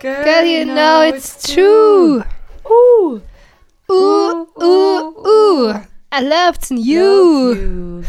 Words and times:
Girl, 0.00 0.44
you 0.46 0.64
know 0.64 1.02
it's 1.02 1.52
true. 1.52 2.24
Ooh. 2.66 3.20
Ooh, 3.90 4.48
ooh, 4.62 5.26
ooh. 5.26 5.74
I 6.10 6.20
loved 6.22 6.70
you. 6.70 7.52
you. 7.52 8.04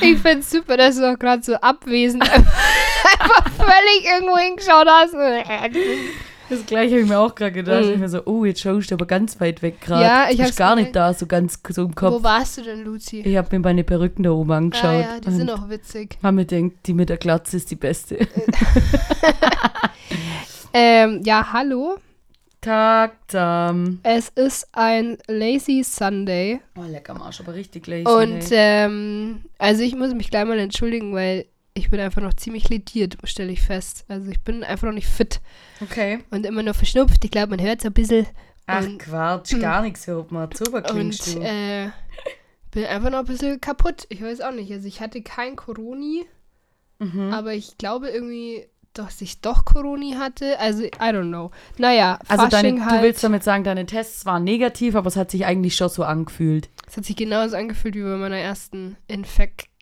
Ich 0.00 0.18
find's 0.20 0.48
super, 0.48 0.78
dass 0.78 0.96
du 0.96 1.12
auch 1.12 1.18
gerade 1.18 1.42
so 1.42 1.54
abwesend 1.56 2.22
einfach 2.22 3.50
völlig 3.56 4.04
irgendwo 4.04 4.38
hingeschaut 4.38 4.88
hast. 4.88 5.12
Das 6.50 6.64
gleiche 6.66 6.94
habe 6.94 7.02
ich 7.02 7.08
mir 7.08 7.18
auch 7.18 7.34
gerade 7.34 7.52
gedacht. 7.52 7.84
Mhm. 7.84 7.92
Ich 7.92 7.98
mir 7.98 8.08
so, 8.08 8.22
oh, 8.24 8.44
jetzt 8.44 8.60
schaust 8.60 8.90
du 8.90 8.94
aber 8.94 9.06
ganz 9.06 9.40
weit 9.40 9.62
weg 9.62 9.80
gerade. 9.80 10.02
Ja, 10.02 10.26
ich 10.30 10.40
hab's 10.40 10.56
gar 10.56 10.76
nicht 10.76 10.94
da, 10.96 11.12
so 11.12 11.26
ganz 11.26 11.60
so 11.68 11.84
im 11.84 11.94
Kopf. 11.94 12.12
Wo 12.12 12.22
warst 12.22 12.58
du 12.58 12.62
denn, 12.62 12.84
Luzi? 12.84 13.20
Ich 13.20 13.36
habe 13.36 13.48
mir 13.52 13.60
meine 13.60 13.84
Perücken 13.84 14.22
da 14.22 14.30
oben 14.30 14.52
angeschaut. 14.52 14.84
Ah 14.84 15.00
ja, 15.00 15.20
die 15.20 15.30
sind 15.30 15.50
auch 15.50 15.68
witzig. 15.68 16.18
hab 16.22 16.34
mir 16.34 16.46
denkt, 16.46 16.86
die 16.86 16.94
mit 16.94 17.08
der 17.08 17.18
Glatze 17.18 17.56
ist 17.56 17.70
die 17.70 17.76
beste. 17.76 18.18
Ähm, 20.72 21.22
ja, 21.24 21.52
hallo. 21.52 21.96
Tag, 22.60 23.28
Tam. 23.28 24.00
Es 24.02 24.28
ist 24.30 24.68
ein 24.72 25.16
Lazy 25.28 25.82
Sunday. 25.84 26.60
Oh, 26.76 26.82
lecker 26.82 27.14
Marsch, 27.14 27.40
aber 27.40 27.54
richtig 27.54 27.86
lazy. 27.86 28.06
Und 28.06 28.48
ähm, 28.50 29.42
also 29.58 29.82
ich 29.82 29.94
muss 29.94 30.12
mich 30.12 30.30
gleich 30.30 30.44
mal 30.44 30.58
entschuldigen, 30.58 31.14
weil 31.14 31.46
ich 31.78 31.90
bin 31.90 32.00
einfach 32.00 32.20
noch 32.22 32.34
ziemlich 32.34 32.68
lediert, 32.68 33.16
stelle 33.24 33.52
ich 33.52 33.62
fest. 33.62 34.04
Also 34.08 34.30
ich 34.30 34.40
bin 34.40 34.64
einfach 34.64 34.86
noch 34.86 34.94
nicht 34.94 35.08
fit 35.08 35.40
okay. 35.80 36.20
und 36.30 36.44
immer 36.44 36.62
noch 36.62 36.74
verschnupft. 36.74 37.24
Ich 37.24 37.30
glaube, 37.30 37.56
man 37.56 37.64
hört 37.64 37.80
so 37.80 37.88
ein 37.88 37.92
bisschen. 37.94 38.26
Ach, 38.66 38.84
Und- 38.84 38.98
Quatsch, 38.98 39.58
gar 39.60 39.82
nichts 39.82 40.06
hört 40.06 40.30
man. 40.30 40.50
Super 40.52 40.82
klingst 40.82 41.36
Und 41.36 41.42
du. 41.42 41.48
äh, 41.48 41.90
bin 42.70 42.84
einfach 42.84 43.10
noch 43.10 43.20
ein 43.20 43.24
bisschen 43.24 43.60
kaputt. 43.60 44.06
Ich 44.10 44.22
weiß 44.22 44.40
auch 44.42 44.52
nicht. 44.52 44.70
Also 44.72 44.86
ich 44.86 45.00
hatte 45.00 45.22
kein 45.22 45.56
Coroni, 45.56 46.26
mhm. 46.98 47.32
aber 47.32 47.54
ich 47.54 47.78
glaube 47.78 48.08
irgendwie, 48.10 48.66
dass 48.92 49.20
ich 49.20 49.40
doch 49.40 49.64
Coroni 49.64 50.16
hatte. 50.18 50.58
Also, 50.58 50.84
I 50.84 50.90
don't 50.98 51.28
know. 51.28 51.50
Naja, 51.78 52.18
Also 52.28 52.46
deine, 52.48 52.84
halt. 52.84 53.00
du 53.00 53.04
willst 53.04 53.22
damit 53.22 53.44
sagen, 53.44 53.64
deine 53.64 53.86
Tests 53.86 54.26
waren 54.26 54.44
negativ, 54.44 54.96
aber 54.96 55.06
es 55.06 55.16
hat 55.16 55.30
sich 55.30 55.46
eigentlich 55.46 55.76
schon 55.76 55.88
so 55.88 56.02
angefühlt. 56.04 56.68
Es 56.86 56.96
hat 56.96 57.04
sich 57.04 57.16
genauso 57.16 57.56
angefühlt 57.56 57.94
wie 57.94 58.02
bei 58.02 58.16
meiner 58.16 58.38
ersten 58.38 58.96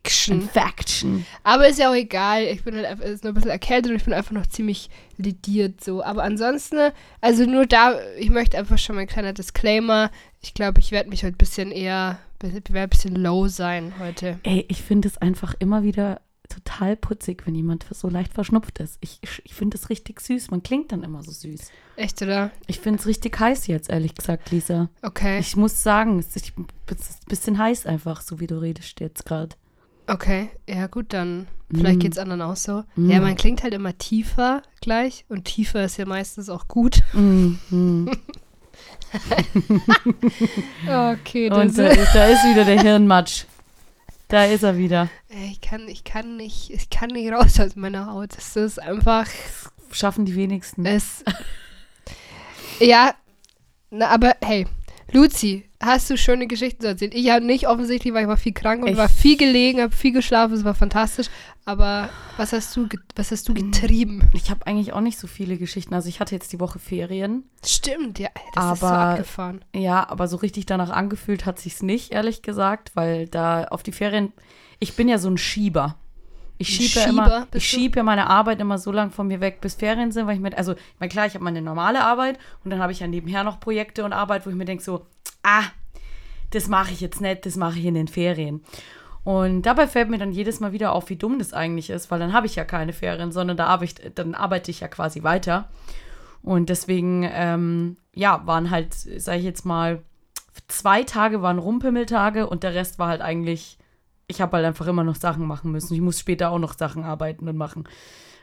Infection. 0.07 0.41
Infection. 0.43 1.27
Aber 1.43 1.69
ist 1.69 1.79
ja 1.79 1.91
auch 1.91 1.95
egal. 1.95 2.45
Ich 2.45 2.65
bin 2.65 2.75
halt 2.75 2.87
einfach 2.87 3.05
ist 3.05 3.25
nur 3.25 3.33
ein 3.33 3.35
bisschen 3.35 3.51
erkältet 3.51 3.91
und 3.91 3.97
ich 3.97 4.05
bin 4.05 4.15
einfach 4.15 4.33
noch 4.33 4.47
ziemlich 4.47 4.91
lediert 5.17 5.83
so. 5.83 6.03
Aber 6.03 6.23
ansonsten, 6.23 6.93
also 7.21 7.45
nur 7.45 7.67
da, 7.67 7.99
ich 8.19 8.31
möchte 8.31 8.59
einfach 8.59 8.79
schon 8.79 8.97
mal 8.97 9.03
ein 9.03 9.09
kleiner 9.09 9.33
Disclaimer. 9.33 10.11
Ich 10.41 10.55
glaube, 10.55 10.81
ich 10.81 10.93
werde 10.93 11.11
mich 11.11 11.25
heute 11.25 11.35
ein 11.35 11.39
bisschen 11.39 11.73
eher, 11.73 12.19
werde 12.41 12.79
ein 12.79 12.89
bisschen 12.89 13.17
low 13.17 13.49
sein 13.49 13.95
heute. 13.99 14.39
Ey, 14.43 14.65
ich 14.69 14.83
finde 14.83 15.09
es 15.09 15.19
einfach 15.19 15.55
immer 15.59 15.83
wieder 15.83 16.21
total 16.49 16.97
putzig, 16.97 17.47
wenn 17.47 17.55
jemand 17.55 17.87
so 17.91 18.09
leicht 18.09 18.33
verschnupft 18.33 18.79
ist. 18.79 18.99
Ich, 19.01 19.19
ich, 19.23 19.43
ich 19.45 19.55
finde 19.55 19.77
es 19.77 19.91
richtig 19.91 20.21
süß. 20.21 20.51
Man 20.51 20.63
klingt 20.63 20.93
dann 20.93 21.03
immer 21.03 21.23
so 21.23 21.33
süß. 21.33 21.71
Echt, 21.97 22.23
oder? 22.23 22.51
Ich 22.67 22.81
finde 22.81 23.01
es 23.01 23.07
richtig 23.07 23.39
heiß 23.39 23.67
jetzt, 23.67 23.91
ehrlich 23.91 24.15
gesagt, 24.15 24.51
Lisa. 24.51 24.89
Okay. 25.03 25.39
Ich 25.39 25.57
muss 25.57 25.83
sagen, 25.83 26.19
es 26.19 26.37
ist 26.37 26.53
ein 26.57 26.67
bisschen 27.27 27.59
heiß 27.59 27.87
einfach, 27.87 28.21
so 28.21 28.39
wie 28.39 28.47
du 28.47 28.61
redest 28.61 29.01
jetzt 29.01 29.25
gerade. 29.27 29.57
Okay. 30.07 30.51
Ja, 30.69 30.87
gut, 30.87 31.13
dann. 31.13 31.47
Vielleicht 31.75 31.97
Mm. 31.97 32.01
geht's 32.01 32.19
anderen 32.19 32.43
auch 32.43 32.55
so. 32.57 32.85
Mm. 32.95 33.11
Ja, 33.11 33.21
man 33.21 33.37
klingt 33.37 33.63
halt 33.65 33.75
immer 33.75 33.97
tiefer 33.99 34.63
gleich. 34.81 35.25
Und 35.29 35.47
tiefer 35.47 35.85
ist 35.85 35.97
ja 35.97 36.07
meistens 36.07 36.49
auch 36.49 36.69
gut. 36.69 37.01
Mm. 37.13 37.55
Okay, 40.89 41.49
das 41.49 41.59
Und 41.59 41.79
da, 41.79 41.87
ist- 41.89 42.15
da 42.15 42.27
ist 42.27 42.45
wieder 42.45 42.65
der 42.65 42.81
Hirnmatsch. 42.81 43.45
Da 44.29 44.45
ist 44.45 44.65
er 44.65 44.77
wieder. 44.77 45.09
Ich 45.29 45.61
kann, 45.61 45.87
ich 45.89 46.03
kann 46.03 46.37
nicht, 46.37 46.71
ich 46.71 46.91
kann 46.91 47.11
nicht 47.11 47.31
raus 47.33 47.61
aus 47.61 47.77
meiner 47.77 48.07
Haut. 48.07 48.37
Das 48.37 48.57
ist 48.57 48.83
einfach. 48.83 49.27
Schaffen 49.93 50.25
die 50.25 50.35
wenigsten. 50.35 50.85
Es. 50.85 51.25
ja, 52.81 53.15
na, 53.91 54.09
aber 54.09 54.35
hey, 54.43 54.67
Luzi, 55.13 55.66
hast 55.83 56.09
du 56.11 56.17
schöne 56.17 56.47
Geschichten 56.47 56.81
zu 56.83 56.89
erzählen? 56.89 57.13
Ich 57.15 57.31
habe 57.31 57.45
nicht 57.45 57.69
offensichtlich, 57.69 58.13
weil 58.15 58.23
ich 58.23 58.29
war 58.29 58.37
viel 58.37 58.53
krank 58.53 58.83
und 58.83 58.89
Ich- 58.91 58.97
war 58.97 59.09
viel 59.09 59.37
gelegen, 59.37 59.81
habe 59.81 59.95
viel 59.95 60.13
geschlafen, 60.13 60.55
es 60.55 60.65
war 60.65 60.75
fantastisch. 60.75 61.27
Aber 61.65 62.09
was 62.37 62.53
hast 62.53 62.77
du, 62.77 62.87
was 63.17 63.31
hast 63.33 63.49
du 63.49 63.55
getrieben? 63.55 64.23
Ich 64.33 64.51
habe 64.51 64.67
eigentlich 64.67 64.93
auch 64.93 65.01
nicht 65.01 65.19
so 65.19 65.27
viele 65.27 65.57
Geschichten. 65.59 65.95
Also 65.95 66.09
ich 66.09 66.21
hatte 66.21 66.35
jetzt 66.35 66.53
die 66.53 66.61
Woche 66.61 66.79
Ferien. 66.79 67.43
Stimmt, 67.65 68.19
ja, 68.21 68.29
das 68.55 68.73
ist 68.75 68.81
so 68.81 68.87
Aber- 68.87 68.99
abgefahren. 68.99 69.65
Ja, 69.75 70.09
aber 70.09 70.29
so 70.29 70.37
richtig 70.37 70.67
danach 70.67 70.91
angefühlt 70.91 71.45
hat 71.45 71.59
sich's 71.59 71.83
nicht, 71.83 72.13
ehrlich 72.13 72.43
gesagt, 72.43 72.93
weil 72.95 73.27
da 73.27 73.65
auf 73.65 73.83
die 73.83 73.93
Ferien, 73.93 74.33
ich 74.79 74.95
bin 74.95 75.09
ja 75.09 75.19
so 75.19 75.29
ein 75.29 75.39
Schieber. 75.39 75.97
Ich 76.59 76.69
schiebe 76.69 77.01
ja 77.01 77.07
immer, 77.11 77.47
ich 77.53 77.69
schiebe 77.69 77.99
ja 77.99 78.03
meine 78.03 78.29
Arbeit 78.31 78.61
immer 78.61 78.79
so 78.79 78.91
lang 78.91 79.11
von 79.11 79.27
mir 79.27 79.41
weg, 79.41 79.61
bis 79.61 79.75
Ferien 79.75 80.11
sind, 80.11 80.27
weil 80.27 80.37
ich 80.37 80.41
mir, 80.41 80.57
also, 80.57 80.73
ich 80.73 80.79
meine, 81.01 81.11
klar, 81.11 81.27
ich 81.27 81.35
habe 81.35 81.45
meine 81.45 81.61
normale 81.61 82.01
Arbeit 82.03 82.39
und 82.65 82.71
dann 82.71 82.81
habe 82.81 82.93
ich 82.93 83.01
ja 83.01 83.07
nebenher 83.07 83.45
noch 83.45 83.61
Projekte 83.61 84.05
und 84.05 84.15
Arbeit, 84.15 84.47
wo 84.47 84.51
ich 84.51 84.57
mir 84.57 84.65
denke 84.65 84.83
so, 84.83 85.05
ah, 85.47 85.65
das 86.51 86.69
mache 86.69 86.93
ich 86.93 87.01
jetzt 87.01 87.21
nicht, 87.21 87.47
das 87.47 87.57
mache 87.57 87.79
ich 87.79 87.85
in 87.85 87.95
den 87.95 88.09
Ferien. 88.09 88.63
Und 89.25 89.63
dabei 89.63 89.89
fällt 89.89 90.11
mir 90.11 90.19
dann 90.19 90.33
jedes 90.33 90.61
Mal 90.61 90.73
wieder 90.73 90.93
auf, 90.93 91.09
wie 91.09 91.17
dumm 91.17 91.39
das 91.39 91.53
eigentlich 91.53 91.91
ist, 91.91 92.11
weil 92.11 92.21
dann 92.21 92.33
habe 92.33 92.47
ich 92.47 92.57
ja 92.57 92.65
keine 92.65 92.93
Ferien, 92.93 93.33
sondern 93.33 93.57
da 93.57 93.67
arbeite 93.67 94.03
ich, 94.03 94.15
dann 94.15 94.35
arbeite 94.35 94.71
ich 94.71 94.81
ja 94.81 94.89
quasi 94.89 95.23
weiter. 95.23 95.69
Und 96.43 96.69
deswegen, 96.69 97.29
ähm, 97.33 97.97
ja, 98.15 98.47
waren 98.47 98.71
halt, 98.71 98.95
sage 98.95 99.39
ich 99.39 99.45
jetzt 99.45 99.65
mal, 99.65 100.03
zwei 100.69 101.03
Tage 101.03 101.43
waren 101.43 101.59
Rumpimmeltage 101.59 102.47
und 102.47 102.63
der 102.63 102.75
Rest 102.75 102.99
war 102.99 103.09
halt 103.09 103.21
eigentlich, 103.21 103.79
ich 104.29 104.41
habe 104.41 104.57
halt 104.57 104.67
einfach 104.67 104.87
immer 104.87 105.05
noch 105.05 105.17
Sachen 105.17 105.47
machen 105.47 105.73
müssen. 105.73 105.95
Ich 105.95 106.01
muss 106.01 106.21
später 106.21 106.51
auch 106.51 106.59
noch 106.59 106.79
Sachen 106.79 107.03
arbeiten 107.03 107.49
und 107.49 107.57
machen, 107.57 107.85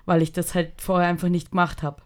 weil 0.05 0.21
ich 0.21 0.33
das 0.33 0.53
halt 0.53 0.81
vorher 0.81 1.07
einfach 1.07 1.29
nicht 1.29 1.51
gemacht 1.51 1.81
habe. 1.81 2.01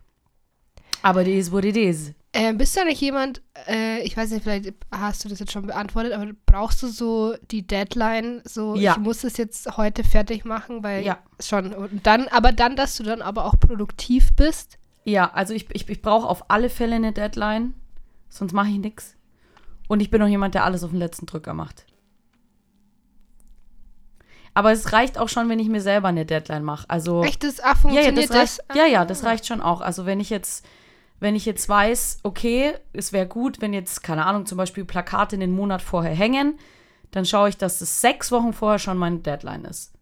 Aber 1.01 1.25
wo 1.25 1.61
die 1.61 1.81
ist. 1.81 2.13
Äh, 2.33 2.53
bist 2.53 2.75
du 2.77 2.83
nicht 2.83 3.01
jemand, 3.01 3.41
äh, 3.67 4.01
ich 4.03 4.15
weiß 4.15 4.31
nicht, 4.31 4.43
vielleicht 4.43 4.73
hast 4.91 5.23
du 5.23 5.29
das 5.29 5.39
jetzt 5.39 5.51
schon 5.51 5.65
beantwortet, 5.65 6.11
aber 6.13 6.27
brauchst 6.45 6.83
du 6.83 6.88
so 6.88 7.35
die 7.51 7.65
Deadline, 7.65 8.41
so 8.45 8.75
Ja. 8.75 8.91
ich 8.93 8.97
muss 8.99 9.21
das 9.21 9.38
jetzt 9.38 9.77
heute 9.77 10.03
fertig 10.03 10.43
machen, 10.45 10.83
weil 10.83 11.03
Ja. 11.05 11.19
schon 11.39 11.73
und 11.73 12.05
dann, 12.05 12.27
aber 12.27 12.51
dann, 12.51 12.75
dass 12.75 12.97
du 12.97 13.03
dann 13.03 13.21
aber 13.21 13.45
auch 13.45 13.59
produktiv 13.59 14.33
bist. 14.35 14.77
Ja, 15.05 15.31
also 15.33 15.53
ich, 15.53 15.67
ich, 15.73 15.88
ich 15.89 16.01
brauche 16.01 16.27
auf 16.27 16.49
alle 16.51 16.69
Fälle 16.69 16.95
eine 16.95 17.13
Deadline, 17.13 17.73
sonst 18.29 18.51
mache 18.51 18.67
ich 18.69 18.77
nichts. 18.77 19.15
Und 19.88 20.01
ich 20.01 20.09
bin 20.09 20.21
auch 20.21 20.27
jemand, 20.27 20.53
der 20.53 20.65
alles 20.65 20.83
auf 20.83 20.89
den 20.91 20.99
letzten 20.99 21.25
Drücker 21.27 21.53
macht. 21.53 21.85
Aber 24.53 24.71
es 24.71 24.91
reicht 24.91 25.17
auch 25.17 25.29
schon, 25.29 25.49
wenn 25.49 25.59
ich 25.59 25.69
mir 25.69 25.81
selber 25.81 26.07
eine 26.09 26.25
Deadline 26.25 26.63
mache. 26.63 26.89
Also 26.89 27.23
Echtes, 27.23 27.59
ach, 27.61 27.65
ja, 27.65 27.71
ja, 27.71 27.75
funktioniert 27.75 28.29
das 28.29 28.35
reicht, 28.35 28.59
das? 28.67 28.77
ja, 28.77 28.85
ja, 28.85 29.05
das 29.05 29.23
reicht 29.23 29.45
schon 29.45 29.61
auch. 29.61 29.81
Also 29.81 30.05
wenn 30.05 30.19
ich 30.19 30.29
jetzt, 30.29 30.65
wenn 31.19 31.35
ich 31.35 31.45
jetzt 31.45 31.67
weiß, 31.67 32.19
okay, 32.23 32.73
es 32.94 33.13
wäre 33.13 33.28
gut, 33.28 33.61
wenn 33.61 33.73
jetzt, 33.73 34.03
keine 34.03 34.25
Ahnung, 34.25 34.45
zum 34.45 34.57
Beispiel 34.57 34.85
Plakate 34.85 35.35
einen 35.35 35.51
Monat 35.51 35.81
vorher 35.81 36.13
hängen, 36.13 36.59
dann 37.11 37.25
schaue 37.25 37.50
ich, 37.50 37.57
dass 37.57 37.81
es 37.81 38.01
sechs 38.01 38.31
Wochen 38.31 38.53
vorher 38.53 38.79
schon 38.79 38.97
meine 38.97 39.19
Deadline 39.19 39.66
ist. 39.66 39.94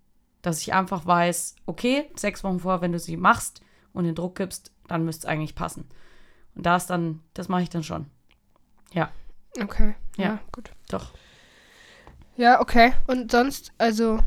Dass 0.42 0.62
ich 0.62 0.74
einfach 0.74 1.06
weiß, 1.06 1.56
okay, 1.66 2.09
sechs 2.16 2.44
Wochen 2.44 2.59
vorher, 2.59 2.81
wenn 2.81 2.92
du 2.92 3.00
sie 3.00 3.18
machst 3.18 3.62
und 3.94 4.04
den 4.06 4.16
Druck 4.16 4.36
gibst, 4.36 4.72
dann 4.88 5.06
müsste 5.06 5.28
es 5.28 5.31
eigentlich 5.31 5.56
passen. 5.56 5.88
Und 6.56 6.66
da 6.66 6.75
ist 6.75 6.88
dann, 6.88 7.22
das 7.34 7.50
mache 7.50 7.64
ich 7.64 7.70
dann 7.70 7.84
schon. 7.84 8.08
Okay, 9.62 9.96
ja. 10.18 10.25
Ja. 10.25 10.40
gut. 10.52 10.72
Doch. 10.90 11.12
Ja, 12.36 12.59
okay. 12.59 12.94
Und 13.08 13.31
sonst, 13.31 13.72
also, 13.78 14.20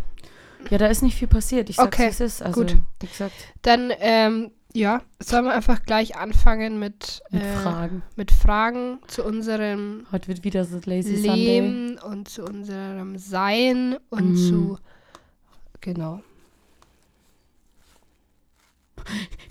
Ja, 0.71 0.79
da 0.79 0.87
ist 0.87 1.03
nicht 1.03 1.17
viel 1.17 1.29
passiert. 1.29 1.69
Ich 1.71 1.77
sag's, 1.77 1.89
Okay, 1.89 2.09
es 2.09 2.21
ist. 2.21 2.43
Also, 2.43 2.63
gut. 2.63 2.77
wie 3.01 3.07
gesagt, 3.07 3.35
dann, 3.63 3.93
ähm, 3.99 4.51
ja, 4.75 5.03
sollen 5.19 5.47
wir 5.47 5.55
einfach 5.55 5.83
gleich 5.85 6.17
anfangen 6.17 6.79
mit, 6.79 7.23
mit 7.31 7.43
äh, 7.43 7.57
Fragen. 7.57 8.03
mit 8.17 8.31
Fragen 8.31 8.99
zu 9.07 9.25
unserem 9.25 10.07
Heute 10.13 10.29
wird 10.29 10.45
wieder 10.45 10.65
so 10.65 10.79
Lazy 10.85 11.17
Sunday. 11.17 11.35
Leben 11.61 11.99
und 11.99 12.29
zu 12.29 12.45
unserem 12.45 13.17
Sein 13.19 13.97
und 14.11 14.33
Mhm. 14.33 14.37
zu, 14.37 14.79
genau. 15.81 16.21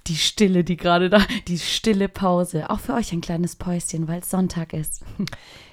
Die 0.06 0.16
Stille, 0.16 0.64
die 0.64 0.78
gerade 0.78 1.10
da, 1.10 1.20
die 1.48 1.58
stille 1.58 2.10
Pause. 2.10 2.70
Auch 2.70 2.80
für 2.80 2.94
euch 2.94 3.12
ein 3.12 3.22
kleines 3.22 3.56
Päuschen, 3.56 4.08
weil 4.08 4.20
es 4.22 4.30
Sonntag 4.30 4.72
ist. 4.74 5.04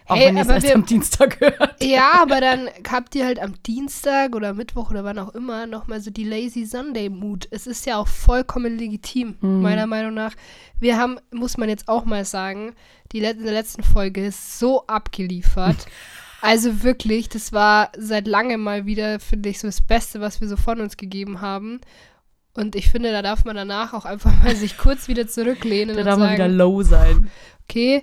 Auch 0.06 0.16
Hey, 0.16 0.26
wenn 0.26 0.36
ihr 0.36 0.42
es 0.42 0.48
erst 0.48 0.66
wir- 0.66 0.74
am 0.74 0.84
Dienstag 0.84 1.40
hört. 1.40 1.82
Ja, 1.82 2.12
aber 2.22 2.40
dann 2.42 2.68
habt 2.90 3.14
ihr 3.14 3.24
halt 3.24 3.38
am 3.40 3.54
Dienstag 3.62 4.34
oder 4.36 4.52
Mittwoch 4.52 4.90
oder 4.90 5.02
wann 5.04 5.18
auch 5.18 5.34
immer 5.34 5.66
nochmal 5.66 6.00
so 6.02 6.10
die 6.10 6.24
Lazy 6.24 6.66
Sunday 6.66 7.08
Mood. 7.08 7.48
Es 7.50 7.66
ist 7.66 7.86
ja 7.86 7.96
auch 7.96 8.08
vollkommen 8.08 8.76
legitim, 8.76 9.36
Mhm. 9.40 9.62
meiner 9.62 9.86
Meinung 9.86 10.12
nach. 10.12 10.34
Wir 10.78 10.98
haben, 10.98 11.18
muss 11.32 11.56
man 11.56 11.68
jetzt 11.70 11.88
auch 11.88 12.04
mal 12.04 12.24
sagen, 12.26 12.74
die 13.12 13.20
let 13.20 13.38
in 13.38 13.44
der 13.44 13.54
letzten 13.54 13.82
Folge 13.82 14.26
ist 14.26 14.58
so 14.58 14.86
abgeliefert. 14.86 15.86
Also 16.46 16.82
wirklich, 16.82 17.30
das 17.30 17.54
war 17.54 17.90
seit 17.96 18.26
langem 18.26 18.60
mal 18.60 18.84
wieder, 18.84 19.18
finde 19.18 19.48
ich, 19.48 19.60
so 19.60 19.66
das 19.66 19.80
Beste, 19.80 20.20
was 20.20 20.42
wir 20.42 20.48
so 20.48 20.58
von 20.58 20.78
uns 20.82 20.98
gegeben 20.98 21.40
haben. 21.40 21.80
Und 22.52 22.76
ich 22.76 22.90
finde, 22.90 23.12
da 23.12 23.22
darf 23.22 23.46
man 23.46 23.56
danach 23.56 23.94
auch 23.94 24.04
einfach 24.04 24.30
mal 24.42 24.54
sich 24.54 24.76
kurz 24.76 25.08
wieder 25.08 25.26
zurücklehnen 25.26 25.96
Da 25.96 26.02
darf 26.02 26.18
man 26.18 26.34
wieder 26.34 26.48
low 26.48 26.82
sein. 26.82 27.30
okay, 27.62 28.02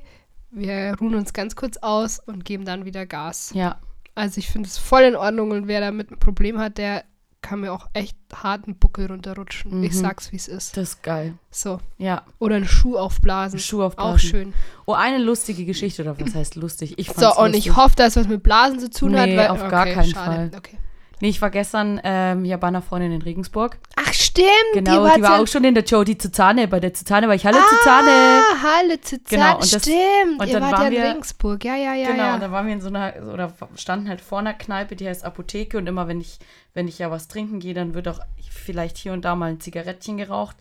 wir 0.51 0.95
ruhen 1.00 1.15
uns 1.15 1.33
ganz 1.33 1.56
kurz 1.56 1.77
aus 1.77 2.19
und 2.19 2.45
geben 2.45 2.65
dann 2.65 2.86
wieder 2.86 3.06
Gas. 3.06 3.51
Ja. 3.53 3.77
Also 4.15 4.39
ich 4.39 4.50
finde 4.50 4.68
es 4.68 4.77
voll 4.77 5.01
in 5.03 5.15
Ordnung 5.15 5.51
und 5.51 5.68
wer 5.68 5.80
damit 5.81 6.12
ein 6.12 6.19
Problem 6.19 6.59
hat, 6.59 6.77
der 6.77 7.03
kann 7.42 7.62
mir 7.62 7.74
auch 7.74 7.88
echt 7.94 8.15
harten 8.36 8.75
Buckel 8.75 9.07
runterrutschen. 9.07 9.81
Ich 9.83 9.94
Mhm. 9.94 9.98
sag's, 9.98 10.31
wie 10.31 10.36
es 10.36 10.48
ist. 10.48 10.77
Das 10.77 10.89
ist 10.89 11.03
geil. 11.03 11.33
So. 11.50 11.80
Ja, 11.98 12.24
Oder 12.38 12.57
einen 12.57 12.68
Schuh 12.68 12.98
aufblasen. 12.98 13.57
Schuh 13.57 13.81
aufblasen. 13.81 14.13
Auch 14.13 14.19
schön. 14.19 14.53
Oh, 14.86 14.94
eine 14.94 15.18
lustige 15.18 15.65
Geschichte, 15.65 16.03
oder 16.03 16.19
was 16.19 16.36
heißt 16.36 16.56
lustig? 16.56 17.00
Ich 17.00 17.07
So, 17.07 17.13
fand's 17.13 17.38
und 17.38 17.45
lustig. 17.54 17.65
ich 17.68 17.75
hoffe, 17.75 17.95
dass 17.95 18.15
was 18.15 18.27
mit 18.27 18.44
Blasen 18.44 18.80
zu 18.80 18.89
tun 18.92 19.18
hat. 19.18 19.27
Nee, 19.27 19.38
Weil, 19.38 19.47
auf 19.47 19.68
gar 19.69 19.81
okay, 19.88 19.94
keinen 19.95 20.09
schade. 20.12 20.36
Fall. 20.36 20.51
Okay. 20.56 20.77
Nee, 21.21 21.29
ich 21.29 21.41
war 21.41 21.51
gestern 21.51 22.01
ähm, 22.03 22.45
ja 22.45 22.57
bei 22.57 22.68
einer 22.68 22.81
Freundin 22.81 23.12
in 23.12 23.21
Regensburg. 23.21 23.77
Ach, 23.95 24.12
stimmt. 24.12 24.47
Genau, 24.73 25.07
die 25.07 25.15
die 25.15 25.21
war 25.21 25.39
auch 25.39 25.47
schon 25.47 25.63
in 25.63 25.75
der 25.75 25.83
Jodie 25.83 26.18
Zuzane. 26.18 26.68
Bei 26.68 26.79
der 26.79 26.94
Zuzane 26.94 27.27
war 27.27 27.35
ich 27.35 27.45
Hallo 27.45 27.59
ah, 27.59 27.69
Zuzane. 27.69 28.41
Halle 28.63 29.01
zu 29.01 29.19
Genau, 29.29 29.53
und 29.56 29.71
das- 29.73 29.81
stimmt. 29.83 30.39
und 30.39 30.47
Ihr 30.47 30.53
dann 30.53 30.63
wart 30.63 30.71
ja 30.71 30.77
waren 30.79 30.88
in 30.88 30.94
wir- 30.94 31.03
Regensburg. 31.09 31.63
Ja, 31.63 31.75
ja, 31.75 31.94
ja. 31.94 32.12
genau, 32.12 32.23
ja. 32.23 32.33
und 32.33 32.41
dann 32.41 32.51
waren 32.51 32.65
wir 32.65 32.73
in 32.73 32.81
so 32.81 32.88
einer, 32.88 33.13
oder 33.31 33.53
standen 33.75 34.09
halt 34.09 34.19
vor 34.19 34.39
einer 34.39 34.53
Kneipe, 34.53 34.95
die 34.95 35.07
heißt 35.07 35.23
Apotheke. 35.23 35.77
Und 35.77 35.88
immer, 35.88 36.07
wenn 36.07 36.19
ich, 36.19 36.39
wenn 36.73 36.88
ich 36.88 36.97
ja 37.00 37.12
was 37.12 37.27
trinken 37.27 37.59
gehe, 37.59 37.73
dann 37.75 37.94
wird 37.94 38.07
auch 38.07 38.19
vielleicht 38.50 38.97
hier 38.97 39.13
und 39.13 39.23
da 39.23 39.35
mal 39.35 39.51
ein 39.51 39.59
Zigarettchen 39.59 40.18
geraucht. 40.18 40.56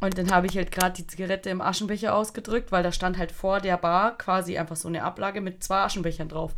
Und 0.00 0.16
dann 0.16 0.30
habe 0.30 0.46
ich 0.46 0.56
halt 0.56 0.70
gerade 0.70 0.94
die 0.94 1.06
Zigarette 1.06 1.50
im 1.50 1.60
Aschenbecher 1.60 2.14
ausgedrückt, 2.14 2.70
weil 2.70 2.82
da 2.82 2.92
stand 2.92 3.18
halt 3.18 3.32
vor 3.32 3.60
der 3.60 3.76
Bar 3.76 4.16
quasi 4.16 4.56
einfach 4.56 4.76
so 4.76 4.86
eine 4.88 5.02
Ablage 5.02 5.40
mit 5.40 5.62
zwei 5.64 5.78
Aschenbechern 5.82 6.28
drauf. 6.28 6.52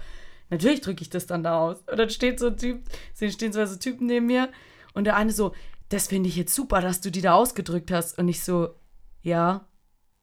Natürlich 0.50 0.80
drücke 0.80 1.02
ich 1.02 1.10
das 1.10 1.26
dann 1.26 1.42
da 1.42 1.58
aus. 1.60 1.78
Und 1.90 1.96
dann 1.98 2.10
steht 2.10 2.38
so 2.40 2.48
ein 2.48 2.56
Typ, 2.56 2.82
stehen 3.14 3.52
zwei 3.52 3.66
so 3.66 3.76
Typen 3.76 4.06
neben 4.06 4.26
mir 4.26 4.48
und 4.94 5.04
der 5.04 5.16
eine 5.16 5.32
so, 5.32 5.52
das 5.88 6.08
finde 6.08 6.28
ich 6.28 6.36
jetzt 6.36 6.54
super, 6.54 6.80
dass 6.80 7.00
du 7.00 7.10
die 7.10 7.20
da 7.22 7.34
ausgedrückt 7.34 7.90
hast. 7.90 8.18
Und 8.18 8.28
ich 8.28 8.42
so, 8.44 8.70
ja, 9.22 9.64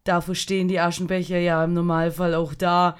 dafür 0.04 0.36
stehen 0.36 0.68
die 0.68 0.80
Aschenbecher 0.80 1.38
ja 1.40 1.64
im 1.64 1.74
Normalfall 1.74 2.36
auch 2.36 2.54
da. 2.54 2.98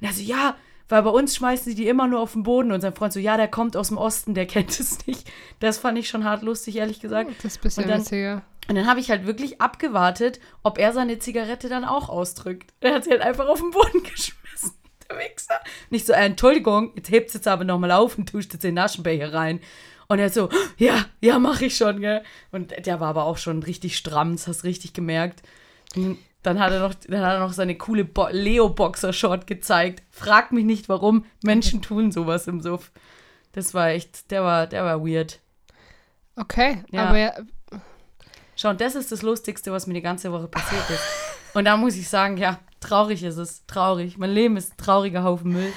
Und 0.00 0.06
er 0.06 0.12
so, 0.12 0.22
ja, 0.22 0.56
weil 0.88 1.02
bei 1.02 1.10
uns 1.10 1.36
schmeißen 1.36 1.64
sie 1.66 1.74
die 1.74 1.86
immer 1.88 2.06
nur 2.08 2.20
auf 2.20 2.32
den 2.32 2.42
Boden. 2.44 2.72
Und 2.72 2.80
sein 2.80 2.94
Freund 2.94 3.12
so, 3.12 3.20
ja, 3.20 3.36
der 3.36 3.48
kommt 3.48 3.76
aus 3.76 3.88
dem 3.88 3.98
Osten, 3.98 4.34
der 4.34 4.46
kennt 4.48 4.78
es 4.80 5.06
nicht. 5.06 5.30
Das 5.60 5.78
fand 5.78 5.98
ich 5.98 6.08
schon 6.08 6.24
hart 6.24 6.42
lustig, 6.42 6.76
ehrlich 6.76 7.00
gesagt. 7.00 7.30
Das 7.42 7.52
ist 7.52 7.58
ein 7.58 7.62
bisschen 7.62 7.84
Und 7.84 7.90
dann- 7.90 8.00
witziger. 8.00 8.42
Und 8.68 8.74
dann 8.74 8.86
habe 8.86 9.00
ich 9.00 9.10
halt 9.10 9.24
wirklich 9.24 9.62
abgewartet, 9.62 10.40
ob 10.62 10.76
er 10.76 10.92
seine 10.92 11.18
Zigarette 11.18 11.70
dann 11.70 11.86
auch 11.86 12.10
ausdrückt. 12.10 12.74
Er 12.80 12.96
hat 12.96 13.04
sie 13.04 13.10
halt 13.10 13.22
einfach 13.22 13.48
auf 13.48 13.60
den 13.60 13.70
Boden 13.70 14.02
geschmissen, 14.02 14.37
der 15.10 15.18
Wichser. 15.18 15.60
Nicht 15.90 16.06
so, 16.06 16.12
äh, 16.12 16.26
Entschuldigung, 16.26 16.92
jetzt 16.96 17.10
hebst 17.10 17.34
du 17.34 17.38
jetzt 17.38 17.48
aber 17.48 17.64
nochmal 17.64 17.92
auf 17.92 18.18
und 18.18 18.28
tust 18.28 18.52
jetzt 18.52 18.62
den 18.62 18.78
Aschenbecher 18.78 19.32
rein. 19.32 19.60
Und 20.08 20.18
er 20.18 20.30
so, 20.30 20.48
ja, 20.78 21.04
ja, 21.20 21.38
mach 21.38 21.60
ich 21.60 21.76
schon, 21.76 22.00
gell. 22.00 22.22
Und 22.50 22.72
der 22.86 23.00
war 23.00 23.08
aber 23.08 23.24
auch 23.24 23.36
schon 23.36 23.62
richtig 23.62 23.96
stramm, 23.96 24.32
das 24.32 24.46
hast 24.48 24.62
du 24.62 24.66
richtig 24.68 24.92
gemerkt. 24.94 25.42
Und 25.96 26.18
Dann 26.42 26.60
hat 26.60 26.72
er 26.72 26.80
noch, 26.80 26.94
dann 26.94 27.20
hat 27.20 27.34
er 27.34 27.40
noch 27.40 27.52
seine 27.52 27.76
coole 27.76 28.04
Bo 28.04 28.28
Leo-Boxer-Short 28.30 29.46
gezeigt. 29.46 30.02
Frag 30.10 30.52
mich 30.52 30.64
nicht, 30.64 30.88
warum 30.88 31.24
Menschen 31.42 31.82
tun 31.82 32.10
sowas 32.12 32.46
im 32.46 32.60
Suff. 32.62 32.90
Das 33.52 33.74
war 33.74 33.88
echt, 33.90 34.30
der 34.30 34.44
war, 34.44 34.66
der 34.66 34.84
war 34.84 35.04
weird. 35.06 35.40
Okay, 36.36 36.82
Ja. 36.90 37.06
aber 37.06 37.18
ja, 37.18 37.32
Schau, 38.56 38.70
und 38.70 38.80
das 38.80 38.94
ist 38.94 39.12
das 39.12 39.22
Lustigste, 39.22 39.70
was 39.72 39.86
mir 39.86 39.94
die 39.94 40.00
ganze 40.02 40.32
Woche 40.32 40.48
passiert 40.48 40.88
ist. 40.90 41.02
Und 41.54 41.64
da 41.64 41.76
muss 41.76 41.96
ich 41.96 42.08
sagen, 42.08 42.36
ja, 42.36 42.58
traurig 42.80 43.22
ist 43.22 43.36
es. 43.36 43.64
Traurig. 43.66 44.18
Mein 44.18 44.30
Leben 44.32 44.56
ist 44.56 44.72
ein 44.72 44.76
trauriger 44.76 45.22
Haufen 45.24 45.52
Müll. 45.52 45.72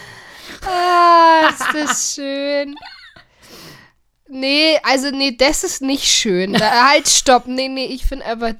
Ah, 0.67 1.49
ist 1.49 1.65
das 1.73 2.15
schön. 2.15 2.75
Nee, 4.33 4.77
also 4.83 5.09
nee, 5.11 5.35
das 5.35 5.65
ist 5.65 5.81
nicht 5.81 6.05
schön. 6.05 6.53
Da, 6.53 6.87
halt, 6.89 7.05
stopp. 7.09 7.47
Nee, 7.47 7.67
nee, 7.67 7.87
ich 7.87 8.05
finde 8.05 8.25
aber 8.27 8.53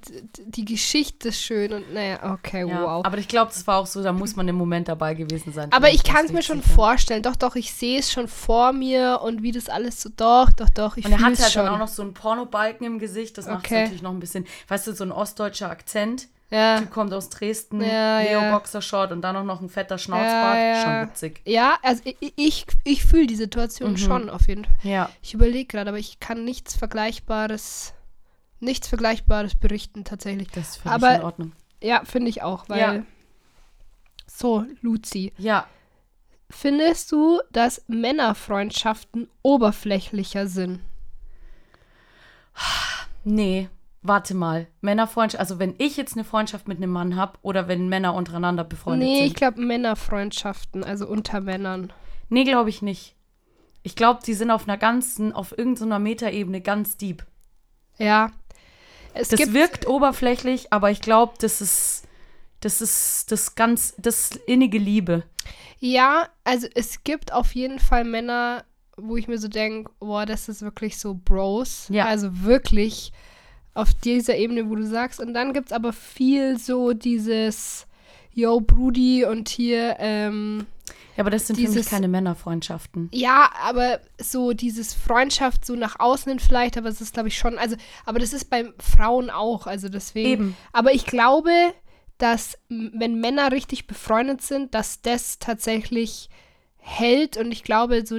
die 0.46 0.66
Geschichte 0.66 1.32
schön 1.32 1.72
und 1.72 1.94
naja, 1.94 2.34
okay, 2.34 2.68
Ja, 2.68 2.82
wow. 2.84 3.06
Aber 3.06 3.18
ich 3.18 3.30
glaube, 3.30 3.52
das 3.54 3.66
war 3.68 3.78
auch 3.80 3.86
so, 3.88 4.04
da 4.04 4.12
muss 4.12 4.36
man 4.36 4.46
im 4.50 4.58
Moment 4.58 4.90
dabei 4.90 5.14
gewesen 5.14 5.54
sein. 5.54 5.72
Aber 5.72 5.90
ich 5.90 6.04
kann 6.04 6.26
es 6.26 6.34
mir 6.34 6.42
schon 6.44 6.62
sicher. 6.62 6.74
vorstellen. 6.76 7.24
Doch, 7.24 7.38
doch, 7.38 7.56
ich 7.56 7.72
sehe 7.74 8.00
es 8.00 8.12
schon 8.12 8.28
vor 8.28 8.74
mir 8.74 9.22
und 9.24 9.44
wie 9.44 9.54
das 9.54 9.70
alles 9.70 10.02
so, 10.02 10.10
doch, 10.10 10.52
doch, 10.52 10.70
doch, 10.70 10.98
ich 10.98 11.06
Und 11.06 11.14
er 11.14 11.20
fühle 11.20 11.28
hat 11.30 11.34
es 11.36 11.44
halt 11.44 11.54
schon. 11.54 11.64
dann 11.66 11.76
auch 11.76 11.80
noch 11.80 11.88
so 11.88 12.02
einen 12.02 12.14
Pornobalken 12.16 12.86
im 12.86 13.00
Gesicht. 13.00 13.38
Das 13.38 13.46
macht 13.48 13.60
es 13.66 13.72
Okay. 13.72 13.82
natürlich 13.84 14.02
noch 14.02 14.12
ein 14.12 14.20
bisschen, 14.20 14.46
weißt 14.68 14.88
du, 14.88 14.94
so 14.94 15.06
ein 15.06 15.14
ostdeutscher 15.14 15.70
Akzent. 15.70 16.28
Ja. 16.52 16.80
Typ 16.80 16.92
kommt 16.92 17.14
aus 17.14 17.30
Dresden, 17.30 17.82
Ja, 17.82 18.20
ja. 18.22 18.42
Leo-Boxer-Short 18.50 19.12
und 19.12 19.22
dann 19.22 19.36
auch 19.36 19.44
noch 19.44 19.62
ein 19.62 19.70
fetter 19.70 19.98
Schnauzbart. 19.98 20.56
Ja, 20.58 20.64
ja. 20.76 20.84
Schon 20.84 21.10
witzig. 21.10 21.42
ja, 21.46 21.78
also 21.82 22.02
ich, 22.20 22.34
ich, 22.36 22.66
ich 22.84 23.04
fühle 23.06 23.26
die 23.28 23.36
Situation 23.36 23.92
Mhm. 23.94 23.98
schon 23.98 24.30
auf 24.30 24.48
jeden 24.48 24.66
Fall. 24.66 24.76
Ja. 24.84 25.10
Ich 25.24 25.34
überlege 25.34 25.66
gerade, 25.66 25.90
aber 25.90 25.98
ich 26.00 26.20
kann 26.20 26.44
nichts 26.46 26.76
Vergleichbares, 26.76 27.94
nichts 28.60 28.88
Vergleichbares 28.88 29.56
berichten 29.56 30.04
tatsächlich. 30.04 30.50
Das 30.52 30.78
völlig 30.78 30.94
Aber- 30.96 31.16
in 31.16 31.22
Ordnung. 31.24 31.52
Ja, 31.82 32.04
finde 32.06 32.30
ich 32.30 32.44
auch, 32.44 32.70
weil. 32.70 32.80
Ja. 32.80 33.04
So, 34.28 34.66
Luzi. 34.82 35.34
Ja, 35.38 35.66
Findest 36.54 37.14
du, 37.14 37.40
dass 37.52 37.82
Männerfreundschaften 37.88 39.30
oberflächlicher 39.42 40.48
sind? 40.48 40.82
nee. 43.24 43.70
Warte 44.04 44.34
mal. 44.34 44.68
Männerfreundschaft, 44.82 45.40
also 45.40 45.60
wenn 45.60 45.76
ich 45.78 45.96
jetzt 45.96 46.16
eine 46.16 46.24
Freundschaft 46.24 46.68
mit 46.68 46.78
einem 46.78 46.92
Mann 46.92 47.16
habe 47.16 47.38
oder 47.44 47.68
wenn 47.68 47.88
Männer 47.88 48.16
untereinander 48.16 48.64
befreundet 48.64 49.08
nee, 49.08 49.18
sind. 49.18 49.28
ich 49.28 49.34
glaube 49.36 49.62
Männerfreundschaften, 49.62 50.84
also 50.84 51.08
unter 51.08 51.40
Männern. 51.40 51.94
Nee, 52.30 52.44
glaube 52.44 52.70
ich 52.70 52.82
nicht. 52.82 53.16
Ich 53.84 53.96
glaube, 53.96 54.22
die 54.26 54.34
sind 54.34 54.50
auf 54.50 54.68
einer 54.68 54.78
ganzen, 54.78 55.34
auf 55.34 55.56
irgendeiner 55.56 56.00
Metaebene 56.00 56.62
ganz 56.62 56.98
deep. 56.98 57.24
Ja. 57.98 58.32
Es 59.14 59.28
Das 59.28 59.54
wirkt 59.54 59.88
oberflächlich, 59.88 60.74
aber 60.74 60.90
ich 60.90 61.02
glaube, 61.02 61.34
das 61.40 61.62
ist, 61.62 62.08
das 62.62 62.82
ist 62.82 63.32
das 63.32 63.56
ganz, 63.56 63.94
das 63.98 64.32
innige 64.48 64.78
Liebe. 64.78 65.24
Ja, 65.80 66.30
also 66.44 66.68
es 66.74 67.04
gibt 67.04 67.34
auf 67.34 67.54
jeden 67.54 67.80
Fall 67.80 68.04
Männer, 68.04 68.64
wo 68.98 69.18
ich 69.18 69.28
mir 69.28 69.38
so 69.38 69.48
denke, 69.48 69.92
boah, 70.00 70.26
das 70.26 70.48
ist 70.50 70.62
wirklich 70.62 70.98
so 70.98 71.14
Bros. 71.14 71.88
Ja. 71.90 72.06
Also 72.06 72.44
wirklich 72.44 73.12
auf 73.74 73.94
dieser 73.94 74.36
Ebene, 74.38 74.70
wo 74.70 74.76
du 74.76 74.86
sagst. 74.86 75.20
Und 75.20 75.34
dann 75.34 75.54
gibt 75.54 75.68
es 75.68 75.72
aber 75.74 75.94
viel 75.94 76.58
so 76.60 76.94
dieses 76.94 77.88
Yo, 78.34 78.60
Brudi 78.62 79.26
und 79.26 79.50
hier, 79.50 79.96
ähm, 80.00 80.66
Ja, 81.18 81.24
aber 81.24 81.30
das 81.32 81.48
sind 81.48 81.58
für 81.58 81.64
mich 81.64 81.72
Dieses- 81.72 81.90
keine 81.90 82.08
Männerfreundschaften. 82.08 83.10
ja, 83.12 83.50
aber 83.62 84.00
so 84.20 84.54
dieses 84.54 84.94
Freundschaft 84.94 85.66
so 85.66 85.76
nach 85.76 86.00
außen 86.00 86.30
hin 86.30 86.40
vielleicht, 86.40 86.78
aber 86.78 86.88
es 86.88 87.02
ist, 87.02 87.14
glaube 87.14 87.28
ich, 87.28 87.38
schon, 87.38 87.58
also, 87.58 87.76
aber 88.06 88.20
das 88.20 88.32
ist 88.32 88.50
bei 88.50 88.72
Frauen 88.80 89.30
auch, 89.30 89.68
also 89.68 89.90
deswegen. 89.90 90.30
Eben. 90.30 90.58
Aber 90.72 90.94
ich 90.94 91.06
glaube, 91.06 91.52
dass 92.18 92.58
wenn 92.70 93.20
Männer 93.20 93.52
richtig 93.52 93.88
befreundet 93.88 94.42
sind, 94.42 94.74
dass 94.74 95.02
das 95.02 95.40
tatsächlich 95.40 96.30
hält 96.84 97.38
und 97.38 97.52
ich 97.52 97.64
glaube, 97.64 98.06
so 98.06 98.18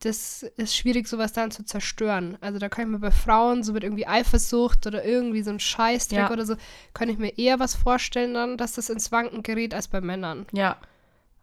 das 0.00 0.44
ist 0.56 0.76
schwierig, 0.76 1.08
sowas 1.08 1.32
dann 1.32 1.50
zu 1.50 1.64
zerstören. 1.64 2.38
Also 2.40 2.58
da 2.60 2.68
kann 2.68 2.84
ich 2.86 2.90
mir 2.92 2.98
bei 3.00 3.10
Frauen 3.10 3.62
so 3.64 3.72
mit 3.72 3.82
irgendwie 3.82 4.06
Eifersucht 4.06 4.86
oder 4.86 5.04
irgendwie 5.04 5.42
so 5.42 5.50
ein 5.50 5.58
Scheißdreck 5.60 6.18
Ja. 6.20 6.30
oder 6.30 6.46
so, 6.46 6.54
kann 6.94 7.08
ich 7.08 7.18
mir 7.18 7.36
eher 7.38 7.58
was 7.58 7.74
vorstellen 7.74 8.34
dann, 8.34 8.56
dass 8.56 8.72
das 8.72 8.88
ins 8.88 9.10
Wanken 9.10 9.42
gerät 9.42 9.74
als 9.74 9.88
bei 9.88 10.00
Männern. 10.00 10.46
Ja. 10.52 10.76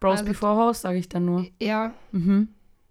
Bros 0.00 0.20
Also- 0.20 0.24
before 0.24 0.56
House, 0.56 0.80
sage 0.80 0.98
ich 0.98 1.08
dann 1.10 1.26
nur. 1.26 1.46
Ja, 1.60 1.92
Mhm. 2.10 2.48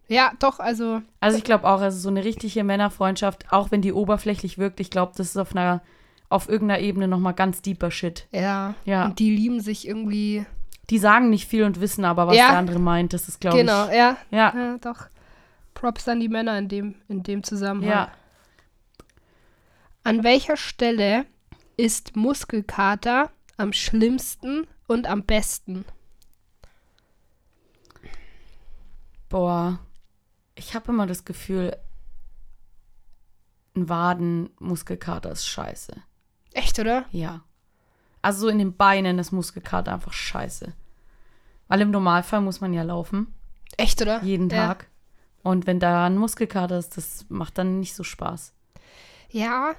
ja, 0.08 0.32
doch, 0.40 0.60
also 0.60 1.02
Also 1.20 1.38
ich 1.38 1.44
glaube 1.44 1.68
auch, 1.68 1.82
also 1.82 1.98
so 1.98 2.10
eine 2.10 2.24
richtige 2.24 2.64
Männerfreundschaft, 2.64 3.52
auch 3.52 3.72
wenn 3.72 3.82
die 3.82 3.94
oberflächlich 3.94 4.58
wirkt, 4.60 4.80
ich 4.80 4.92
glaube, 4.92 5.14
das 5.18 5.30
ist 5.30 5.38
auf 5.38 5.56
einer, 5.56 5.82
auf 6.30 6.48
irgendeiner 6.48 6.82
Ebene 6.82 7.08
nochmal 7.08 7.34
ganz 7.34 7.62
deeper 7.64 7.90
Shit. 7.92 8.28
ja. 8.32 8.76
Ja. 8.86 9.06
Und 9.06 9.18
die 9.20 9.36
lieben 9.36 9.60
sich 9.60 9.88
irgendwie. 9.88 10.46
Die 10.92 11.00
sagen 11.00 11.30
nicht 11.32 11.48
viel 11.48 11.64
und 11.64 11.82
wissen 11.82 12.06
aber, 12.06 12.28
was 12.28 12.36
Ja. 12.38 12.50
der 12.50 12.60
andere 12.60 12.80
meint. 12.80 13.14
Das 13.14 13.28
ist, 13.28 13.40
glaube 13.42 13.58
Genau, 13.58 13.88
ich. 13.88 13.96
ja, 13.96 14.18
Ja. 14.30 14.54
ja, 14.56 14.78
doch. 14.78 15.08
Props 15.74 16.08
an 16.08 16.20
die 16.20 16.28
Männer 16.30 16.58
in 16.60 16.68
dem, 16.68 16.96
in 17.08 17.24
dem 17.24 17.44
Zusammenhang. 17.44 17.90
Ja. 17.90 18.12
An 20.04 20.24
welcher 20.24 20.58
Stelle 20.58 21.26
ist 21.78 22.16
Muskelkater 22.16 23.32
am 23.58 23.72
schlimmsten 23.74 24.68
und 24.88 25.08
am 25.08 25.24
besten? 25.24 25.86
Boah. 29.30 29.80
Ich 30.56 30.76
habe 30.76 30.92
immer 30.92 31.08
das 31.08 31.24
Gefühl, 31.26 31.76
ein 33.76 33.88
Wadenmuskelkater 33.88 35.32
ist 35.32 35.48
scheiße. 35.48 35.94
Echt, 36.54 36.78
oder? 36.80 37.06
Ja. 37.12 37.42
Also 38.22 38.42
so 38.42 38.48
in 38.50 38.60
den 38.60 38.76
Beinen 38.76 39.18
ist 39.20 39.32
Muskelkater 39.32 39.94
einfach 39.94 40.14
scheiße. 40.14 40.74
Weil 41.72 41.82
im 41.82 41.92
Normalfall 41.92 42.42
muss 42.42 42.60
man 42.60 42.74
ja 42.74 42.84
laufen, 42.84 43.34
Echt, 43.78 44.02
oder? 44.02 44.22
jeden 44.24 44.50
ja. 44.50 44.68
Tag. 44.68 44.88
Und 45.42 45.68
wenn 45.68 45.80
da 45.80 46.06
ein 46.06 46.18
Muskelkater 46.18 46.78
ist, 46.78 46.98
das 46.98 47.26
macht 47.30 47.58
dann 47.58 47.80
nicht 47.80 47.96
so 47.96 48.04
Spaß. 48.04 48.54
Ja. 49.30 49.72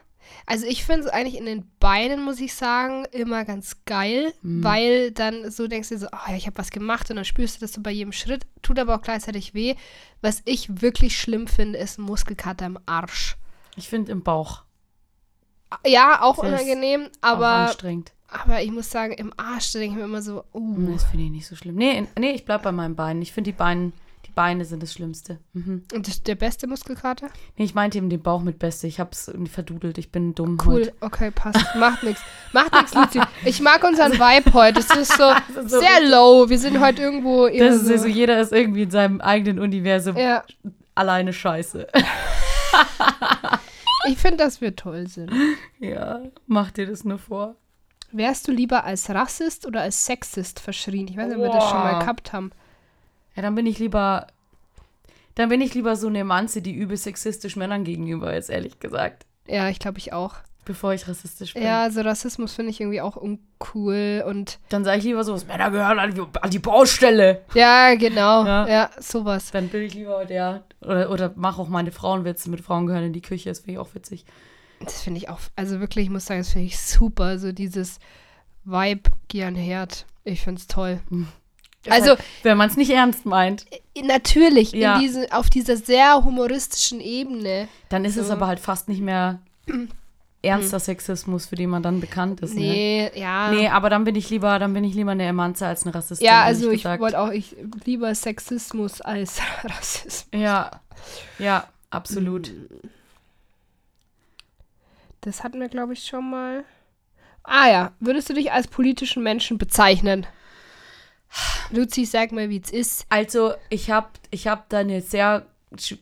Also 0.47 0.65
ich 0.67 0.85
finde 0.85 1.07
es 1.07 1.13
eigentlich 1.13 1.37
in 1.37 1.45
den 1.47 1.71
Beinen, 1.81 2.25
muss 2.25 2.41
ich 2.41 2.55
sagen, 2.55 3.05
immer 3.13 3.45
ganz 3.45 3.77
geil, 3.85 4.33
Mhm. 4.41 4.65
weil 4.65 5.11
dann 5.11 5.51
so 5.51 5.67
denkst 5.69 5.91
du 5.91 5.99
so, 5.99 6.07
oh 6.07 6.31
ja, 6.31 6.37
ich 6.37 6.47
habe 6.47 6.57
was 6.57 6.71
gemacht 6.71 7.11
und 7.11 7.17
dann 7.17 7.25
spürst 7.27 7.57
du 7.57 7.61
das 7.61 7.73
so 7.75 7.83
bei 7.83 7.91
jedem 7.91 8.13
Schritt, 8.13 8.47
tut 8.63 8.79
aber 8.79 8.95
auch 8.95 9.03
gleichzeitig 9.03 9.53
weh. 9.53 9.75
Was 10.23 10.41
ich 10.47 10.81
wirklich 10.81 11.21
schlimm 11.21 11.47
finde, 11.47 11.79
ist 11.79 11.99
ein 11.99 12.03
Muskelkater 12.03 12.65
im 12.67 12.79
Arsch. 12.87 13.37
Ich 13.77 13.89
finde 13.89 14.13
im 14.13 14.23
Bauch 14.23 14.63
Ja, 15.87 16.23
auch 16.23 16.37
Das 16.37 16.47
unangenehm, 16.53 17.09
auch 17.21 17.29
aber, 17.33 17.49
anstrengend. 17.49 18.13
Aber 18.33 18.62
ich 18.62 18.71
muss 18.71 18.91
sagen, 18.91 19.12
im 19.12 19.33
Arsch 19.37 19.73
denke 19.73 19.89
ich 19.89 19.95
mir 19.95 20.05
immer 20.05 20.23
so, 20.23 20.45
uh. 20.55 20.79
Nee, 20.79 20.95
Das 20.95 21.05
finde 21.05 21.27
ich 21.27 21.31
nicht 21.31 21.47
so 21.47 21.57
schlimm. 21.57 21.77
Nee, 21.77 22.07
nee 22.19 22.31
ich 22.33 22.45
bleib 22.45 22.62
bei 22.62 22.73
meinen 22.73 22.97
Beinen. 22.97 23.23
Ich 23.23 23.33
finde 23.33 23.51
die 23.53 23.57
Beine, 23.57 23.93
Die 24.27 24.31
Beine 24.33 24.65
sind 24.65 24.83
das 24.83 24.93
Schlimmste. 24.95 25.39
Mhm. 25.53 25.83
Und 25.95 26.09
das, 26.09 26.23
der 26.23 26.35
beste 26.37 26.67
Muskelkater? 26.67 27.29
Nee, 27.57 27.65
ich 27.65 27.75
meinte 27.75 27.99
eben 27.99 28.09
den 28.09 28.23
Bauch 28.23 28.41
mit 28.41 28.59
Beste. 28.59 28.87
Ich 28.87 28.99
hab's 29.01 29.29
irgendwie 29.29 29.51
verdudelt. 29.51 29.99
Ich 29.99 30.11
bin 30.11 30.35
dumm 30.35 30.59
Cool, 30.65 30.75
heute. 30.75 30.93
okay, 31.01 31.31
passt. 31.31 31.65
Macht 31.77 32.03
nichts. 32.03 32.23
Macht 32.53 32.73
nichts, 32.73 32.95
Luzi. 32.95 33.21
Ich 33.45 33.61
mag 33.61 33.83
unseren 33.85 34.12
Vibe 34.12 34.53
heute. 34.55 34.81
Es 34.81 34.91
ist 34.97 35.17
so, 35.17 35.33
so 35.69 35.81
sehr 35.81 36.09
low. 36.09 36.49
Wir 36.49 36.59
sind 36.59 36.81
heute 36.81 37.03
irgendwo 37.03 37.49
Das 37.49 37.77
ist 37.77 37.87
so, 37.89 37.97
so, 37.97 38.07
jeder 38.07 38.41
ist 38.41 38.53
irgendwie 38.53 38.83
in 38.83 38.91
seinem 38.91 39.21
eigenen 39.21 39.59
Universum 39.59 40.17
Ja, 40.17 40.45
alleine 40.95 41.33
scheiße. 41.33 41.89
ich 44.09 44.19
finde, 44.19 44.39
dass 44.39 44.61
wir 44.61 44.75
toll 44.77 45.07
sind. 45.09 45.31
ja, 45.79 46.21
mach 46.47 46.71
dir 46.71 46.87
das 46.87 47.05
nur 47.05 47.19
vor. 47.19 47.57
Wärst 48.12 48.47
du 48.49 48.52
lieber 48.52 48.85
als 48.85 49.09
Rassist 49.11 49.66
oder 49.66 49.81
als 49.83 50.04
Sexist 50.07 50.61
verschrien? 50.61 51.09
Ich 51.09 51.16
weiß 51.16 51.28
nicht, 51.28 51.37
ob 51.37 51.42
wir 51.42 51.50
das 51.50 51.69
schon 51.71 51.78
mal 51.78 51.99
gehabt 52.00 52.33
haben. 52.33 52.50
Ja, 53.35 53.42
dann 53.42 53.54
bin 53.54 53.66
ich 53.66 53.78
lieber. 53.78 54.26
Dann 55.35 55.49
bin 55.49 55.61
ich 55.62 55.73
lieber 55.75 55.97
so 55.97 56.09
eine 56.09 56.25
Manze, 56.25 56.61
die 56.61 56.73
übel 56.75 56.97
sexistisch 56.97 57.57
Männern 57.57 57.85
gegenüber 57.85 58.37
ist, 58.37 58.50
ehrlich 58.50 58.81
gesagt. 58.81 59.25
Ja, 59.47 59.69
ich 59.71 59.78
glaube, 59.78 59.99
ich 59.99 60.12
auch. 60.12 60.35
Bevor 60.64 60.92
ich 60.92 61.09
rassistisch 61.09 61.54
bin. 61.54 61.64
Ja, 61.64 61.83
also 61.83 62.02
Rassismus 62.02 62.52
finde 62.54 62.71
ich 62.71 62.81
irgendwie 62.81 63.00
auch 63.00 63.16
uncool 63.16 64.23
und 64.26 64.61
Dann 64.69 64.85
sage 64.85 64.99
ich 64.99 65.04
lieber 65.04 65.25
so, 65.25 65.37
Männer 65.49 65.71
gehören 65.73 65.99
an 65.99 66.14
die, 66.14 66.23
an 66.40 66.50
die 66.50 66.61
Baustelle. 66.61 67.40
ja, 67.54 67.95
genau. 67.97 68.45
Ja, 68.45 68.69
Ja. 68.69 68.90
sowas. 69.00 69.50
Dann 69.50 69.69
bin 69.69 69.83
ich 69.83 69.95
lieber 69.95 70.25
der. 70.25 70.62
Oder, 70.83 71.11
oder 71.11 71.33
mach 71.35 71.59
auch 71.59 71.69
meine 71.69 71.90
Frauenwitze 71.90 72.49
mit 72.49 72.61
Frauen 72.61 72.87
gehören 72.87 73.04
in 73.04 73.12
die 73.12 73.23
Küche. 73.23 73.49
Das 73.49 73.61
finde 73.61 73.73
ich 73.73 73.78
auch 73.78 73.92
witzig. 73.95 74.25
Das 74.85 75.03
finde 75.03 75.19
ich 75.19 75.29
auch, 75.29 75.41
also 75.57 75.81
wirklich, 75.81 76.05
ich 76.07 76.11
muss 76.11 76.27
sagen, 76.27 76.41
das 76.41 76.51
finde 76.51 76.67
ich 76.67 76.79
super. 76.81 77.39
So 77.39 77.53
dieses 77.53 77.99
Vibe, 78.65 79.11
geh 79.29 79.45
an 79.45 79.55
den 79.55 79.62
Herd. 79.65 80.07
Ich 80.25 80.41
finde 80.43 80.61
es 80.61 80.67
toll. 80.69 81.01
Also, 81.89 82.11
halt, 82.11 82.21
wenn 82.45 82.57
man 82.57 82.69
es 82.71 82.77
nicht 82.77 82.91
ernst 82.91 83.27
meint, 83.27 83.67
natürlich, 84.01 84.71
Ja. 84.73 84.95
in 84.97 85.01
diese, 85.01 85.33
auf 85.33 85.51
dieser 85.51 85.77
sehr 85.77 86.23
humoristischen 86.25 87.01
Ebene. 87.01 87.67
dann 87.89 88.05
ist 88.05 88.17
es 88.17 88.29
So. 88.29 88.35
aber 88.35 88.47
halt 88.47 88.61
fast 88.61 88.89
nicht 88.89 89.01
mehr 89.01 89.41
ernster 90.43 90.79
Sexismus, 90.79 91.47
für 91.47 91.57
den 91.57 91.71
man 91.71 91.83
dann 91.83 92.01
bekannt 92.01 92.41
ist. 92.41 92.55
Ne? 92.55 92.61
Nee, 92.61 93.11
ja. 93.15 93.51
Nee, 93.51 93.69
aber 93.69 93.91
dann 93.91 94.05
bin 94.05 94.15
ich 94.15 94.31
lieber, 94.31 94.59
dann 94.61 94.75
bin 94.75 94.85
ich 94.85 94.95
lieber 94.95 95.11
eine 95.12 95.25
Emanze 95.25 95.67
als 95.67 95.83
eine 95.85 95.95
Rassistin. 95.95 96.27
ja, 96.27 96.43
also 96.45 96.71
ich 96.71 96.83
gesagt. 96.83 97.01
wollte 97.03 97.19
auch, 97.21 97.31
ich 97.31 97.57
lieber 97.85 98.15
Sexismus 98.15 99.01
als 99.01 99.41
Rassismus. 99.65 100.27
Ja, 100.33 100.71
ja, 101.41 101.67
absolut. 101.91 102.51
Das 105.23 105.43
hatten 105.43 105.61
wir, 105.61 105.69
glaube 105.69 105.95
ich, 105.95 106.05
schon 106.05 106.31
mal. 106.31 106.64
Ah 107.45 107.69
ja, 107.69 107.93
würdest 108.00 108.29
du 108.29 108.35
dich 108.35 108.52
als 108.52 108.69
politischen 108.69 109.23
Menschen 109.23 109.57
bezeichnen? 109.57 110.26
Luzi, 111.71 112.05
sag 112.05 112.33
mal, 112.33 112.50
wie 112.50 112.61
es 112.62 112.71
ist. 112.71 113.07
Also, 113.09 113.55
ich 113.71 113.91
habe 113.91 114.11
ich 114.31 114.49
hab 114.49 114.69
da 114.69 114.79
eine 114.79 115.00
sehr, 115.00 115.47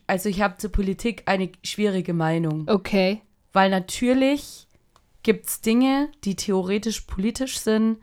also 0.07 0.27
ich 0.27 0.41
habe 0.41 0.57
zur 0.57 0.71
Politik 0.71 1.23
eine 1.27 1.51
schwierige 1.63 2.13
Meinung. 2.13 2.67
Okay. 2.67 3.21
Weil 3.53 3.69
natürlich 3.69 4.67
gibt 5.23 5.47
es 5.47 5.61
Dinge, 5.61 6.09
die 6.23 6.35
theoretisch 6.35 7.01
politisch 7.01 7.59
sind, 7.59 7.99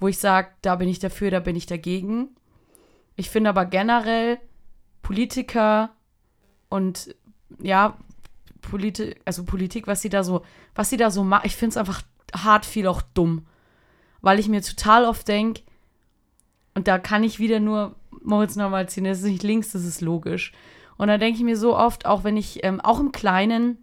wo 0.00 0.08
ich 0.08 0.18
sage, 0.18 0.48
da 0.62 0.76
bin 0.76 0.88
ich 0.88 0.98
dafür, 0.98 1.30
da 1.30 1.40
bin 1.40 1.54
ich 1.54 1.66
dagegen. 1.66 2.30
Ich 3.14 3.30
finde 3.30 3.50
aber 3.50 3.66
generell 3.66 4.38
Politiker 5.02 5.90
und 6.68 7.14
ja, 7.60 7.98
Politi 8.60 9.14
also 9.24 9.44
Politik, 9.44 9.86
was 9.86 10.02
sie 10.02 10.08
da 10.08 10.22
so, 10.22 10.42
was 10.74 10.90
sie 10.90 10.96
da 10.96 11.10
so 11.10 11.24
macht, 11.24 11.46
ich 11.46 11.56
finde 11.56 11.70
es 11.70 11.76
einfach 11.76 12.02
hart 12.34 12.64
viel 12.64 12.86
auch 12.86 13.02
dumm. 13.02 13.46
Weil 14.20 14.38
ich 14.38 14.48
mir 14.48 14.62
total 14.62 15.04
oft 15.04 15.26
denke, 15.28 15.62
und 16.74 16.86
da 16.86 16.98
kann 16.98 17.24
ich 17.24 17.38
wieder 17.38 17.60
nur 17.60 17.96
Moritz 18.22 18.56
nochmal 18.56 18.88
ziehen, 18.88 19.04
das 19.04 19.18
ist 19.18 19.24
nicht 19.24 19.42
links, 19.42 19.72
das 19.72 19.84
ist 19.84 20.00
logisch. 20.00 20.52
Und 20.96 21.08
da 21.08 21.18
denke 21.18 21.38
ich 21.38 21.44
mir 21.44 21.56
so 21.56 21.76
oft, 21.76 22.06
auch 22.06 22.24
wenn 22.24 22.36
ich, 22.36 22.62
ähm, 22.62 22.80
auch 22.80 23.00
im 23.00 23.12
Kleinen, 23.12 23.78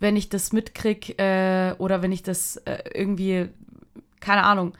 wenn 0.00 0.16
ich 0.16 0.28
das 0.28 0.52
mitkrieg 0.52 1.18
äh, 1.20 1.74
oder 1.78 2.02
wenn 2.02 2.12
ich 2.12 2.22
das 2.22 2.56
äh, 2.56 2.82
irgendwie, 2.94 3.48
keine 4.20 4.44
Ahnung, 4.44 4.72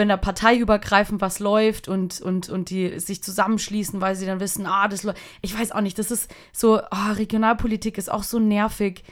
wenn 0.00 0.08
da 0.08 0.16
parteiübergreifend 0.16 1.20
was 1.20 1.38
läuft 1.38 1.86
und, 1.86 2.20
und, 2.22 2.48
und 2.48 2.70
die 2.70 2.98
sich 2.98 3.22
zusammenschließen, 3.22 4.00
weil 4.00 4.16
sie 4.16 4.24
dann 4.24 4.40
wissen, 4.40 4.66
ah, 4.66 4.88
das 4.88 5.02
läuft. 5.02 5.18
Ich 5.42 5.56
weiß 5.56 5.72
auch 5.72 5.82
nicht, 5.82 5.98
das 5.98 6.10
ist 6.10 6.34
so, 6.52 6.80
ah, 6.90 7.12
Regionalpolitik 7.12 7.98
ist 7.98 8.10
auch 8.10 8.22
so 8.22 8.38
nervig. 8.38 9.04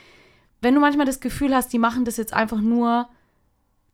Wenn 0.61 0.73
du 0.73 0.81
manchmal 0.81 1.05
das 1.05 1.19
Gefühl 1.19 1.55
hast, 1.55 1.71
die 1.71 1.79
machen 1.79 2.05
das 2.05 2.17
jetzt 2.17 2.33
einfach 2.33 2.59
nur, 2.59 3.07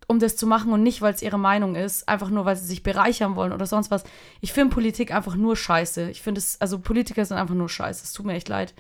um 0.08 0.20
das 0.20 0.38
zu 0.38 0.48
machen 0.48 0.72
und 0.72 0.84
nicht, 0.84 1.02
weil 1.02 1.14
es 1.14 1.22
ihre 1.22 1.38
Meinung 1.38 1.76
ist, 1.76 2.08
einfach 2.08 2.30
nur, 2.30 2.46
weil 2.46 2.56
sie 2.56 2.66
sich 2.66 2.82
bereichern 2.82 3.36
wollen 3.36 3.52
oder 3.52 3.66
sonst 3.66 3.92
was. 3.92 4.06
Ich 4.40 4.54
finde 4.54 4.74
Politik 4.74 5.14
einfach 5.14 5.36
nur 5.36 5.58
scheiße. 5.58 6.10
Ich 6.10 6.22
finde 6.22 6.40
es, 6.40 6.62
also 6.62 6.80
Politiker 6.80 7.26
sind 7.26 7.38
einfach 7.38 7.56
nur 7.56 7.70
scheiße. 7.70 8.04
Es 8.04 8.14
tut 8.14 8.26
mir 8.26 8.34
echt 8.34 8.48
leid. 8.48 8.74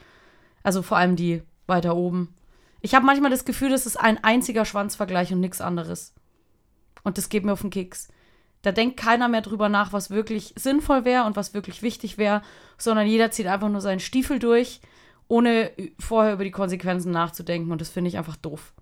Also 0.64 0.82
vor 0.82 0.98
allem 0.98 1.18
die 1.18 1.44
weiter 1.68 1.96
oben. 1.96 2.34
Ich 2.80 2.96
habe 2.96 3.06
manchmal 3.06 3.32
das 3.32 3.46
Gefühl, 3.46 3.72
das 3.72 3.86
ist 3.86 4.00
ein 4.00 4.24
einziger 4.24 4.64
Schwanzvergleich 4.64 5.34
und 5.34 5.42
nichts 5.42 5.60
anderes. 5.60 6.14
Und 7.06 7.18
das 7.18 7.30
geht 7.30 7.46
mir 7.46 7.54
auf 7.54 7.62
den 7.62 7.70
Keks. 7.70 8.10
Da 8.62 8.74
denkt 8.74 8.98
keiner 8.98 9.30
mehr 9.30 9.42
drüber 9.42 9.70
nach, 9.70 9.94
was 9.94 10.10
wirklich 10.10 10.54
sinnvoll 10.58 11.06
wäre 11.06 11.24
und 11.26 11.38
was 11.38 11.54
wirklich 11.54 11.82
wichtig 11.82 12.18
wäre, 12.18 12.42
sondern 12.78 13.08
jeder 13.08 13.32
zieht 13.32 13.48
einfach 13.48 13.70
nur 13.70 13.80
seinen 13.80 14.02
Stiefel 14.02 14.40
durch, 14.40 14.82
ohne 15.30 15.72
vorher 16.00 16.34
über 16.34 16.44
die 16.44 16.52
Konsequenzen 16.52 17.12
nachzudenken. 17.12 17.72
Und 17.72 17.80
das 17.80 17.90
finde 17.90 18.10
ich 18.10 18.18
einfach 18.18 18.36
doof. 18.36 18.74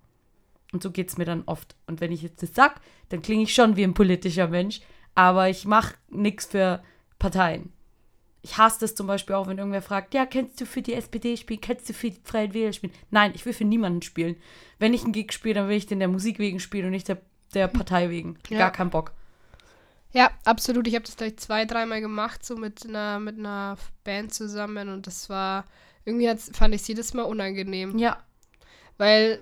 Und 0.72 0.82
so 0.82 0.90
geht 0.90 1.08
es 1.08 1.18
mir 1.18 1.24
dann 1.24 1.44
oft. 1.46 1.76
Und 1.86 2.00
wenn 2.00 2.10
ich 2.10 2.22
jetzt 2.22 2.42
das 2.42 2.54
sag, 2.54 2.80
dann 3.10 3.22
klinge 3.22 3.44
ich 3.44 3.54
schon 3.54 3.76
wie 3.76 3.84
ein 3.84 3.94
politischer 3.94 4.48
Mensch, 4.48 4.80
aber 5.14 5.48
ich 5.48 5.66
mache 5.66 5.94
nichts 6.08 6.46
für 6.46 6.82
Parteien. 7.18 7.72
Ich 8.42 8.58
hasse 8.58 8.80
das 8.80 8.94
zum 8.94 9.06
Beispiel 9.06 9.36
auch, 9.36 9.46
wenn 9.46 9.58
irgendwer 9.58 9.80
fragt, 9.82 10.12
ja, 10.12 10.26
kennst 10.26 10.60
du 10.60 10.66
für 10.66 10.82
die 10.82 10.94
SPD 10.94 11.36
spielen, 11.36 11.60
kennst 11.60 11.88
du 11.88 11.94
für 11.94 12.10
die 12.10 12.20
Freien 12.24 12.52
Wähler 12.52 12.72
spielen? 12.72 12.92
Nein, 13.10 13.32
ich 13.34 13.46
will 13.46 13.52
für 13.54 13.64
niemanden 13.64 14.02
spielen. 14.02 14.36
Wenn 14.78 14.92
ich 14.92 15.04
einen 15.04 15.12
Gig 15.12 15.32
spiele, 15.32 15.54
dann 15.54 15.68
will 15.68 15.76
ich 15.76 15.86
den 15.86 16.00
der 16.00 16.08
Musik 16.08 16.38
wegen 16.38 16.60
spielen 16.60 16.86
und 16.86 16.90
nicht 16.90 17.08
der, 17.08 17.22
der 17.54 17.68
Partei 17.68 18.10
wegen. 18.10 18.38
Ja. 18.48 18.58
Gar 18.58 18.70
keinen 18.72 18.90
Bock. 18.90 19.12
Ja, 20.12 20.30
absolut. 20.44 20.86
Ich 20.86 20.94
habe 20.94 21.04
das 21.04 21.16
gleich 21.16 21.36
zwei, 21.38 21.64
dreimal 21.64 22.00
gemacht, 22.00 22.44
so 22.44 22.56
mit 22.56 22.86
einer, 22.86 23.18
mit 23.18 23.38
einer 23.38 23.76
Band 24.04 24.32
zusammen 24.32 24.88
und 24.88 25.06
das 25.08 25.28
war, 25.28 25.64
irgendwie 26.04 26.32
fand 26.52 26.74
ich 26.74 26.82
es 26.82 26.88
jedes 26.88 27.14
Mal 27.14 27.22
unangenehm. 27.24 27.98
Ja. 27.98 28.18
Weil, 28.98 29.40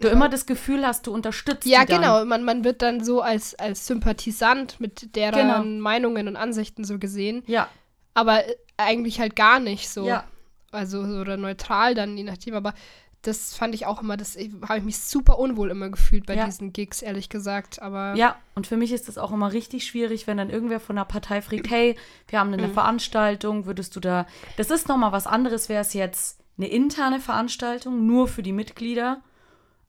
Du 0.00 0.08
immer 0.08 0.30
das 0.30 0.46
Gefühl 0.46 0.86
hast, 0.86 1.06
du 1.06 1.12
unterstützt 1.12 1.66
ja, 1.66 1.84
genau, 1.84 2.24
man, 2.24 2.42
man 2.42 2.64
wird 2.64 2.80
dann 2.80 3.04
so 3.04 3.20
als, 3.20 3.54
als 3.56 3.86
Sympathisant 3.86 4.80
mit 4.80 5.14
deren 5.14 5.34
Genau. 5.48 5.62
Meinungen 5.82 6.26
und 6.26 6.36
Ansichten 6.36 6.84
so 6.84 6.98
gesehen, 6.98 7.42
Ja, 7.46 7.68
aber 8.14 8.48
äh, 8.48 8.54
eigentlich 8.78 9.20
halt 9.20 9.36
gar 9.36 9.60
nicht 9.60 9.90
so. 9.90 10.06
ja. 10.06 10.24
Also, 10.72 11.04
so- 11.04 11.20
oder 11.20 11.36
neutral 11.36 11.94
dann, 11.94 12.16
je 12.16 12.22
nachdem, 12.24 12.54
aber 12.54 12.72
das 13.22 13.54
fand 13.54 13.74
ich 13.74 13.84
auch 13.86 14.00
immer, 14.02 14.16
das 14.16 14.36
habe 14.36 14.78
ich 14.78 14.84
mich 14.84 14.98
super 14.98 15.38
unwohl 15.38 15.70
immer 15.70 15.90
gefühlt 15.90 16.26
bei 16.26 16.34
Ja. 16.36 16.46
diesen 16.46 16.72
Gigs, 16.72 17.02
ehrlich 17.02 17.28
gesagt, 17.28 17.82
aber 17.82 18.14
Ja, 18.14 18.36
und 18.54 18.66
für 18.66 18.76
mich 18.78 18.92
ist 18.92 19.08
das 19.08 19.18
auch 19.18 19.30
immer 19.32 19.52
richtig 19.52 19.84
schwierig, 19.84 20.26
wenn 20.26 20.38
dann 20.38 20.48
irgendwer 20.50 20.80
von 20.80 20.96
der 20.96 21.04
Partei 21.04 21.42
fragt, 21.42 21.68
hey, 21.70 21.96
wir 22.28 22.40
haben 22.40 22.52
eine 22.52 22.68
Veranstaltung, 22.70 23.66
würdest 23.66 23.94
du 23.96 24.00
da. 24.00 24.26
Das 24.56 24.70
ist 24.70 24.88
nochmal 24.88 25.12
was 25.12 25.26
anderes, 25.26 25.68
wäre 25.68 25.82
es 25.82 25.92
jetzt 25.92 26.40
eine 26.56 26.68
interne 26.68 27.20
Veranstaltung, 27.20 28.06
nur 28.06 28.26
für 28.28 28.42
die 28.42 28.52
Mitglieder. 28.52 29.20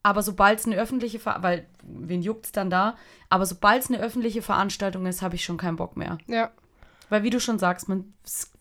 Aber 0.03 0.23
sobald 0.23 0.59
es 0.59 0.65
eine 0.65 0.77
öffentliche 0.77 1.19
Ver 1.19 1.37
weil 1.41 1.67
wen 1.83 2.21
juckt's 2.21 2.51
dann 2.51 2.69
da? 2.69 2.95
Aber 3.29 3.45
sobald 3.45 3.83
es 3.83 3.89
eine 3.89 3.99
öffentliche 3.99 4.41
Veranstaltung 4.41 5.05
ist, 5.05 5.21
habe 5.21 5.35
ich 5.35 5.43
schon 5.45 5.57
keinen 5.57 5.75
Bock 5.75 5.95
mehr. 5.95 6.17
ja. 6.27 6.51
Weil 7.09 7.23
wie 7.23 7.29
du 7.29 7.41
schon 7.41 7.59
sagst, 7.59 7.89
man 7.89 8.13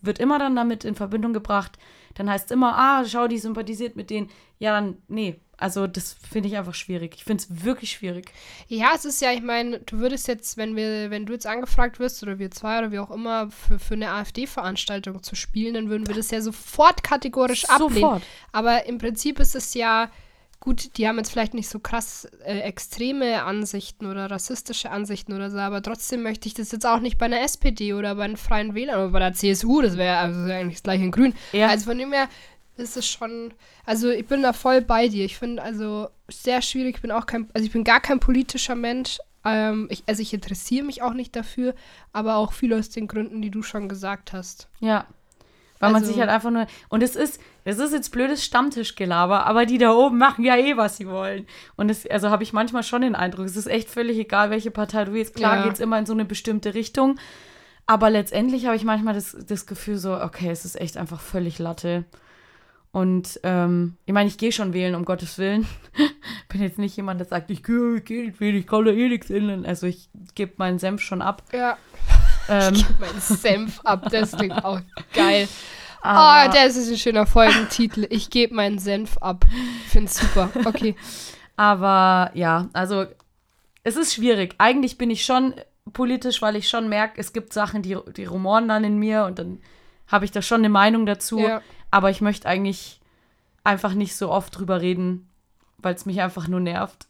wird 0.02 0.18
immer 0.18 0.40
dann 0.40 0.56
damit 0.56 0.84
in 0.84 0.96
Verbindung 0.96 1.32
gebracht. 1.32 1.78
Dann 2.20 2.28
heißt 2.28 2.44
es 2.44 2.50
immer, 2.50 2.76
ah, 2.76 3.02
schau, 3.06 3.28
die 3.28 3.38
sympathisiert 3.38 3.96
mit 3.96 4.10
denen. 4.10 4.28
Ja, 4.58 4.78
dann, 4.78 4.98
nee. 5.08 5.40
Also 5.56 5.86
das 5.86 6.12
finde 6.12 6.50
ich 6.50 6.58
einfach 6.58 6.74
schwierig. 6.74 7.14
Ich 7.16 7.24
finde 7.24 7.42
es 7.42 7.64
wirklich 7.64 7.92
schwierig. 7.92 8.30
Ja, 8.68 8.90
es 8.94 9.06
ist 9.06 9.22
ja, 9.22 9.32
ich 9.32 9.40
meine, 9.40 9.78
du 9.80 10.00
würdest 10.00 10.28
jetzt, 10.28 10.58
wenn 10.58 10.76
wir, 10.76 11.10
wenn 11.10 11.24
du 11.24 11.32
jetzt 11.32 11.46
angefragt 11.46 11.98
wirst 11.98 12.22
oder 12.22 12.38
wir 12.38 12.50
zwei 12.50 12.78
oder 12.78 12.92
wie 12.92 12.98
auch 12.98 13.10
immer 13.10 13.50
für, 13.50 13.78
für 13.78 13.94
eine 13.94 14.10
AfD-Veranstaltung 14.10 15.22
zu 15.22 15.34
spielen, 15.34 15.72
dann 15.72 15.88
würden 15.88 16.08
wir 16.08 16.14
das 16.14 16.30
ja 16.30 16.42
sofort 16.42 17.02
kategorisch 17.02 17.64
ablehnen. 17.64 17.94
Sofort. 17.94 18.22
Aber 18.52 18.84
im 18.84 18.98
Prinzip 18.98 19.40
ist 19.40 19.54
es 19.54 19.72
ja 19.72 20.10
gut, 20.60 20.96
die 20.96 21.08
haben 21.08 21.16
jetzt 21.16 21.32
vielleicht 21.32 21.54
nicht 21.54 21.68
so 21.68 21.78
krass 21.78 22.26
äh, 22.44 22.60
extreme 22.60 23.42
Ansichten 23.42 24.06
oder 24.06 24.30
rassistische 24.30 24.90
Ansichten 24.90 25.32
oder 25.32 25.50
so, 25.50 25.58
aber 25.58 25.82
trotzdem 25.82 26.22
möchte 26.22 26.46
ich 26.48 26.54
das 26.54 26.70
jetzt 26.70 26.86
auch 26.86 27.00
nicht 27.00 27.18
bei 27.18 27.26
einer 27.26 27.40
SPD 27.40 27.94
oder 27.94 28.14
bei 28.14 28.26
den 28.26 28.36
Freien 28.36 28.74
Wählern 28.74 28.96
oder 28.96 29.08
bei 29.08 29.18
der 29.18 29.32
CSU, 29.32 29.80
das 29.80 29.96
wäre 29.96 30.18
also 30.18 30.40
eigentlich 30.52 30.76
das 30.76 30.82
gleiche 30.82 31.04
in 31.04 31.10
Grün. 31.10 31.34
Ja. 31.52 31.68
Also 31.68 31.86
von 31.86 31.98
dem 31.98 32.12
her 32.12 32.28
ist 32.76 32.96
es 32.96 33.06
schon, 33.06 33.52
also 33.84 34.10
ich 34.10 34.26
bin 34.26 34.42
da 34.42 34.52
voll 34.52 34.80
bei 34.82 35.08
dir. 35.08 35.24
Ich 35.24 35.36
finde 35.36 35.62
also 35.62 36.08
sehr 36.28 36.62
schwierig, 36.62 36.96
ich 36.96 37.02
bin 37.02 37.10
auch 37.10 37.26
kein, 37.26 37.48
also 37.54 37.64
ich 37.64 37.72
bin 37.72 37.84
gar 37.84 38.00
kein 38.00 38.20
politischer 38.20 38.74
Mensch. 38.74 39.18
Ähm, 39.44 39.86
ich, 39.90 40.02
also 40.06 40.20
ich 40.20 40.34
interessiere 40.34 40.84
mich 40.84 41.02
auch 41.02 41.14
nicht 41.14 41.34
dafür, 41.36 41.74
aber 42.12 42.36
auch 42.36 42.52
viel 42.52 42.74
aus 42.74 42.90
den 42.90 43.06
Gründen, 43.06 43.40
die 43.40 43.50
du 43.50 43.62
schon 43.62 43.88
gesagt 43.88 44.32
hast. 44.32 44.68
Ja. 44.80 45.06
Weil 45.80 45.90
man 45.92 46.02
Also- 46.02 46.12
sich 46.12 46.20
halt 46.20 46.30
einfach 46.30 46.50
nur. 46.50 46.66
Und 46.90 47.02
es 47.02 47.16
ist, 47.16 47.40
es 47.64 47.78
ist 47.78 47.92
jetzt 47.92 48.10
blödes 48.10 48.44
Stammtischgelaber, 48.44 49.46
aber 49.46 49.66
die 49.66 49.78
da 49.78 49.92
oben 49.92 50.18
machen 50.18 50.44
ja 50.44 50.56
eh, 50.56 50.76
was 50.76 50.98
sie 50.98 51.08
wollen. 51.08 51.46
Und 51.76 51.90
es, 51.90 52.06
also 52.06 52.30
habe 52.30 52.42
ich 52.42 52.52
manchmal 52.52 52.82
schon 52.84 53.02
den 53.02 53.14
Eindruck, 53.16 53.46
es 53.46 53.56
ist 53.56 53.66
echt 53.66 53.88
völlig 53.90 54.18
egal, 54.18 54.50
welche 54.50 54.70
Partei 54.70 55.04
du 55.06 55.14
jetzt. 55.16 55.34
Klar 55.34 55.56
Ja. 55.56 55.62
geht 55.64 55.72
es 55.72 55.80
immer 55.80 55.98
in 55.98 56.06
so 56.06 56.12
eine 56.12 56.24
bestimmte 56.26 56.74
Richtung. 56.74 57.18
Aber 57.86 58.08
letztendlich 58.10 58.66
habe 58.66 58.76
ich 58.76 58.84
manchmal 58.84 59.14
das, 59.14 59.36
das 59.48 59.66
Gefühl 59.66 59.96
so, 59.96 60.14
okay, 60.14 60.50
es 60.50 60.64
ist 60.64 60.80
echt 60.80 60.96
einfach 60.96 61.20
völlig 61.20 61.58
Latte. 61.58 62.04
Und 62.92 63.38
ähm, 63.44 63.96
ich 64.04 64.12
meine, 64.12 64.28
ich 64.28 64.36
gehe 64.36 64.52
schon 64.52 64.72
wählen, 64.72 64.94
um 64.96 65.04
Gottes 65.04 65.38
Willen. 65.38 65.66
Bin 66.48 66.60
jetzt 66.60 66.78
nicht 66.78 66.96
jemand, 66.96 67.20
der 67.20 67.26
sagt, 67.26 67.50
ich 67.50 67.62
gehe 67.62 67.96
ich 67.96 68.04
geh 68.04 68.26
nicht 68.26 68.40
wählen, 68.40 68.56
ich 68.56 68.66
kann 68.66 68.84
da 68.84 68.90
eh 68.90 69.08
nichts 69.08 69.30
ändern. 69.30 69.64
Also 69.64 69.86
ich 69.86 70.08
gebe 70.34 70.52
meinen 70.56 70.78
Senf 70.78 71.00
schon 71.00 71.22
ab. 71.22 71.42
Ja. 71.52 71.78
Ähm, 72.50 72.74
Ich 72.74 72.86
gebe 72.86 73.00
meinen 73.00 73.20
Senf 73.20 73.80
ab, 73.84 74.08
das 74.10 74.32
klingt 74.32 74.64
auch 74.64 74.80
geil. 75.14 75.48
aber- 76.02 76.50
oh, 76.50 76.52
das 76.54 76.76
ist 76.76 76.90
ein 76.90 76.96
schöner 76.98 77.26
Folgentitel. 77.26 78.06
Ich 78.10 78.30
gebe 78.30 78.54
meinen 78.54 78.78
Senf 78.78 79.16
ab. 79.18 79.44
Ich 79.86 79.90
finde 79.92 80.10
super. 80.10 80.50
Okay. 80.64 80.94
Aber 81.56 82.30
ja, 82.34 82.68
also 82.72 83.06
es 83.84 83.96
ist 83.96 84.14
schwierig. 84.14 84.54
Eigentlich 84.58 84.98
bin 84.98 85.10
ich 85.10 85.24
schon 85.24 85.54
politisch, 85.92 86.40
weil 86.42 86.56
ich 86.56 86.68
schon 86.68 86.88
merke, 86.88 87.20
es 87.20 87.32
gibt 87.32 87.52
Sachen, 87.52 87.82
die, 87.82 87.96
die 88.16 88.24
rumoren 88.24 88.68
dann 88.68 88.84
in 88.84 88.98
mir 88.98 89.24
und 89.24 89.38
dann 89.38 89.60
habe 90.06 90.24
ich 90.24 90.30
da 90.30 90.42
schon 90.42 90.60
eine 90.60 90.68
Meinung 90.68 91.06
dazu. 91.06 91.38
Ja. 91.38 91.62
Aber 91.90 92.10
ich 92.10 92.20
möchte 92.20 92.48
eigentlich 92.48 93.00
einfach 93.64 93.94
nicht 93.94 94.16
so 94.16 94.30
oft 94.30 94.56
drüber 94.58 94.80
reden, 94.80 95.28
weil 95.78 95.94
es 95.94 96.06
mich 96.06 96.20
einfach 96.22 96.48
nur 96.48 96.60
nervt. 96.60 97.06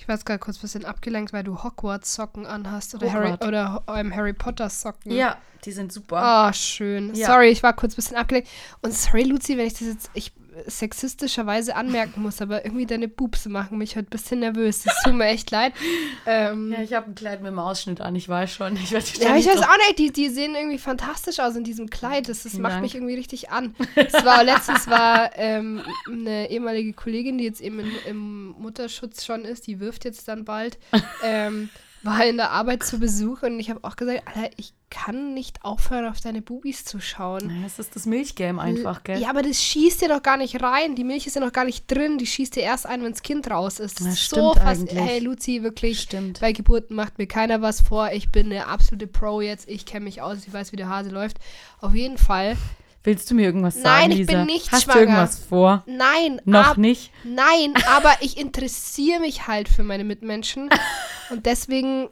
Ich 0.00 0.08
war 0.08 0.14
jetzt 0.14 0.24
gerade 0.24 0.38
kurz 0.38 0.56
ein 0.56 0.62
bisschen 0.62 0.86
abgelenkt, 0.86 1.34
weil 1.34 1.44
du 1.44 1.62
Hogwarts-Socken 1.62 2.46
anhast 2.46 2.94
oder 2.94 3.12
Harry, 3.12 3.32
oder 3.46 3.82
ähm, 3.94 4.16
Harry 4.16 4.32
Potter-Socken. 4.32 5.12
Ja, 5.12 5.36
die 5.66 5.72
sind 5.72 5.92
super. 5.92 6.16
Ah, 6.16 6.52
schön. 6.54 7.14
Ja. 7.14 7.26
Sorry, 7.26 7.50
ich 7.50 7.62
war 7.62 7.74
kurz 7.74 7.92
ein 7.92 7.96
bisschen 7.96 8.16
abgelenkt. 8.16 8.48
Und 8.80 8.94
sorry, 8.94 9.24
Luzi, 9.24 9.58
wenn 9.58 9.66
ich 9.66 9.74
das 9.74 9.82
jetzt 9.82 10.10
ich, 10.14 10.32
sexistischerweise 10.66 11.76
anmerken 11.76 12.22
muss, 12.22 12.40
aber 12.40 12.64
irgendwie 12.64 12.86
deine 12.86 13.08
Bubse 13.08 13.48
machen 13.48 13.78
mich 13.78 13.96
heute 13.96 14.08
ein 14.08 14.10
bisschen 14.10 14.40
nervös. 14.40 14.82
Das 14.84 15.02
tut 15.04 15.14
mir 15.14 15.26
echt 15.26 15.50
leid. 15.50 15.72
Ähm, 16.26 16.72
Ja, 16.72 16.82
ich 16.82 16.92
habe 16.94 17.10
ein 17.10 17.14
Kleid 17.14 17.42
mit 17.42 17.50
dem 17.50 17.58
Ausschnitt 17.58 18.00
an, 18.00 18.14
ich 18.14 18.28
weiß 18.28 18.52
schon. 18.52 18.76
Ich 18.76 18.92
werde 18.92 19.06
Ja, 19.20 19.36
ich 19.36 19.46
weiß 19.46 19.62
auch 19.62 19.76
nicht, 19.88 19.98
die, 19.98 20.12
die 20.12 20.28
sehen 20.28 20.54
irgendwie 20.54 20.78
fantastisch 20.78 21.40
aus 21.40 21.56
in 21.56 21.64
diesem 21.64 21.90
Kleid. 21.90 22.28
Das, 22.28 22.42
das 22.42 22.54
macht 22.54 22.74
Dank. 22.74 22.82
mich 22.82 22.94
irgendwie 22.94 23.14
richtig 23.14 23.50
an. 23.50 23.74
Es 23.94 24.12
war 24.24 24.44
letztens 24.44 24.88
war 24.88 25.30
ähm, 25.36 25.82
eine 26.10 26.50
ehemalige 26.50 26.92
Kollegin, 26.92 27.38
die 27.38 27.44
jetzt 27.44 27.60
eben 27.60 27.80
in, 27.80 27.90
im 28.06 28.48
Mutterschutz 28.58 29.24
schon 29.24 29.44
ist, 29.44 29.66
die 29.66 29.80
wirft 29.80 30.04
jetzt 30.04 30.28
dann 30.28 30.44
bald, 30.44 30.78
ähm, 31.24 31.70
war 32.02 32.24
in 32.24 32.36
der 32.38 32.50
Arbeit 32.50 32.82
zu 32.82 32.98
Besuch 32.98 33.42
und 33.42 33.60
ich 33.60 33.68
habe 33.70 33.80
auch 33.82 33.96
gesagt, 33.96 34.22
Alter, 34.26 34.50
ich 34.56 34.72
kann 34.90 35.34
nicht 35.34 35.64
aufhören, 35.64 36.06
auf 36.06 36.20
deine 36.20 36.40
Bubis 36.42 36.84
zu 36.84 37.00
schauen. 37.00 37.62
Das 37.62 37.78
ist 37.78 37.94
das 37.94 38.06
Milchgame 38.06 38.60
einfach, 38.60 39.04
gell? 39.04 39.20
Ja, 39.20 39.30
aber 39.30 39.42
das 39.42 39.62
schießt 39.62 40.00
dir 40.02 40.08
doch 40.08 40.22
gar 40.22 40.36
nicht 40.36 40.62
rein. 40.62 40.94
Die 40.96 41.04
Milch 41.04 41.26
ist 41.26 41.36
ja 41.36 41.40
noch 41.44 41.52
gar 41.52 41.64
nicht 41.64 41.86
drin. 41.90 42.18
Die 42.18 42.26
schießt 42.26 42.56
dir 42.56 42.62
erst 42.62 42.86
ein, 42.86 43.02
wenn 43.02 43.12
das 43.12 43.22
Kind 43.22 43.50
raus 43.50 43.78
ist. 43.80 44.00
Das 44.00 44.06
Ja, 44.06 44.12
ist 44.12 44.20
stimmt 44.20 44.42
so 44.42 44.54
fast. 44.54 44.66
eigentlich. 44.66 44.98
Hey, 45.00 45.18
Luzi, 45.20 45.62
wirklich. 45.62 46.00
Stimmt. 46.00 46.40
Bei 46.40 46.52
Geburten 46.52 46.96
macht 46.96 47.18
mir 47.18 47.26
keiner 47.26 47.60
was 47.62 47.80
vor. 47.82 48.10
Ich 48.12 48.32
bin 48.32 48.46
eine 48.46 48.66
absolute 48.66 49.06
Pro 49.06 49.40
jetzt. 49.40 49.68
Ich 49.68 49.84
kenne 49.86 50.04
mich 50.06 50.22
aus. 50.22 50.38
Ich 50.46 50.52
weiß, 50.52 50.72
wie 50.72 50.76
der 50.76 50.88
Hase 50.88 51.10
läuft. 51.10 51.36
Auf 51.80 51.94
jeden 51.94 52.18
Fall. 52.18 52.56
Willst 53.02 53.30
du 53.30 53.34
mir 53.34 53.46
irgendwas 53.46 53.76
sagen, 53.76 53.84
Nein, 53.84 54.10
ich 54.12 54.18
Lisa? 54.18 54.32
bin 54.32 54.44
nicht 54.46 54.72
Hast 54.72 54.82
schwanger. 54.82 54.94
du 54.98 55.00
irgendwas 55.04 55.38
vor? 55.38 55.84
Nein, 55.86 56.40
Noch 56.44 56.66
ab, 56.72 56.76
nicht? 56.76 57.10
nein, 57.24 57.72
aber 57.88 58.12
ich 58.20 58.36
interessiere 58.36 59.20
mich 59.20 59.46
halt 59.46 59.68
für 59.70 59.82
meine 59.84 60.04
Mitmenschen. 60.04 60.68
Und 61.30 61.46
deswegen. 61.46 62.08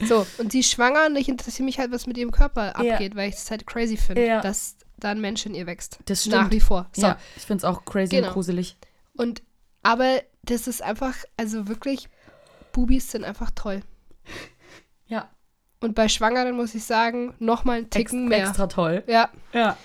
So, 0.00 0.26
und 0.38 0.50
sie 0.50 0.60
ist 0.60 0.70
schwanger 0.72 1.06
und 1.06 1.16
ich 1.16 1.28
interessiere 1.28 1.64
mich 1.64 1.78
halt, 1.78 1.92
was 1.92 2.06
mit 2.08 2.18
ihrem 2.18 2.32
Körper 2.32 2.74
Ja. 2.82 2.94
abgeht, 2.94 3.14
weil 3.14 3.28
ich 3.28 3.36
es 3.36 3.50
halt 3.50 3.66
crazy 3.66 3.96
finde, 3.96 4.26
Ja. 4.26 4.40
dass 4.40 4.76
da 4.98 5.10
ein 5.10 5.20
Mensch 5.20 5.46
in 5.46 5.54
ihr 5.54 5.66
wächst. 5.66 5.98
Das 6.06 6.26
Nach 6.26 6.38
stimmt. 6.38 6.52
wie 6.52 6.60
vor. 6.60 6.88
So. 6.92 7.02
Ja, 7.02 7.18
ich 7.36 7.42
finde 7.42 7.58
es 7.58 7.64
auch 7.64 7.84
crazy 7.84 8.16
Genau. 8.16 8.28
und 8.28 8.34
gruselig. 8.34 8.76
Und 9.16 9.42
aber 9.84 10.22
das 10.42 10.66
ist 10.66 10.82
einfach, 10.82 11.14
also 11.36 11.68
wirklich, 11.68 12.08
Bubis 12.72 13.10
sind 13.12 13.24
einfach 13.24 13.50
toll. 13.54 13.82
Ja, 15.06 15.28
Und 15.80 15.94
bei 15.94 16.08
Schwangeren 16.08 16.56
muss 16.56 16.74
ich 16.74 16.84
sagen, 16.84 17.34
noch 17.40 17.64
mal 17.64 17.74
einen 17.78 17.86
ex 17.86 17.96
Ticken 17.96 18.28
mehr. 18.28 18.46
extra 18.46 18.66
toll. 18.68 19.02
Ja, 19.08 19.30
Ja. 19.52 19.76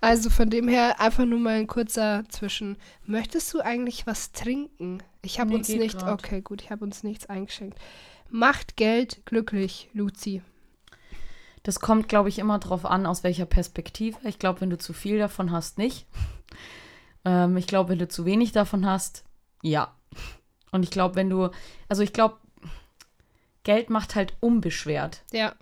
also 0.00 0.28
von 0.28 0.50
dem 0.50 0.68
her 0.68 1.00
einfach 1.00 1.24
nur 1.24 1.38
mal 1.38 1.54
ein 1.54 1.66
kurzer 1.68 2.24
Zwischen. 2.28 2.76
Möchtest 3.06 3.52
du 3.54 3.60
eigentlich 3.60 4.06
was 4.06 4.32
trinken? 4.32 5.02
Ich 5.22 5.38
habe 5.38 5.50
Nee, 5.50 5.56
uns 5.56 5.68
nicht, 5.68 5.98
grad. 5.98 6.18
okay, 6.24 6.40
gut, 6.40 6.62
ich 6.62 6.70
habe 6.70 6.84
uns 6.84 7.02
nichts 7.02 7.26
eingeschenkt. 7.26 7.78
Macht 8.30 8.76
Geld 8.76 9.20
glücklich, 9.26 9.88
Luzi. 9.92 10.42
Das 11.62 11.80
kommt, 11.80 12.08
glaube 12.08 12.30
ich, 12.30 12.38
immer 12.38 12.58
drauf 12.58 12.86
an, 12.86 13.04
aus 13.04 13.22
welcher 13.22 13.44
Perspektive. 13.44 14.16
Ich 14.26 14.38
glaube, 14.38 14.62
wenn 14.62 14.70
du 14.70 14.78
zu 14.78 14.92
viel 14.94 15.18
davon 15.18 15.50
hast, 15.52 15.76
nicht. 15.78 16.06
Ähm, 17.24 17.56
ich 17.58 17.66
glaube, 17.66 17.90
wenn 17.90 17.98
du 17.98 18.08
zu 18.08 18.24
wenig 18.24 18.52
davon 18.52 18.86
hast, 18.86 19.24
ja. 19.62 19.94
Und 20.72 20.84
ich 20.84 20.90
glaube, 20.90 21.16
wenn 21.16 21.28
du, 21.28 21.50
also 21.88 22.02
ich 22.02 22.14
glaube, 22.14 22.36
Geld 23.62 23.90
macht 23.90 24.14
halt 24.14 24.34
unbeschwert. 24.40 25.22
Ja, 25.32 25.54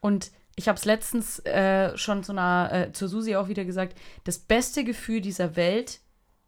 Und 0.00 0.32
ich 0.56 0.66
habe 0.68 0.76
es 0.78 0.84
letztens 0.84 1.38
äh, 1.40 1.96
schon 1.96 2.24
zu 2.24 2.32
einer, 2.32 2.70
äh, 2.72 2.92
zur 2.92 3.08
Susi 3.08 3.36
auch 3.36 3.46
wieder 3.48 3.64
gesagt, 3.64 3.96
das 4.24 4.38
beste 4.38 4.82
Gefühl 4.84 5.20
dieser 5.20 5.54
Welt, 5.56 6.00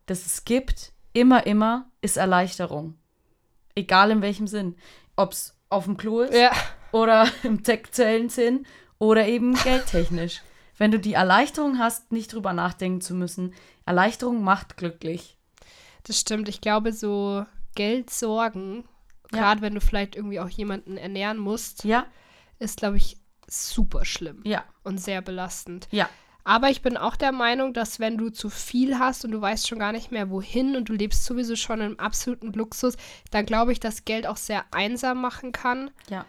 das 0.06 0.26
es 0.26 0.44
gibt, 0.44 0.92
immer, 1.16 1.46
immer, 1.46 1.90
ist 2.00 2.16
Erleichterung. 2.16 2.94
Egal 3.74 4.10
in 4.10 4.22
welchem 4.22 4.46
Sinn. 4.46 4.76
Ob 5.16 5.32
es 5.32 5.54
auf 5.68 5.84
dem 5.84 5.96
Klo 5.96 6.20
ist 6.20 6.34
ja, 6.34 6.52
oder 6.92 7.26
im 7.42 7.64
sexuellen 7.64 8.28
Sinn 8.28 8.66
oder 8.98 9.26
eben 9.26 9.54
geldtechnisch. 9.64 10.42
Wenn 10.78 10.90
du 10.90 10.98
die 10.98 11.14
Erleichterung 11.14 11.78
hast, 11.78 12.12
nicht 12.12 12.32
drüber 12.32 12.52
nachdenken 12.52 13.00
zu 13.00 13.14
müssen, 13.14 13.54
Erleichterung 13.86 14.42
macht 14.44 14.76
glücklich. 14.76 15.36
das 16.04 16.20
stimmt. 16.20 16.48
Ich 16.48 16.60
glaube, 16.60 16.92
so 16.92 17.44
Geldsorgen, 17.74 18.84
Ja. 19.32 19.38
gerade 19.40 19.62
wenn 19.62 19.74
du 19.74 19.80
vielleicht 19.80 20.16
irgendwie 20.16 20.38
auch 20.40 20.48
jemanden 20.48 20.96
ernähren 20.98 21.38
musst, 21.38 21.84
Ja, 21.84 22.06
ist, 22.58 22.76
glaube 22.78 22.96
ich, 22.98 23.16
super 23.48 24.04
schlimm. 24.04 24.42
ja, 24.44 24.64
und 24.84 24.98
sehr 25.00 25.22
belastend. 25.22 25.88
ja. 25.90 26.08
Aber 26.48 26.70
ich 26.70 26.80
bin 26.80 26.96
auch 26.96 27.16
der 27.16 27.32
Meinung, 27.32 27.72
dass 27.74 27.98
wenn 27.98 28.16
du 28.16 28.30
zu 28.30 28.50
viel 28.50 29.00
hast 29.00 29.24
und 29.24 29.32
du 29.32 29.40
weißt 29.40 29.66
schon 29.66 29.80
gar 29.80 29.90
nicht 29.90 30.12
mehr 30.12 30.30
wohin 30.30 30.76
und 30.76 30.88
du 30.88 30.92
lebst 30.92 31.24
sowieso 31.24 31.56
schon 31.56 31.80
im 31.80 31.98
absoluten 31.98 32.52
Luxus, 32.52 32.96
dann 33.32 33.46
glaube 33.46 33.72
ich, 33.72 33.80
dass 33.80 34.04
Geld 34.04 34.28
auch 34.28 34.36
sehr 34.36 34.64
einsam 34.70 35.20
machen 35.20 35.50
kann. 35.50 35.90
Ja. 36.08 36.24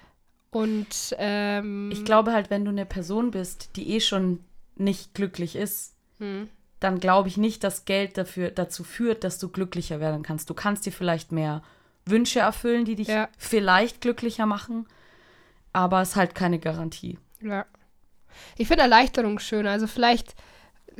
Und 0.50 1.16
ähm, 1.20 1.92
Ich 1.92 2.04
glaube 2.04 2.34
halt, 2.34 2.50
wenn 2.50 2.66
du 2.66 2.72
eine 2.72 2.88
Person 2.88 3.30
bist, 3.30 3.76
die 3.76 3.92
eh 3.92 4.00
schon 4.00 4.40
nicht 4.76 5.14
glücklich 5.14 5.56
ist, 5.56 5.94
hm, 6.18 6.50
dann 6.80 7.00
glaube 7.00 7.28
ich 7.28 7.38
nicht, 7.38 7.64
dass 7.64 7.86
Geld 7.86 8.18
dafür, 8.18 8.50
dazu 8.50 8.84
führt, 8.84 9.24
dass 9.24 9.38
du 9.38 9.50
glücklicher 9.50 10.00
werden 10.00 10.24
kannst. 10.24 10.50
Du 10.50 10.56
kannst 10.56 10.88
dir 10.88 10.92
vielleicht 10.92 11.32
mehr 11.32 11.62
Wünsche 12.06 12.40
erfüllen, 12.40 12.86
die 12.86 12.96
dich 12.96 13.08
Ja. 13.10 13.30
vielleicht 13.38 14.02
glücklicher 14.02 14.48
machen, 14.48 14.88
aber 15.74 16.02
es 16.02 16.10
ist 16.10 16.16
halt 16.16 16.34
keine 16.34 16.58
Garantie. 16.58 17.20
ja. 17.40 17.68
Ich 18.58 18.68
finde 18.68 18.84
Erleichterung 18.84 19.40
schön. 19.40 19.68
Also 19.68 19.88
vielleicht 19.88 20.36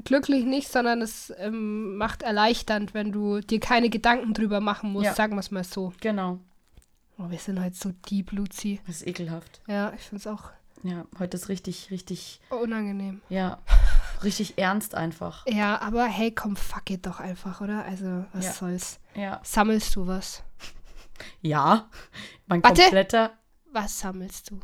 glücklich 0.04 0.46
nicht, 0.46 0.72
sondern 0.72 1.02
es 1.02 1.34
ähm, 1.38 1.98
macht 1.98 2.22
erleichternd, 2.24 2.94
wenn 2.94 3.12
du 3.12 3.40
dir 3.42 3.60
keine 3.60 3.90
Gedanken 3.90 4.34
drüber 4.34 4.60
machen 4.60 4.92
musst, 4.92 5.06
Ja. 5.06 5.14
sagen 5.16 5.36
wir 5.36 5.40
es 5.40 5.52
mal 5.52 5.64
so. 5.64 5.94
Genau. 6.02 6.40
Oh, 7.18 7.30
wir 7.32 7.40
sind 7.40 7.60
heute 7.64 7.76
so 7.76 7.92
deep, 8.10 8.32
Luzi. 8.32 8.80
Das 8.86 8.98
ist 8.98 9.08
ekelhaft. 9.08 9.62
Ja, 9.68 9.92
ich 9.94 10.02
finde 10.02 10.18
es 10.22 10.28
auch 10.28 10.52
Ja, 10.84 11.06
heute 11.18 11.36
ist 11.38 11.50
richtig, 11.50 11.90
richtig, 11.90 12.40
unangenehm. 12.52 13.22
ja, 13.30 13.58
richtig 14.24 14.60
ernst 14.60 14.94
einfach. 14.94 15.44
Ja, 15.48 15.82
aber 15.82 16.06
hey, 16.06 16.30
komm, 16.32 16.56
fuck 16.56 16.92
it 16.92 17.08
doch 17.08 17.20
einfach, 17.20 17.60
oder? 17.62 17.84
Also, 17.86 18.26
was 18.34 18.46
Ja. 18.46 18.52
soll's? 18.54 19.00
Ja. 19.16 19.40
Sammelst 19.44 19.96
du 19.96 20.06
was? 20.06 20.44
Ja, 21.42 21.90
mein 22.46 22.62
Warte. 22.64 22.84
kompletter, 22.84 23.32
Was 23.74 24.00
sammelst 24.00 24.52
du? 24.52 24.60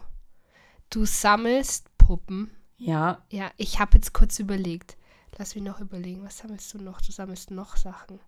Du 0.91 1.05
sammelst 1.05 1.87
Puppen. 1.97 2.51
Ja, 2.77 3.21
Ja, 3.29 3.51
ich 3.57 3.79
habe 3.79 3.95
jetzt 3.95 4.13
kurz 4.13 4.39
überlegt. 4.39 4.97
Lass 5.37 5.55
mich 5.55 5.63
noch 5.63 5.79
überlegen. 5.79 6.23
Was 6.23 6.37
sammelst 6.39 6.73
du 6.73 6.77
noch? 6.79 7.01
Du 7.01 7.11
sammelst 7.11 7.49
noch 7.51 7.75
Sachen. 7.77 8.19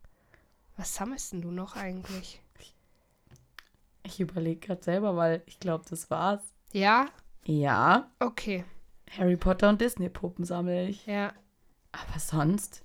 Was 0.77 0.95
sammelst 0.95 1.34
denn 1.34 1.41
du 1.41 1.51
noch 1.51 1.75
eigentlich? 1.75 2.41
ich 4.03 4.19
überlege 4.19 4.60
gerade 4.67 4.84
selber, 4.84 5.15
weil 5.15 5.41
ich 5.47 5.60
glaube, 5.60 5.84
das 5.89 6.10
war's. 6.12 6.43
Ja? 6.71 7.08
Ja, 7.45 8.12
Okay. 8.19 8.63
Harry 9.17 9.36
Potter 9.38 9.69
und 9.69 9.81
Disney-Puppen 9.81 10.45
sammle 10.45 10.88
ich. 10.88 11.05
Ja. 11.05 11.34
Aber 11.91 12.19
sonst 12.19 12.84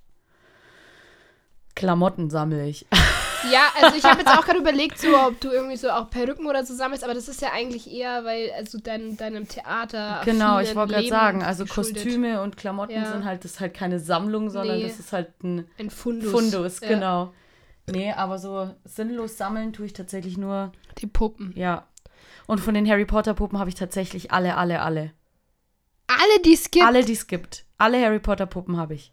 Klamotten 1.74 2.30
sammle 2.30 2.66
ich. 2.68 2.86
Ja, 3.50 3.68
also 3.80 3.96
ich 3.96 4.04
habe 4.04 4.20
jetzt 4.20 4.30
auch 4.30 4.44
gerade 4.44 4.58
überlegt, 4.58 4.98
so, 4.98 5.16
ob 5.16 5.40
du 5.40 5.50
irgendwie 5.50 5.76
so 5.76 5.90
auch 5.90 6.10
Perücken 6.10 6.46
oder 6.46 6.64
so 6.64 6.74
sammelst, 6.74 7.04
aber 7.04 7.14
das 7.14 7.28
ist 7.28 7.40
ja 7.40 7.52
eigentlich 7.52 7.90
eher, 7.90 8.24
weil 8.24 8.50
also 8.56 8.78
dein, 8.78 9.16
deinem 9.16 9.48
Theater. 9.48 10.20
Genau, 10.24 10.58
ich 10.60 10.74
wollte 10.74 10.94
gerade 10.94 11.08
sagen, 11.08 11.42
also 11.42 11.64
geschuldet. 11.64 11.94
Kostüme 12.02 12.42
und 12.42 12.56
Klamotten 12.56 12.92
Ja. 12.94 13.10
sind 13.10 13.24
halt, 13.24 13.44
das 13.44 13.52
ist 13.52 13.60
halt 13.60 13.74
keine 13.74 13.98
Sammlung, 14.00 14.50
sondern 14.50 14.76
Nee. 14.78 14.82
das 14.88 14.98
ist 14.98 15.12
halt 15.12 15.42
ein 15.42 15.66
Ein 15.78 15.90
Fundus. 15.90 16.30
Fundus, 16.30 16.80
Ja, 16.80 16.88
genau. 16.88 17.32
Nee, 17.90 18.12
aber 18.12 18.38
so 18.38 18.70
sinnlos 18.84 19.36
sammeln 19.36 19.72
tue 19.72 19.86
ich 19.86 19.92
tatsächlich 19.94 20.36
nur, 20.36 20.72
Die 20.98 21.06
Puppen. 21.06 21.52
ja. 21.56 21.86
Und 22.46 22.58
von 22.60 22.74
den 22.74 22.88
Harry 22.88 23.04
Potter 23.04 23.34
Puppen 23.34 23.58
habe 23.58 23.68
ich 23.70 23.76
tatsächlich 23.76 24.32
alle, 24.32 24.56
alle, 24.56 24.82
alle. 24.82 25.12
Alle, 26.08 26.42
die 26.44 26.54
es 26.54 26.70
gibt. 26.70 26.84
Alle, 26.84 27.04
die 27.04 27.12
es 27.12 27.26
gibt. 27.28 27.64
Alle 27.78 28.04
Harry 28.04 28.18
Potter 28.18 28.46
Puppen 28.46 28.76
habe 28.76 28.94
ich. 28.94 29.12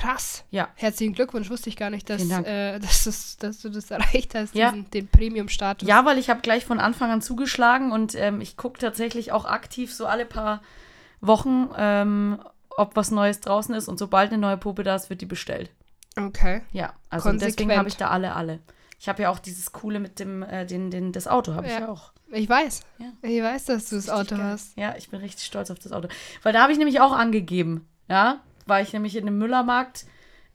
Krass. 0.00 0.44
Ja. 0.50 0.68
Herzlichen 0.76 1.12
Glückwunsch. 1.14 1.50
Wusste 1.50 1.68
ich 1.68 1.76
gar 1.76 1.90
nicht, 1.90 2.08
dass, 2.08 2.22
äh, 2.22 2.78
dass, 2.80 3.04
das, 3.04 3.36
dass 3.36 3.58
du 3.60 3.68
das 3.68 3.90
erreicht 3.90 4.34
hast, 4.34 4.54
Ja. 4.54 4.70
diesen, 4.70 4.90
den 4.90 5.08
Premium-Status. 5.08 5.86
Ja, 5.88 6.04
weil 6.04 6.18
ich 6.18 6.30
habe 6.30 6.40
gleich 6.40 6.64
von 6.64 6.80
Anfang 6.80 7.10
an 7.10 7.20
zugeschlagen 7.22 7.92
und 7.92 8.14
ähm, 8.14 8.40
ich 8.40 8.56
gucke 8.56 8.78
tatsächlich 8.78 9.32
auch 9.32 9.44
aktiv 9.44 9.92
so 9.92 10.06
alle 10.06 10.24
paar 10.26 10.62
Wochen, 11.20 11.68
ähm, 11.76 12.40
ob 12.76 12.96
was 12.96 13.10
Neues 13.10 13.40
draußen 13.40 13.74
ist 13.74 13.88
und 13.88 13.98
sobald 13.98 14.30
eine 14.32 14.40
neue 14.40 14.56
Puppe 14.56 14.84
da 14.84 14.94
ist, 14.94 15.10
wird 15.10 15.20
die 15.20 15.26
bestellt. 15.26 15.70
Okay. 16.16 16.62
Ja, 16.72 16.94
also 17.10 17.30
deswegen 17.32 17.40
Konsequent. 17.68 17.78
habe 17.78 17.88
ich 17.88 17.96
da 17.96 18.08
alle, 18.08 18.34
alle. 18.34 18.60
Ich 18.98 19.08
habe 19.08 19.22
ja 19.22 19.30
auch 19.30 19.38
dieses 19.38 19.72
coole 19.72 20.00
mit 20.00 20.18
dem, 20.18 20.42
äh, 20.42 20.66
den, 20.66 20.90
den, 20.90 21.12
das 21.12 21.26
Auto 21.28 21.54
habe 21.54 21.66
ich 21.66 21.72
Ja. 21.72 21.80
ja 21.80 21.88
auch. 21.88 22.12
Ich 22.32 22.48
weiß. 22.48 22.80
Ja. 22.98 23.06
Ich 23.22 23.42
weiß, 23.42 23.64
dass 23.66 23.88
du 23.88 23.96
das 23.96 24.04
Richtig 24.08 24.12
Auto 24.14 24.36
geil. 24.36 24.44
hast. 24.46 24.76
Ja, 24.76 24.94
ich 24.96 25.10
bin 25.10 25.20
richtig 25.20 25.44
stolz 25.44 25.70
auf 25.70 25.78
das 25.78 25.92
Auto. 25.92 26.08
Weil 26.42 26.52
da 26.52 26.62
habe 26.62 26.72
ich 26.72 26.78
nämlich 26.78 27.00
auch 27.00 27.12
angegeben, 27.12 27.88
ja, 28.08 28.40
war 28.70 28.80
ich 28.80 28.94
nämlich 28.94 29.16
in 29.16 29.26
dem 29.26 29.36
Müllermarkt 29.36 30.06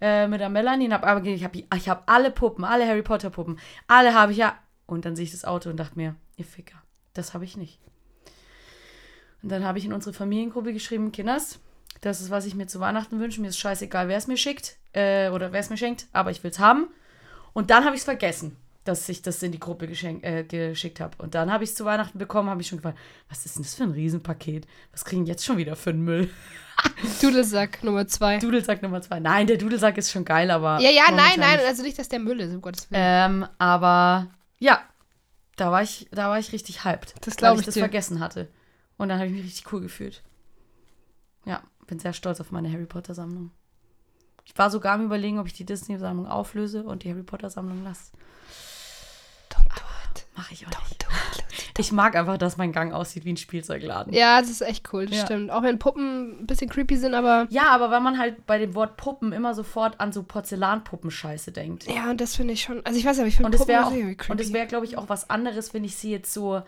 äh, 0.02 0.28
mit 0.28 0.42
der 0.42 0.50
Melanie 0.50 0.88
und 0.88 0.94
habe 0.94 1.06
angegeben, 1.06 1.36
ich 1.36 1.44
habe 1.44 1.64
ich 1.76 1.90
hab 1.90 2.10
alle 2.10 2.32
Puppen, 2.32 2.66
alle 2.66 2.88
Harry 2.88 3.04
Potter 3.04 3.30
Puppen, 3.30 3.60
alle 3.88 4.16
habe 4.16 4.32
ich 4.32 4.40
ja. 4.40 4.58
Und 4.88 5.06
dann 5.06 5.16
sehe 5.16 5.26
ich 5.26 5.32
das 5.32 5.46
Auto 5.46 5.70
und 5.70 5.78
dachte 5.78 5.96
mir, 5.96 6.16
ihr 6.38 6.46
Ficker, 6.46 6.82
das 7.14 7.34
habe 7.34 7.46
ich 7.46 7.58
nicht. 7.58 7.80
Und 9.44 9.50
dann 9.50 9.64
habe 9.64 9.78
ich 9.78 9.86
in 9.86 9.94
unsere 9.94 10.14
Familiengruppe 10.14 10.74
geschrieben, 10.74 11.12
Kinders, 11.12 11.60
das 12.02 12.22
ist, 12.22 12.32
was 12.32 12.46
ich 12.46 12.56
mir 12.56 12.68
zu 12.68 12.80
Weihnachten 12.80 13.20
wünsche. 13.20 13.42
Mir 13.42 13.50
ist 13.50 13.60
scheißegal, 13.60 14.08
wer 14.08 14.18
es 14.18 14.28
mir 14.28 14.38
schickt 14.38 14.78
äh, 14.94 15.30
oder 15.30 15.52
wer 15.52 15.60
es 15.60 15.70
mir 15.70 15.78
schenkt, 15.78 16.08
aber 16.14 16.32
ich 16.32 16.44
will 16.44 16.52
es 16.52 16.60
haben. 16.60 16.88
Und 17.54 17.70
dann 17.70 17.86
habe 17.86 17.96
ich 17.96 18.02
es 18.02 18.06
vergessen, 18.06 18.58
dass 18.86 19.10
ich 19.10 19.22
das 19.22 19.44
in 19.44 19.52
die 19.52 19.60
Gruppe 19.60 19.88
äh, 19.88 20.44
geschickt 20.44 21.00
habe. 21.00 21.16
Und 21.18 21.36
dann 21.36 21.52
habe 21.52 21.64
ich 21.64 21.72
es 21.72 21.76
zu 21.76 21.86
Weihnachten 21.86 22.18
bekommen, 22.18 22.50
habe 22.50 22.62
ich 22.62 22.68
schon 22.68 22.78
gefragt, 22.78 22.98
was 23.28 23.46
ist 23.46 23.58
denn 23.58 23.64
das 23.64 23.76
für 23.76 23.84
ein 23.84 23.92
Riesenpaket? 23.92 24.68
Was 24.92 25.04
kriegen 25.04 25.26
jetzt 25.26 25.44
schon 25.44 25.58
wieder 25.58 25.76
für 25.76 25.90
einen 25.90 26.04
Müll? 26.04 26.30
Dudelsack 27.22 27.84
Nummer 27.84 28.08
zwei. 28.08 28.38
Dudelsack 28.38 28.82
Nummer 28.82 29.02
zwei. 29.02 29.20
Nein, 29.20 29.48
der 29.48 29.58
Dudelsack 29.58 29.98
ist 29.98 30.12
schon 30.12 30.24
geil, 30.24 30.52
aber. 30.52 30.80
ja, 30.80 30.92
ja, 30.92 31.12
nein, 31.12 31.40
nein. 31.40 31.60
Also 31.68 31.84
nicht, 31.84 31.98
dass 31.98 32.10
der 32.10 32.20
Müll 32.20 32.40
ist, 32.40 32.54
um 32.54 32.62
Gottes 32.62 32.90
Willen. 32.92 33.02
Ähm, 33.04 33.48
aber 33.58 34.28
ja, 34.60 34.82
da 35.56 35.72
war 35.72 35.82
ich, 35.82 36.08
da 36.12 36.30
war 36.30 36.38
ich 36.38 36.52
richtig 36.54 36.86
hyped. 36.86 37.16
Das 37.22 37.34
weil 37.34 37.38
glaub 37.38 37.54
ich 37.56 37.62
ich 37.62 37.66
das 37.66 37.74
dir. 37.74 37.82
vergessen 37.82 38.20
hatte. 38.20 38.50
Und 38.98 39.10
dann 39.10 39.18
habe 39.18 39.28
ich 39.28 39.34
mich 39.34 39.46
richtig 39.46 39.72
cool 39.74 39.82
gefühlt. 39.82 40.22
Ja, 41.46 41.64
bin 41.88 42.00
sehr 42.00 42.14
stolz 42.14 42.40
auf 42.40 42.52
meine 42.52 42.72
Harry 42.72 42.86
Potter 42.86 43.14
Sammlung. 43.14 43.52
Ich 44.46 44.58
war 44.58 44.70
sogar 44.70 44.94
am 44.94 45.06
überlegen, 45.06 45.40
ob 45.40 45.48
ich 45.48 45.54
die 45.54 45.66
Disney-Sammlung 45.66 46.28
auflöse 46.28 46.84
und 46.84 47.04
die 47.04 47.10
Harry 47.10 47.24
Potter-Sammlung 47.24 47.84
lasse. 47.84 48.12
It. 50.18 50.26
Mache 50.36 50.54
ich 50.54 50.66
auch 50.66 50.72
Don't 50.72 50.84
nicht. 50.90 51.04
do 51.04 51.08
it. 51.10 51.44
Lucy. 51.50 51.64
Ich 51.78 51.92
mag 51.92 52.16
einfach, 52.16 52.38
dass 52.38 52.56
mein 52.58 52.72
Gang 52.72 52.94
aussieht 52.94 53.26
wie 53.26 53.34
ein 53.34 53.38
Spielzeugladen. 53.38 54.14
Ja, 54.14 54.40
das 54.40 54.50
ist 54.50 54.62
echt 54.62 54.94
cool, 54.94 55.06
das 55.08 55.18
Ja. 55.18 55.26
stimmt. 55.26 55.52
Auch 55.52 55.62
wenn 55.64 55.78
Puppen 55.80 56.42
ein 56.42 56.48
bisschen 56.48 56.70
creepy 56.70 56.96
sind, 56.98 57.14
aber 57.14 57.48
Ja, 57.50 57.70
aber 57.70 57.92
wenn 57.92 58.02
man 58.02 58.18
halt 58.18 58.46
bei 58.46 58.58
dem 58.58 58.76
Wort 58.76 58.96
Puppen 58.98 59.34
immer 59.34 59.54
sofort 59.54 60.00
an 60.00 60.12
so 60.14 60.24
Porzellanpuppenscheiße 60.24 61.52
denkt. 61.52 61.86
ja, 61.88 62.10
und 62.10 62.22
das 62.22 62.36
finde 62.36 62.54
ich 62.54 62.64
schon. 62.64 62.86
Also 62.86 62.98
ich 63.00 63.06
weiß 63.06 63.18
ja, 63.18 63.24
aber 63.24 63.28
ich 63.28 63.36
finde 63.36 63.58
Puppen 63.58 63.76
auch, 63.76 63.92
irgendwie 63.92 64.16
creepy. 64.16 64.32
und 64.32 64.42
es 64.42 64.54
wäre, 64.54 64.68
glaube 64.68 64.86
ich, 64.86 64.98
auch 64.98 65.10
was 65.10 65.30
anderes, 65.30 65.74
wenn 65.74 65.84
ich 65.84 65.96
sie 65.96 66.12
jetzt 66.12 66.34
so, 66.34 66.62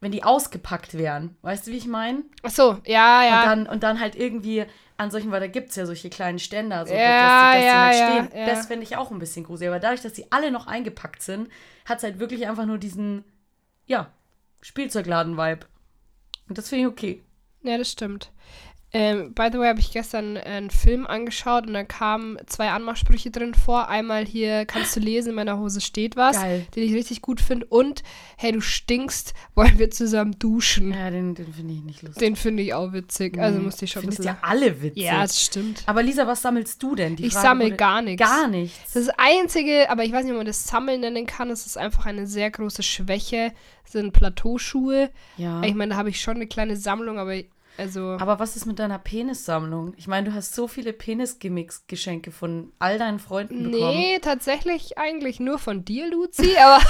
wenn 0.00 0.12
die 0.12 0.24
ausgepackt 0.24 0.94
wären. 0.98 1.36
Weißt 1.42 1.66
du, 1.66 1.70
wie 1.72 1.76
ich 1.78 1.86
meine? 1.86 2.22
Ach 2.42 2.50
so, 2.50 2.78
ja, 2.86 3.24
ja. 3.24 3.40
Und, 3.40 3.46
dann, 3.46 3.66
und 3.66 3.82
dann 3.82 4.00
halt 4.00 4.14
irgendwie 4.16 4.64
an 4.98 5.10
solchen, 5.10 5.30
weil 5.30 5.40
da 5.40 5.46
gibt 5.46 5.70
es 5.70 5.76
ja 5.76 5.84
solche 5.86 6.08
kleinen 6.10 6.38
Ständer, 6.38 6.86
so, 6.86 6.94
Ja, 6.94 7.00
dass, 7.00 7.40
die- 7.40 7.56
dass 7.58 7.64
ja, 7.64 7.72
die 7.72 7.78
halt 8.16 8.28
stehen. 8.30 8.38
ja. 8.40 8.46
Das 8.46 8.66
finde 8.66 8.84
ich 8.84 8.96
auch 8.96 9.10
ein 9.10 9.18
bisschen 9.18 9.44
gruselig. 9.44 9.68
Aber 9.70 9.80
dadurch, 9.80 10.00
dass 10.02 10.12
die 10.14 10.30
alle 10.32 10.50
noch 10.50 10.66
eingepackt 10.66 11.22
sind, 11.22 11.48
hat 11.84 11.98
es 11.98 12.04
halt 12.04 12.18
wirklich 12.18 12.46
einfach 12.46 12.66
nur 12.66 12.78
diesen, 12.78 13.24
ja, 13.86 14.10
Spielzeugladen-Vibe. 14.62 15.66
Und 16.48 16.58
das 16.58 16.68
finde 16.68 16.82
ich 16.84 16.88
okay. 16.90 17.22
Ja, 17.62 17.78
das 17.78 17.90
stimmt. 17.90 18.30
Ähm, 18.98 19.34
by 19.34 19.48
the 19.52 19.58
way, 19.58 19.68
habe 19.68 19.80
ich 19.80 19.90
gestern 19.92 20.38
einen 20.38 20.70
Film 20.70 21.06
angeschaut 21.06 21.66
und 21.66 21.74
da 21.74 21.84
kamen 21.84 22.38
zwei 22.46 22.70
Anmachsprüche 22.70 23.30
drin 23.30 23.52
vor. 23.54 23.88
Einmal 23.88 24.24
hier, 24.24 24.64
kannst 24.64 24.96
du 24.96 25.00
lesen, 25.00 25.30
in 25.30 25.34
meiner 25.34 25.58
Hose 25.58 25.82
steht 25.82 26.16
was, 26.16 26.36
Geil. 26.40 26.66
den 26.74 26.82
ich 26.84 26.94
richtig 26.94 27.20
gut 27.20 27.40
finde. 27.42 27.66
Und, 27.66 28.02
hey, 28.38 28.52
du 28.52 28.60
stinkst, 28.62 29.34
wollen 29.54 29.78
wir 29.78 29.90
zusammen 29.90 30.38
duschen. 30.38 30.92
Ja, 30.94 31.10
den, 31.10 31.34
den 31.34 31.52
finde 31.52 31.74
ich 31.74 31.82
nicht 31.82 32.02
lustig. 32.02 32.20
Den 32.20 32.36
finde 32.36 32.62
ich 32.62 32.72
auch 32.72 32.92
witzig. 32.94 33.38
Also 33.38 33.58
Nee. 33.58 33.64
musste 33.64 33.84
ich 33.84 33.90
schon 33.90 34.00
ein 34.00 34.02
Findest 34.04 34.18
bisschen. 34.20 34.36
ja 34.42 34.48
alle 34.48 34.80
witzig. 34.82 35.02
Ja, 35.02 35.20
das 35.20 35.42
stimmt. 35.44 35.82
Aber 35.86 36.02
Lisa, 36.02 36.26
was 36.26 36.40
sammelst 36.40 36.82
du 36.82 36.94
denn? 36.94 37.16
Die 37.16 37.26
ich 37.26 37.32
Frage 37.34 37.46
sammle 37.48 37.64
wurde- 37.66 37.76
gar 37.76 38.00
nichts. 38.02 38.22
Gar 38.26 38.48
nichts. 38.48 38.92
Das 38.94 39.08
Einzige, 39.18 39.90
aber 39.90 40.04
ich 40.04 40.12
weiß 40.12 40.24
nicht, 40.24 40.32
ob 40.32 40.38
man 40.38 40.46
das 40.46 40.64
Sammeln 40.64 41.00
nennen 41.02 41.26
kann, 41.26 41.50
das 41.50 41.66
ist 41.66 41.76
einfach 41.76 42.06
eine 42.06 42.26
sehr 42.26 42.50
große 42.50 42.82
Schwäche, 42.82 43.52
sind 43.84 44.12
Plateauschuhe. 44.12 45.10
Ja. 45.36 45.62
Ich 45.64 45.74
meine, 45.74 45.90
da 45.92 45.96
habe 45.98 46.08
ich 46.10 46.20
schon 46.20 46.36
eine 46.36 46.46
kleine 46.46 46.76
Sammlung, 46.76 47.18
aber 47.18 47.34
also. 47.78 48.16
Aber 48.20 48.38
was 48.38 48.56
ist 48.56 48.66
mit 48.66 48.78
deiner 48.78 48.98
Penissammlung? 48.98 49.94
Ich 49.96 50.06
meine, 50.06 50.28
du 50.30 50.34
hast 50.34 50.54
so 50.54 50.66
viele 50.68 50.92
Penis-Gimmicks-Geschenke 50.92 52.30
von 52.32 52.72
all 52.78 52.98
deinen 52.98 53.18
Freunden 53.18 53.70
bekommen. 53.70 53.96
nee, 53.96 54.18
tatsächlich 54.20 54.98
eigentlich 54.98 55.40
nur 55.40 55.58
von 55.58 55.84
dir, 55.84 56.10
Luzi, 56.10 56.56
aber 56.62 56.82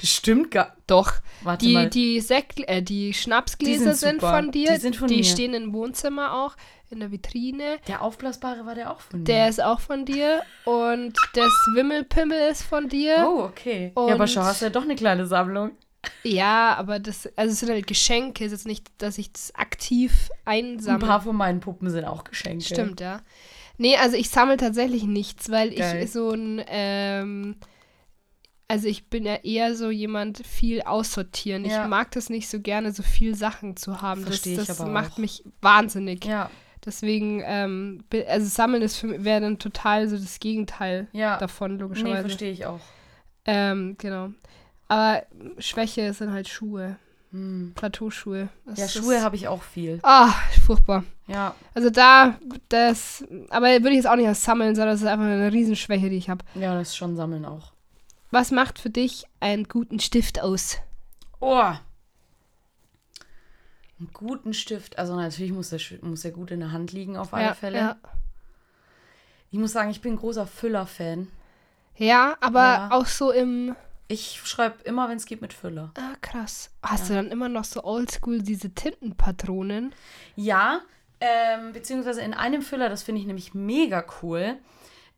Das 0.00 0.10
stimmt 0.10 0.50
gar 0.50 0.76
doch. 0.86 1.12
Warte 1.42 1.64
Die, 1.66 1.72
mal. 1.72 1.90
die, 1.90 2.20
Sekt, 2.20 2.60
äh, 2.68 2.82
die 2.82 3.12
Schnapsgläser 3.14 3.78
Die 3.92 3.96
sind 3.96 3.96
sind, 3.96 4.20
von 4.20 4.50
dir. 4.50 4.72
Die 4.72 4.80
sind 4.80 4.96
von 4.96 5.08
die 5.08 5.16
mir. 5.16 5.24
stehen 5.24 5.54
im 5.54 5.72
Wohnzimmer 5.72 6.32
auch, 6.34 6.56
in 6.90 7.00
der 7.00 7.10
Vitrine. 7.10 7.78
Der 7.88 8.02
aufblasbare 8.02 8.64
war 8.66 8.74
der 8.76 8.92
auch 8.92 9.00
von 9.00 9.24
Der 9.24 9.44
mir. 9.44 9.48
ist 9.50 9.62
auch 9.62 9.80
von 9.80 10.04
dir. 10.04 10.42
Und 10.64 11.14
das 11.34 11.50
Wimmelpimmel 11.74 12.50
ist 12.50 12.62
von 12.62 12.88
dir. 12.88 13.26
Oh, 13.28 13.42
okay. 13.42 13.92
ja, 13.96 14.02
aber 14.14 14.20
Und- 14.22 14.28
schau, 14.30 14.42
hast 14.42 14.62
ja 14.62 14.70
doch 14.70 14.82
eine 14.84 14.94
kleine 14.96 15.26
Sammlung. 15.26 15.72
Ja, 16.22 16.74
aber 16.76 16.98
das, 16.98 17.28
also 17.36 17.52
es 17.52 17.60
sind 17.60 17.70
halt 17.70 17.86
Geschenke. 17.86 18.44
Es 18.44 18.52
ist 18.52 18.60
jetzt 18.60 18.66
nicht, 18.66 18.86
dass 18.98 19.18
ich 19.18 19.32
das 19.32 19.54
aktiv 19.54 20.30
Ein 20.44 20.74
einsammle. 20.76 21.06
paar 21.06 21.20
von 21.20 21.36
meinen 21.36 21.60
Puppen 21.60 21.90
sind 21.90 22.04
auch 22.04 22.24
Geschenke. 22.24 22.64
Stimmt, 22.64 23.00
ja. 23.00 23.20
Nee, 23.78 23.96
also 23.96 24.16
ich 24.16 24.30
sammle 24.30 24.56
tatsächlich 24.56 25.04
nichts, 25.04 25.50
weil 25.50 25.74
Geil. 25.74 26.04
ich 26.04 26.10
so 26.12 26.30
ein, 26.30 26.62
ähm, 26.68 27.56
also 28.68 28.88
ich 28.88 29.08
bin 29.10 29.24
ja 29.24 29.34
eher 29.36 29.74
so 29.76 29.90
jemand, 29.90 30.44
viel 30.46 30.82
aussortieren. 30.82 31.64
Ja. 31.64 31.82
Ich 31.84 31.88
mag 31.88 32.10
das 32.12 32.30
nicht 32.30 32.48
so 32.48 32.60
gerne, 32.60 32.92
so 32.92 33.02
viel 33.02 33.34
Sachen 33.34 33.76
zu 33.76 34.00
haben. 34.00 34.22
Versteh 34.24 34.52
ich 34.52 34.58
das 34.58 34.66
das 34.68 34.80
aber 34.80 34.90
macht 34.90 35.14
auch. 35.14 35.18
mich 35.18 35.44
wahnsinnig. 35.60 36.24
Ja, 36.24 36.50
Deswegen, 36.86 37.42
ähm, 37.44 38.04
also 38.28 38.46
Sammeln 38.46 38.80
ist 38.80 38.96
für 38.96 39.08
mich, 39.08 39.24
wäre 39.24 39.40
dann 39.40 39.58
total 39.58 40.08
so 40.08 40.16
das 40.16 40.38
Gegenteil 40.38 41.08
ja. 41.12 41.36
davon, 41.36 41.72
Nee, 41.74 41.80
logischerweise. 41.82 42.20
verstehe 42.20 42.52
ich 42.52 42.64
auch. 42.64 42.78
ähm, 43.44 43.96
genau. 43.98 44.30
Aber 44.88 45.22
Schwäche 45.58 46.12
sind 46.14 46.32
halt 46.32 46.48
Schuhe. 46.48 46.96
Hm. 47.32 47.72
Plateauschuhe. 47.74 48.48
Das 48.66 48.78
Ja, 48.78 48.88
Schuhe 48.88 49.20
habe 49.22 49.34
ich 49.36 49.48
auch 49.48 49.62
viel. 49.62 49.98
Ah, 50.02 50.32
furchtbar. 50.64 51.02
Ja, 51.26 51.54
Also 51.74 51.90
da, 51.90 52.38
das, 52.68 53.24
aber 53.50 53.66
würde 53.66 53.90
ich 53.90 53.96
jetzt 53.96 54.06
auch 54.06 54.14
nicht 54.14 54.28
als 54.28 54.44
Sammeln, 54.44 54.76
sondern 54.76 54.94
das 54.94 55.00
ist 55.02 55.08
einfach 55.08 55.24
eine 55.24 55.52
Riesenschwäche, 55.52 56.08
die 56.08 56.16
ich 56.18 56.30
habe. 56.30 56.44
ja, 56.54 56.72
das 56.74 56.88
ist 56.90 56.96
schon 56.96 57.16
Sammeln 57.16 57.44
auch. 57.44 57.72
Was 58.30 58.52
macht 58.52 58.78
für 58.78 58.90
dich 58.90 59.24
einen 59.40 59.64
guten 59.64 59.98
Stift 59.98 60.40
aus? 60.40 60.78
Oh. 61.40 61.72
Einen 63.98 64.10
guten 64.12 64.52
Stift. 64.54 64.98
Also 64.98 65.16
natürlich 65.16 65.52
muss 65.52 65.70
der, 65.70 65.80
muss 66.02 66.22
der 66.22 66.30
gut 66.32 66.50
in 66.50 66.60
der 66.60 66.72
Hand 66.72 66.92
liegen, 66.92 67.16
auf 67.16 67.32
alle 67.34 67.46
ja, 67.46 67.54
Fälle. 67.54 67.78
Ja. 67.78 67.96
Ich 69.50 69.58
muss 69.58 69.72
sagen, 69.72 69.90
ich 69.90 70.00
bin 70.00 70.12
ein 70.14 70.18
großer 70.18 70.46
Füller-Fan. 70.46 71.28
ja, 71.96 72.36
aber 72.40 72.60
Ja. 72.62 72.88
auch 72.92 73.06
so 73.06 73.30
im. 73.32 73.74
Ich 74.08 74.40
schreibe 74.44 74.82
immer, 74.84 75.08
wenn 75.08 75.16
es 75.16 75.26
geht, 75.26 75.40
mit 75.42 75.52
Füller. 75.52 75.90
Ah, 75.98 76.14
krass. 76.20 76.70
Hast 76.82 77.10
du 77.10 77.14
dann 77.14 77.30
immer 77.30 77.48
noch 77.48 77.64
so 77.64 77.82
oldschool 77.82 78.40
diese 78.40 78.70
Tintenpatronen? 78.72 79.94
Ja, 80.36 80.80
ähm, 81.20 81.72
beziehungsweise 81.72 82.20
in 82.20 82.34
einem 82.34 82.62
Füller, 82.62 82.88
das 82.88 83.02
finde 83.02 83.20
ich 83.20 83.26
nämlich 83.26 83.54
mega 83.54 84.04
cool, 84.22 84.58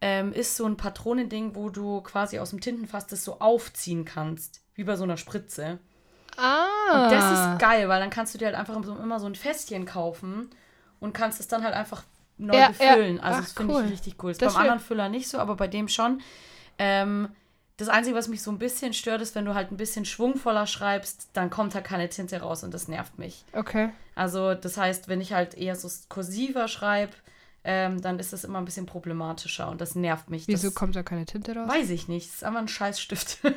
ähm, 0.01 0.33
ist 0.33 0.57
so 0.57 0.65
ein 0.65 0.77
Patronending, 0.77 1.55
wo 1.55 1.69
du 1.71 2.01
quasi 2.03 2.39
aus 2.39 2.51
dem 2.51 2.61
Tintenfass 2.61 3.07
das 3.07 3.25
so 3.25 3.41
aufziehen 3.41 4.05
kannst. 4.05 4.63
Wie 4.75 4.85
bei 4.85 4.97
so 4.97 5.05
einer 5.05 5.17
Spritze. 5.17 5.81
Ah. 6.37 7.05
Und 7.05 7.13
das 7.13 7.33
ist 7.33 7.59
geil, 7.59 7.89
weil 7.89 8.01
dann 8.01 8.11
kannst 8.11 8.33
du 8.33 8.39
dir 8.39 8.47
halt 8.47 8.55
einfach 8.57 8.77
immer 8.77 9.19
so 9.19 9.27
ein 9.27 9.35
Fässchen 9.35 9.85
kaufen 9.87 10.51
und 11.01 11.13
kannst 11.13 11.41
es 11.41 11.49
dann 11.49 11.65
halt 11.65 11.75
einfach 11.75 12.05
neu 12.37 12.55
Ja, 12.55 12.61
ja. 12.61 12.69
befüllen. 12.69 13.19
Also 13.21 13.39
Ach, 13.41 13.45
das 13.45 13.53
finde 13.53 13.75
cool. 13.75 13.85
ich 13.87 13.91
richtig 13.91 14.23
cool. 14.23 14.31
Ist 14.31 14.41
Das 14.41 14.55
beim 14.55 14.63
anderen 14.63 14.81
Füller 14.81 15.09
nicht 15.09 15.29
so, 15.29 15.39
aber 15.39 15.57
bei 15.57 15.67
dem 15.67 15.89
schon. 15.89 16.23
Ähm, 16.79 17.29
das 17.79 17.89
Einzige, 17.89 18.15
was 18.17 18.29
mich 18.29 18.43
so 18.43 18.51
ein 18.51 18.59
bisschen 18.59 18.93
stört, 18.93 19.23
ist, 19.23 19.35
wenn 19.35 19.45
du 19.47 19.55
halt 19.55 19.71
ein 19.73 19.77
bisschen 19.79 20.05
schwungvoller 20.05 20.67
schreibst, 20.67 21.29
dann 21.33 21.49
kommt 21.49 21.75
halt 21.75 21.85
keine 21.87 22.09
Tinte 22.11 22.41
raus 22.41 22.63
und 22.65 22.75
das 22.75 22.89
nervt 22.89 23.19
mich. 23.19 23.45
Okay. 23.53 23.91
Also 24.15 24.55
das 24.55 24.77
heißt, 24.77 25.09
wenn 25.09 25.21
ich 25.23 25.33
halt 25.33 25.55
eher 25.55 25.75
so 25.77 25.89
kursiver 26.11 26.69
schreibe, 26.69 27.13
ähm, 27.65 28.01
dann 28.01 28.19
ist 28.19 28.33
das 28.33 28.45
immer 28.45 28.59
ein 28.59 28.65
bisschen 28.65 28.87
problematischer 28.87 29.69
und 29.69 29.81
das 29.81 29.95
nervt 29.95 30.31
mich. 30.31 30.47
Wieso 30.49 30.69
das 30.69 30.75
kommt 30.75 30.97
da 30.97 31.03
keine 31.03 31.27
Tinte 31.27 31.55
raus? 31.55 31.69
Weiß 31.69 31.91
ich 31.91 32.09
nicht. 32.09 32.29
Das 32.29 32.35
ist 32.37 32.45
einfach 32.45 32.61
ein 32.61 32.69
Scheißstift. 32.69 33.39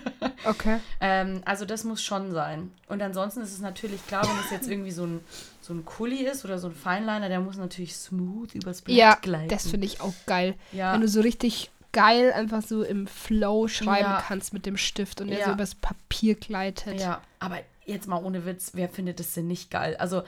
Okay. 0.44 0.80
ähm, 1.00 1.44
also 1.46 1.66
das 1.66 1.84
muss 1.84 2.02
schon 2.02 2.32
sein. 2.32 2.72
Und 2.88 3.00
ansonsten 3.04 3.42
ist 3.42 3.54
es 3.54 3.60
natürlich 3.60 4.06
klar, 4.08 4.24
wenn 4.28 4.40
es 4.44 4.50
jetzt 4.50 4.68
irgendwie 4.68 4.90
so 4.90 5.06
ein, 5.06 5.20
so 5.62 5.72
ein 5.72 5.86
Kuli 5.86 6.26
ist 6.26 6.44
oder 6.46 6.58
so 6.58 6.68
ein 6.68 6.74
Feinliner, 6.74 7.30
der 7.30 7.40
muss 7.40 7.58
natürlich 7.58 7.96
smooth 7.96 8.56
übers 8.56 8.82
Blatt 8.82 8.98
Ja, 8.98 9.16
gleiten. 9.22 9.50
das 9.50 9.68
finde 9.68 9.86
ich 9.86 10.02
auch 10.02 10.16
geil. 10.26 10.56
ja. 10.72 10.94
Wenn 10.94 11.02
du 11.02 11.08
so 11.08 11.22
richtig 11.22 11.70
geil 11.92 12.32
einfach 12.34 12.62
so 12.62 12.84
im 12.84 13.08
Flow 13.08 13.68
schreiben 13.68 14.10
Ja. 14.10 14.24
kannst 14.28 14.54
mit 14.54 14.66
dem 14.66 14.78
Stift 14.78 15.22
und 15.22 15.28
der 15.28 15.40
Ja. 15.40 15.46
so 15.48 15.52
übers 15.54 15.76
Papier 15.76 16.36
gleitet. 16.36 17.00
Ja, 17.00 17.22
aber 17.40 17.60
jetzt 17.86 18.08
mal 18.08 18.24
ohne 18.24 18.46
Witz, 18.46 18.72
wer 18.74 18.90
findet 18.90 19.20
das 19.20 19.34
denn 19.34 19.48
nicht 19.48 19.70
geil? 19.72 19.96
Also, 19.98 20.24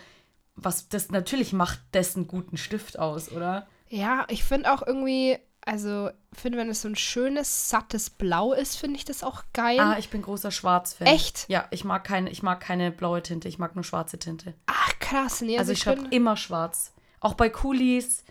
was 0.56 0.90
das 0.90 1.10
natürlich 1.10 1.54
macht 1.54 1.80
das 1.94 2.16
einen 2.16 2.28
guten 2.28 2.58
Stift 2.58 3.00
aus, 3.00 3.32
oder? 3.32 3.68
Ja, 3.90 4.26
ich 4.30 4.44
finde 4.44 4.72
auch 4.74 4.86
irgendwie, 4.86 5.38
also 5.62 6.10
finde, 6.34 6.58
wenn 6.58 6.70
es 6.70 6.82
so 6.82 6.88
ein 6.90 6.96
schönes, 6.96 7.70
sattes 7.70 8.10
Blau 8.10 8.54
ist, 8.54 8.76
finde 8.76 8.98
ich 8.98 9.06
das 9.06 9.24
auch 9.24 9.44
geil. 9.54 9.80
Ah, 9.80 9.98
ich 9.98 10.10
bin 10.10 10.22
großer 10.22 10.52
Schwarz-Fan. 10.52 11.08
Echt? 11.08 11.46
Ja, 11.48 11.68
ich 11.72 11.84
mag, 11.84 12.04
keine, 12.04 12.30
ich 12.30 12.44
mag 12.44 12.60
keine 12.60 12.92
blaue 12.92 13.22
Tinte, 13.24 13.48
ich 13.48 13.60
mag 13.60 13.76
nur 13.76 13.84
schwarze 13.84 14.20
Tinte. 14.20 14.54
Ach, 14.68 14.92
krass. 15.00 15.42
Nee, 15.42 15.58
Also 15.58 15.72
ich 15.72 15.80
schreibe 15.80 16.08
immer 16.10 16.38
schwarz. 16.38 16.94
Auch 17.20 17.36
bei 17.36 17.50
Coolies 17.50 18.24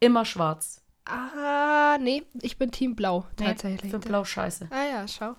immer 0.00 0.24
schwarz. 0.24 0.81
Ah, 1.04 1.98
nee, 2.00 2.22
ich 2.40 2.58
bin 2.58 2.70
Team 2.70 2.94
Blau, 2.94 3.26
Nee, 3.38 3.46
tatsächlich. 3.46 3.84
Ich 3.84 3.90
finde 3.90 4.08
blau 4.08 4.24
scheiße. 4.24 4.68
Ah 4.70 4.84
ja, 4.84 5.08
schau. 5.08 5.34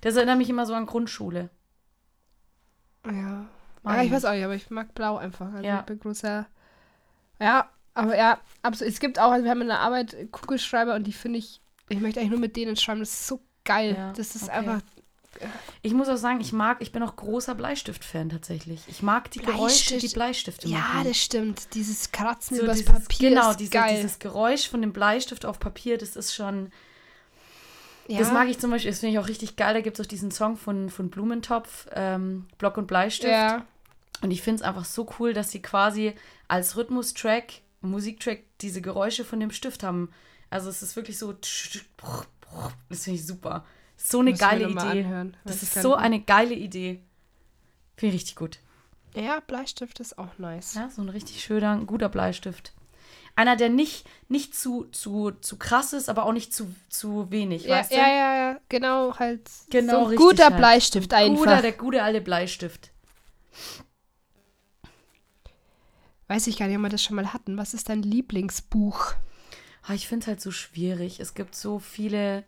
Das 0.00 0.16
erinnert 0.16 0.38
mich 0.38 0.50
immer 0.50 0.66
so 0.66 0.74
an 0.74 0.86
Grundschule. 0.86 1.48
Ja. 3.06 3.46
Ah, 3.84 4.00
ich 4.00 4.06
ich 4.06 4.12
weiß 4.12 4.24
auch 4.24 4.32
nicht, 4.32 4.44
aber 4.44 4.54
ich 4.54 4.70
mag 4.70 4.94
Blau 4.94 5.16
einfach. 5.16 5.52
Also 5.52 5.64
Ja. 5.64 5.80
ich 5.80 5.86
bin 5.86 6.00
großer. 6.00 6.46
Ja, 7.38 7.68
aber 7.94 8.16
ja, 8.16 8.38
absolut. 8.62 8.92
Es 8.92 8.98
gibt 9.00 9.18
auch, 9.18 9.30
also 9.30 9.44
wir 9.44 9.50
haben 9.50 9.60
in 9.60 9.68
der 9.68 9.80
Arbeit 9.80 10.16
Kugelschreiber 10.32 10.94
und 10.94 11.06
die 11.06 11.12
finde 11.12 11.38
ich, 11.38 11.60
ich 11.88 12.00
möchte 12.00 12.20
eigentlich 12.20 12.30
nur 12.30 12.40
mit 12.40 12.56
denen 12.56 12.76
schreiben. 12.76 13.00
Das 13.00 13.10
ist 13.10 13.26
so 13.26 13.40
geil. 13.64 13.94
Ja, 13.96 14.12
das 14.12 14.34
ist 14.34 14.44
okay. 14.44 14.52
einfach. 14.52 14.80
Ich 15.82 15.92
muss 15.92 16.08
auch 16.08 16.16
sagen, 16.16 16.40
ich 16.40 16.52
mag, 16.52 16.78
ich 16.80 16.92
bin 16.92 17.02
auch 17.02 17.16
großer 17.16 17.54
Bleistift-Fan 17.54 18.30
tatsächlich. 18.30 18.80
Ich 18.88 19.02
mag 19.02 19.30
die 19.30 19.40
Geräusche, 19.40 19.98
die 19.98 20.08
Bleistift. 20.08 20.14
Bleistifte 20.14 20.68
Ja, 20.68 20.78
machen. 20.78 21.04
das 21.08 21.16
stimmt. 21.18 21.74
Dieses 21.74 22.12
Kratzen 22.12 22.56
So 22.56 22.62
übers 22.64 22.78
dieses, 22.78 22.92
Papier 22.92 23.30
Genau, 23.30 23.50
ist 23.50 23.60
diese, 23.60 23.70
geil. 23.70 23.96
dieses 23.96 24.18
Geräusch 24.18 24.68
von 24.68 24.80
dem 24.80 24.92
Bleistift 24.92 25.44
auf 25.46 25.58
Papier, 25.60 25.98
das 25.98 26.16
ist 26.16 26.34
schon. 26.34 26.70
ja. 28.08 28.18
Das 28.18 28.32
mag 28.32 28.48
ich 28.48 28.58
zum 28.58 28.70
Beispiel, 28.70 28.90
das 28.90 29.00
finde 29.00 29.12
ich 29.14 29.18
auch 29.18 29.28
richtig 29.28 29.56
geil. 29.56 29.74
Da 29.74 29.80
gibt 29.80 29.98
es 29.98 30.04
auch 30.04 30.08
diesen 30.08 30.30
Song 30.30 30.56
von, 30.56 30.88
von 30.90 31.10
Blumentopf, 31.10 31.86
ähm, 31.92 32.46
Block 32.58 32.76
und 32.76 32.86
Bleistift. 32.86 33.30
Ja, 33.32 33.64
Und 34.22 34.30
ich 34.30 34.42
finde 34.42 34.62
es 34.62 34.68
einfach 34.68 34.84
so 34.84 35.08
cool, 35.18 35.32
dass 35.34 35.50
sie 35.50 35.60
quasi 35.62 36.14
als 36.48 36.76
Rhythmustrack, 36.76 37.54
Musiktrack, 37.80 38.40
diese 38.60 38.80
Geräusche 38.80 39.24
von 39.24 39.40
dem 39.40 39.50
Stift 39.50 39.82
haben. 39.82 40.10
Also 40.50 40.70
es 40.70 40.82
ist 40.82 40.96
wirklich 40.96 41.18
so. 41.18 41.32
Das 41.32 43.04
finde 43.04 43.18
ich 43.18 43.26
super. 43.26 43.64
So 44.06 44.20
eine 44.20 44.32
Müssen 44.32 44.40
geile 44.40 44.68
Idee. 44.68 44.78
anhören. 44.80 45.36
Das 45.44 45.62
ist 45.62 45.74
so 45.74 45.94
eine 45.94 46.20
geile 46.20 46.52
Idee. 46.54 47.00
Finde 47.96 48.14
ich 48.14 48.20
richtig 48.20 48.36
gut. 48.36 48.58
Ja, 49.14 49.40
Bleistift 49.40 49.98
ist 49.98 50.18
auch 50.18 50.36
nice. 50.36 50.74
Ja, 50.74 50.90
so 50.90 51.00
ein 51.00 51.08
richtig 51.08 51.42
schöner, 51.42 51.78
guter 51.86 52.10
Bleistift. 52.10 52.74
Einer, 53.34 53.56
der 53.56 53.70
nicht, 53.70 54.06
nicht 54.28 54.54
zu, 54.54 54.84
zu, 54.92 55.30
zu 55.40 55.56
krass 55.56 55.94
ist, 55.94 56.10
aber 56.10 56.24
auch 56.26 56.32
nicht 56.34 56.52
zu, 56.52 56.72
zu 56.90 57.30
wenig, 57.30 57.64
Ja, 57.64 57.76
weißt 57.76 57.92
du? 57.92 57.96
ja, 57.96 58.06
ja, 58.08 58.36
ja, 58.36 58.60
genau, 58.68 59.18
halt. 59.18 59.48
Genau, 59.70 59.92
so 59.92 59.98
ein 60.00 60.06
richtig 60.08 60.26
guter 60.26 60.44
halt. 60.44 60.56
Bleistift 60.58 61.14
einfach. 61.14 61.38
Guter, 61.38 61.62
der 61.62 61.72
gute 61.72 62.02
alte 62.02 62.20
Bleistift. 62.20 62.90
Weiß 66.28 66.46
ich 66.46 66.58
gar 66.58 66.66
nicht, 66.66 66.76
ob 66.76 66.82
wir 66.82 66.88
das 66.90 67.02
schon 67.02 67.16
mal 67.16 67.32
hatten. 67.32 67.56
Was 67.56 67.72
ist 67.74 67.88
dein 67.88 68.02
Lieblingsbuch? 68.02 69.14
Ah, 69.82 69.94
ich 69.94 70.08
finde 70.08 70.24
es 70.24 70.26
halt 70.28 70.40
so 70.40 70.50
schwierig. 70.50 71.20
Es 71.20 71.34
gibt 71.34 71.54
so 71.54 71.78
viele 71.78 72.44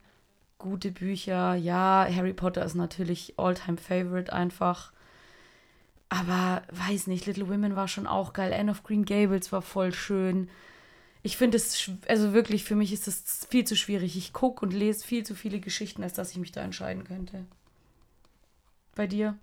gute 0.59 0.91
Bücher. 0.91 1.55
Ja, 1.55 2.07
Harry 2.11 2.33
Potter 2.33 2.65
ist 2.65 2.75
natürlich 2.75 3.35
All-Time 3.37 3.79
Favorite 3.79 4.33
einfach. 4.33 4.93
Aber 6.09 6.63
weiß 6.71 7.09
nicht, 7.09 7.27
Little 7.27 7.49
Women 7.49 7.77
war 7.77 7.89
schon 7.89 8.07
auch 8.07 8.33
geil. 8.33 8.53
Anne 8.53 8.71
of 8.71 8.83
Green 8.83 9.05
Gables 9.05 9.51
war 9.53 9.63
voll 9.63 9.93
schön. 9.93 10.49
Ich 11.23 11.37
finde 11.37 11.57
es, 11.57 11.91
also 12.07 12.33
wirklich, 12.33 12.63
für 12.65 12.77
mich 12.77 12.93
ist 12.93 13.09
es 13.09 13.47
viel 13.51 13.65
zu 13.65 13.75
schwierig. 13.75 14.17
Ich 14.17 14.33
gucke 14.33 14.65
und 14.65 14.73
lese 14.73 15.05
viel 15.05 15.25
zu 15.25 15.35
viele 15.35 15.59
Geschichten, 15.59 16.05
als 16.05 16.13
dass 16.13 16.31
ich 16.31 16.39
mich 16.39 16.53
da 16.53 16.63
entscheiden 16.63 17.03
könnte. 17.05 17.45
Bei 18.95 19.07
dir? 19.07 19.37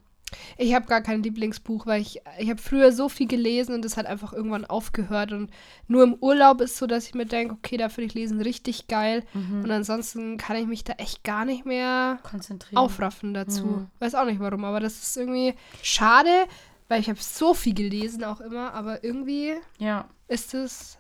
Ich 0.58 0.74
habe 0.74 0.86
gar 0.88 1.02
kein 1.02 1.24
Lieblingsbuch, 1.24 1.86
weil 1.86 2.02
ich, 2.02 2.22
ich 2.40 2.50
habe 2.50 2.62
früher 2.62 2.92
so 2.92 3.10
viel 3.10 3.28
gelesen 3.28 3.76
und 3.76 3.86
es 3.86 3.98
hat 3.98 4.06
einfach 4.06 4.34
irgendwann 4.34 4.66
aufgehört. 4.66 5.32
Und 5.32 5.52
nur 5.88 6.04
im 6.04 6.16
Urlaub 6.16 6.62
ist 6.62 6.78
so, 6.78 6.88
dass 6.88 7.08
ich 7.08 7.14
mir 7.14 7.26
denke, 7.26 7.56
okay, 7.56 7.78
da 7.78 7.90
finde 7.90 8.08
ich 8.08 8.14
Lesen 8.14 8.42
richtig 8.42 8.88
geil. 8.88 9.24
Mhm. 9.34 9.64
Und 9.64 9.72
ansonsten 9.72 10.38
kann 10.38 10.58
ich 10.58 10.68
mich 10.68 10.84
da 10.84 10.94
echt 10.94 11.24
gar 11.24 11.46
nicht 11.46 11.66
mehr 11.66 12.20
Konzentrieren. 12.24 12.78
aufraffen 12.78 13.34
dazu. 13.34 13.66
Mhm. 13.66 13.88
Weiß 14.00 14.16
auch 14.16 14.26
nicht 14.26 14.40
warum, 14.40 14.66
aber 14.66 14.80
das 14.80 15.02
ist 15.02 15.18
irgendwie 15.18 15.54
schade, 15.82 16.46
weil 16.88 17.00
ich 17.00 17.10
habe 17.10 17.20
so 17.22 17.54
viel 17.54 17.74
gelesen 17.74 18.24
auch 18.24 18.42
immer, 18.42 18.74
aber 18.74 19.04
irgendwie 19.04 19.54
Ja, 19.80 20.08
ist 20.28 20.54
es. 20.54 20.98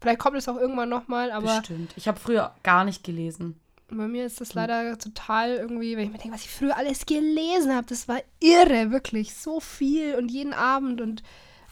Vielleicht 0.00 0.18
kommt 0.18 0.36
es 0.36 0.48
auch 0.48 0.56
irgendwann 0.56 0.88
nochmal, 0.88 1.30
aber 1.30 1.58
bestimmt. 1.58 1.92
Ich 1.96 2.08
habe 2.08 2.18
früher 2.18 2.54
gar 2.62 2.84
nicht 2.84 3.04
gelesen. 3.04 3.60
Bei 3.98 4.08
mir 4.08 4.26
ist 4.26 4.34
Hm. 4.34 4.38
das 4.46 4.54
leider 4.54 4.98
total 4.98 5.54
irgendwie, 5.56 5.96
wenn 5.96 6.04
ich 6.04 6.10
mir 6.12 6.18
denke, 6.18 6.34
was 6.34 6.44
ich 6.44 6.50
früher 6.50 6.76
alles 6.76 7.06
gelesen 7.06 7.74
habe, 7.74 7.86
das 7.86 8.08
war 8.08 8.20
irre, 8.40 8.90
wirklich. 8.90 9.34
So 9.34 9.60
viel 9.60 10.14
und 10.16 10.30
jeden 10.30 10.52
Abend 10.52 11.00
und 11.00 11.22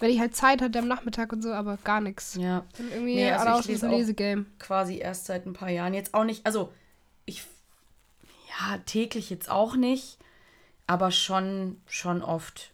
wenn 0.01 0.11
ich 0.11 0.21
halt 0.21 0.37
Zeit 0.37 0.63
hatte 0.63 0.79
am 0.79 0.87
Nachmittag 0.87 1.33
und 1.33 1.43
so, 1.43 1.53
aber 1.53 1.77
gar 1.83 2.01
nichts. 2.01 2.37
Ja. 2.37 2.65
Und 2.79 2.93
irgendwie 2.93 3.17
Nee, 3.17 3.33
also 3.33 3.45
ich 3.47 3.51
raus 3.51 3.59
aus 3.61 3.67
lese 3.67 3.81
dem 3.87 3.91
auch- 3.95 3.99
Lesegame. 3.99 4.47
quasi 4.61 4.99
erst 4.99 5.27
seit 5.27 5.45
ein 5.47 5.55
paar 5.55 5.71
Jahren. 5.71 5.93
Jetzt 5.95 6.15
auch 6.15 6.23
nicht, 6.25 6.47
also 6.47 6.73
ich, 7.27 7.43
ja, 8.49 8.79
täglich 8.87 9.29
jetzt 9.31 9.51
auch 9.51 9.75
nicht, 9.75 10.19
aber 10.87 11.11
schon, 11.11 11.81
schon 11.89 12.23
oft. 12.23 12.71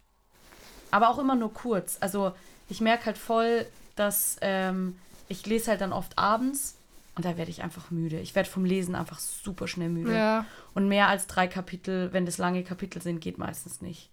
Aber 0.91 1.09
auch 1.09 1.19
immer 1.19 1.35
nur 1.35 1.53
kurz. 1.53 1.97
Also 2.01 2.33
ich 2.69 2.81
merke 2.81 3.07
halt 3.07 3.19
voll, 3.19 3.67
dass 3.97 4.37
ähm, 4.43 4.97
ich 5.29 5.47
lese 5.47 5.71
halt 5.71 5.81
dann 5.81 5.93
oft 5.95 6.19
abends 6.19 6.77
und 7.17 7.25
da 7.25 7.37
werde 7.37 7.51
ich 7.51 7.63
einfach 7.63 7.91
müde. 7.91 8.21
Ich 8.21 8.35
werde 8.35 8.49
vom 8.49 8.65
Lesen 8.65 8.95
einfach 8.95 9.21
super 9.21 9.69
schnell 9.69 9.89
müde. 9.89 10.15
Ja. 10.15 10.47
Und 10.75 10.89
mehr 10.89 11.09
als 11.09 11.27
drei 11.27 11.47
Kapitel, 11.47 12.13
wenn 12.13 12.27
das 12.27 12.39
lange 12.39 12.65
Kapitel 12.65 13.01
sind, 13.01 13.21
geht 13.21 13.39
meistens 13.39 13.81
nicht. 13.81 14.11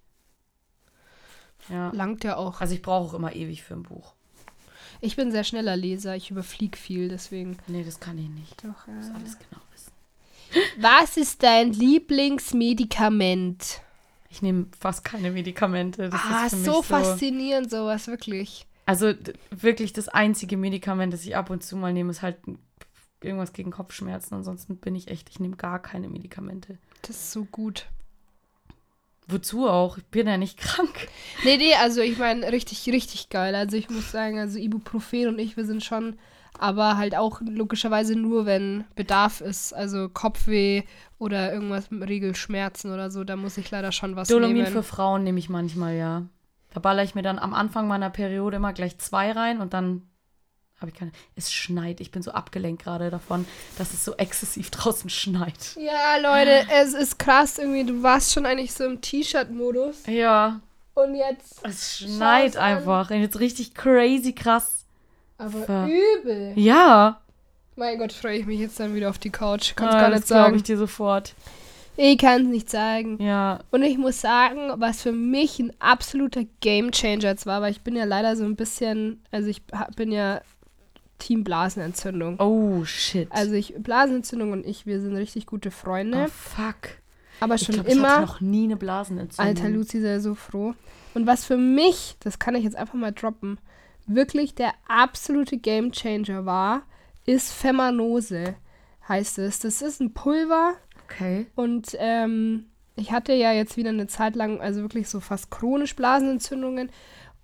Ja. 1.69 1.91
Langt 1.93 2.23
ja 2.23 2.37
auch. 2.37 2.61
Also 2.61 2.75
ich 2.75 2.81
brauche 2.81 3.09
auch 3.09 3.13
immer 3.15 3.35
ewig 3.35 3.63
für 3.63 3.73
ein 3.73 3.83
Buch. 3.83 4.13
Ich 4.99 5.15
bin 5.15 5.31
sehr 5.31 5.43
schneller 5.43 5.75
Leser, 5.75 6.15
ich 6.15 6.29
überflieg 6.29 6.77
viel, 6.77 7.09
deswegen. 7.09 7.57
Nee, 7.67 7.83
das 7.83 7.99
kann 7.99 8.19
ich 8.19 8.29
nicht. 8.29 8.63
Doch, 8.63 8.87
Ich 8.87 8.93
muss 8.93 9.07
ja. 9.07 9.15
alles 9.15 9.37
genau 9.39 9.61
wissen. 9.71 9.91
Was 10.77 11.17
ist 11.17 11.41
dein 11.41 11.73
Lieblingsmedikament? 11.73 13.81
Ich 14.29 14.43
nehme 14.43 14.67
fast 14.79 15.03
keine 15.03 15.31
Medikamente. 15.31 16.09
Das 16.09 16.21
ah, 16.23 16.45
ist 16.45 16.63
so 16.63 16.73
so 16.73 16.81
faszinierend, 16.83 17.71
sowas, 17.71 18.07
wirklich. 18.07 18.67
Also 18.85 19.13
wirklich 19.49 19.93
das 19.93 20.07
einzige 20.07 20.57
Medikament, 20.57 21.13
das 21.13 21.25
ich 21.25 21.35
ab 21.35 21.49
und 21.49 21.63
zu 21.63 21.77
mal 21.77 21.93
nehme, 21.93 22.11
ist 22.11 22.21
halt 22.21 22.37
irgendwas 23.21 23.53
gegen 23.53 23.71
Kopfschmerzen. 23.71 24.35
Ansonsten 24.35 24.77
bin 24.77 24.95
ich 24.95 25.07
echt, 25.07 25.29
ich 25.29 25.39
nehme 25.39 25.55
gar 25.55 25.79
keine 25.79 26.09
Medikamente. 26.09 26.77
Das 27.01 27.11
ist 27.11 27.31
so 27.31 27.45
gut. 27.45 27.87
Wozu 29.27 29.67
auch? 29.67 29.97
Ich 29.97 30.05
bin 30.05 30.27
ja 30.27 30.37
nicht 30.37 30.57
krank. 30.61 31.07
Nee, 31.43 31.57
nee, 31.57 31.73
also 31.75 32.01
ich 32.01 32.17
meine, 32.17 32.51
richtig, 32.51 32.87
richtig 32.87 33.29
geil. 33.29 33.55
Also 33.55 33.77
ich 33.77 33.89
muss 33.89 34.11
sagen, 34.11 34.39
also 34.39 34.57
Ibuprofen 34.57 35.27
und 35.27 35.39
ich, 35.39 35.57
wir 35.57 35.65
sind 35.65 35.83
schon, 35.83 36.17
aber 36.59 36.97
halt 36.97 37.15
auch 37.15 37.41
logischerweise 37.41 38.15
nur, 38.15 38.45
wenn 38.45 38.83
Bedarf 38.95 39.41
ist. 39.41 39.73
Also 39.73 40.09
Kopfweh 40.09 40.83
oder 41.17 41.53
irgendwas 41.53 41.91
mit 41.91 42.07
Regelschmerzen 42.07 42.91
oder 42.91 43.11
so, 43.11 43.23
da 43.23 43.35
muss 43.35 43.57
ich 43.57 43.69
leider 43.71 43.91
schon 43.91 44.15
was 44.15 44.27
Dolomin 44.27 44.63
nehmen. 44.63 44.67
für 44.67 44.83
Frauen 44.83 45.23
nehme 45.23 45.39
ich 45.39 45.49
manchmal, 45.49 45.95
ja. 45.95 46.23
Da 46.73 46.79
baller 46.79 47.03
ich 47.03 47.15
mir 47.15 47.21
dann 47.21 47.37
am 47.37 47.53
Anfang 47.53 47.87
meiner 47.87 48.09
Periode 48.09 48.57
immer 48.57 48.73
gleich 48.73 48.97
zwei 48.97 49.31
rein 49.31 49.59
und 49.59 49.73
dann 49.73 50.03
habe 50.81 50.91
ich 50.91 50.97
keine. 50.97 51.11
Es 51.35 51.51
schneit. 51.53 52.01
Ich 52.01 52.11
bin 52.11 52.21
so 52.21 52.31
abgelenkt 52.31 52.83
gerade 52.83 53.09
davon, 53.09 53.45
dass 53.77 53.93
es 53.93 54.03
so 54.03 54.15
exzessiv 54.17 54.69
draußen 54.71 55.09
schneit. 55.09 55.77
Ja, 55.79 56.17
Leute, 56.17 56.65
es 56.73 56.93
ist 56.93 57.17
krass 57.19 57.57
irgendwie. 57.59 57.85
Du 57.85 58.03
warst 58.03 58.33
schon 58.33 58.45
eigentlich 58.45 58.73
so 58.73 58.83
im 58.85 58.99
T-Shirt-Modus 59.01 60.05
Ja, 60.07 60.59
und 60.95 61.15
jetzt 61.15 61.61
es 61.63 61.99
schneit 61.99 62.57
einfach. 62.57 63.09
Und 63.11 63.21
jetzt 63.21 63.39
richtig 63.39 63.73
crazy 63.73 64.33
krass. 64.33 64.85
aber 65.37 65.63
Ver- 65.63 65.87
übel. 65.87 66.53
Ja. 66.55 67.21
Mein 67.77 67.97
Gott, 67.97 68.11
freue 68.11 68.37
ich 68.37 68.45
mich 68.45 68.59
jetzt 68.59 68.79
dann 68.79 68.93
wieder 68.93 69.09
auf 69.09 69.17
die 69.17 69.29
Couch. 69.29 69.73
Kann's 69.75 69.95
Ah, 69.95 70.01
gar 70.01 70.09
das 70.09 70.19
nicht 70.21 70.27
glaube 70.27 70.43
sagen. 70.43 70.55
ich 70.57 70.63
dir 70.63 70.77
sofort. 70.77 71.33
Ich 71.97 72.17
kann 72.17 72.43
es 72.43 72.47
nicht 72.47 72.69
sagen. 72.69 73.21
Ja. 73.21 73.59
Und 73.71 73.83
ich 73.83 73.97
muss 73.97 74.21
sagen, 74.21 74.71
was 74.75 75.01
für 75.01 75.11
mich 75.11 75.59
ein 75.59 75.73
absoluter 75.79 76.43
Gamechanger 76.61 77.23
jetzt 77.29 77.45
war, 77.45 77.61
weil 77.61 77.71
ich 77.71 77.81
bin 77.81 77.95
ja 77.95 78.05
leider 78.05 78.35
so 78.35 78.43
ein 78.43 78.55
bisschen, 78.55 79.21
also 79.31 79.47
ich 79.49 79.61
bin 79.95 80.11
ja 80.11 80.41
Team 81.21 81.43
Blasenentzündung. 81.43 82.39
Oh, 82.39 82.83
shit. 82.83 83.27
Also 83.31 83.53
ich, 83.53 83.75
Blasenentzündung 83.77 84.51
und 84.51 84.65
ich, 84.65 84.85
wir 84.85 84.99
sind 84.99 85.15
richtig 85.15 85.45
gute 85.45 85.71
Freunde. 85.71 86.25
oh, 86.25 86.29
fuck. 86.29 86.97
aber 87.39 87.55
Ich 87.55 87.61
schon 87.61 87.75
glaube, 87.75 87.89
ich 87.89 87.97
hatte 87.97 88.07
immer, 88.13 88.21
noch 88.21 88.41
nie 88.41 88.65
eine 88.65 88.77
Blasenentzündung. 88.77 89.55
alter 89.55 89.69
Luzi, 89.69 90.01
sei 90.01 90.19
so 90.19 90.35
froh. 90.35 90.73
Und 91.13 91.27
was 91.27 91.45
für 91.45 91.57
mich, 91.57 92.15
das 92.19 92.39
kann 92.39 92.55
ich 92.55 92.63
jetzt 92.63 92.75
einfach 92.75 92.95
mal 92.95 93.11
droppen, 93.11 93.59
wirklich 94.07 94.55
der 94.55 94.73
absolute 94.87 95.57
Gamechanger 95.57 96.45
war, 96.45 96.83
ist 97.25 97.51
Femanose, 97.51 98.55
heißt 99.07 99.39
es. 99.39 99.59
Das 99.59 99.81
ist 99.81 100.01
ein 100.01 100.13
Pulver, 100.13 100.75
Okay. 101.11 101.47
Und 101.55 101.95
ähm, 101.99 102.65
ich 102.95 103.11
hatte 103.11 103.33
ja 103.33 103.51
jetzt 103.51 103.77
wieder 103.77 103.89
eine 103.89 104.07
Zeit 104.07 104.35
lang, 104.35 104.61
also 104.61 104.81
wirklich 104.81 105.09
so 105.09 105.19
fast 105.19 105.51
chronisch 105.51 105.95
Blasenentzündungen. 105.95 106.89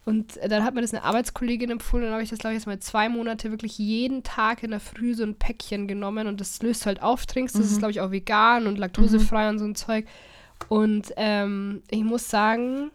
Und 0.07 0.39
dann 0.41 0.63
hat 0.63 0.73
mir 0.73 0.79
das 0.79 0.93
eine 0.93 1.03
Arbeitskollegin 1.03 1.69
empfohlen. 1.69 2.05
Dann 2.05 2.13
habe 2.13 2.23
ich 2.23 2.29
das, 2.29 2.39
glaube 2.39 2.53
ich, 2.53 2.61
jetzt 2.61 2.65
mal 2.65 2.79
zwei 2.79 3.09
Monate 3.09 3.51
wirklich 3.51 3.77
jeden 3.77 4.23
Tag 4.23 4.63
in 4.63 4.71
der 4.71 4.79
Früh 4.79 5.13
so 5.13 5.23
ein 5.23 5.35
Päckchen 5.35 5.85
genommen. 5.85 6.27
Und 6.27 6.39
das 6.39 6.61
löst 6.61 6.85
halt 6.85 7.03
auf, 7.03 7.25
trinkst. 7.25 7.55
Das 7.55 7.69
ist, 7.69 7.79
glaube 7.79 7.91
ich, 7.91 7.99
auch 7.99 8.09
vegan 8.09 8.67
und 8.67 8.77
laktosefrei 8.77 9.49
und 9.49 9.59
so 9.59 9.65
ein 9.65 9.75
Zeug. 9.75 10.05
Und 10.69 11.11
ähm, 11.17 11.83
ich 11.89 12.05
muss 12.05 12.29
sagen, 12.29 12.89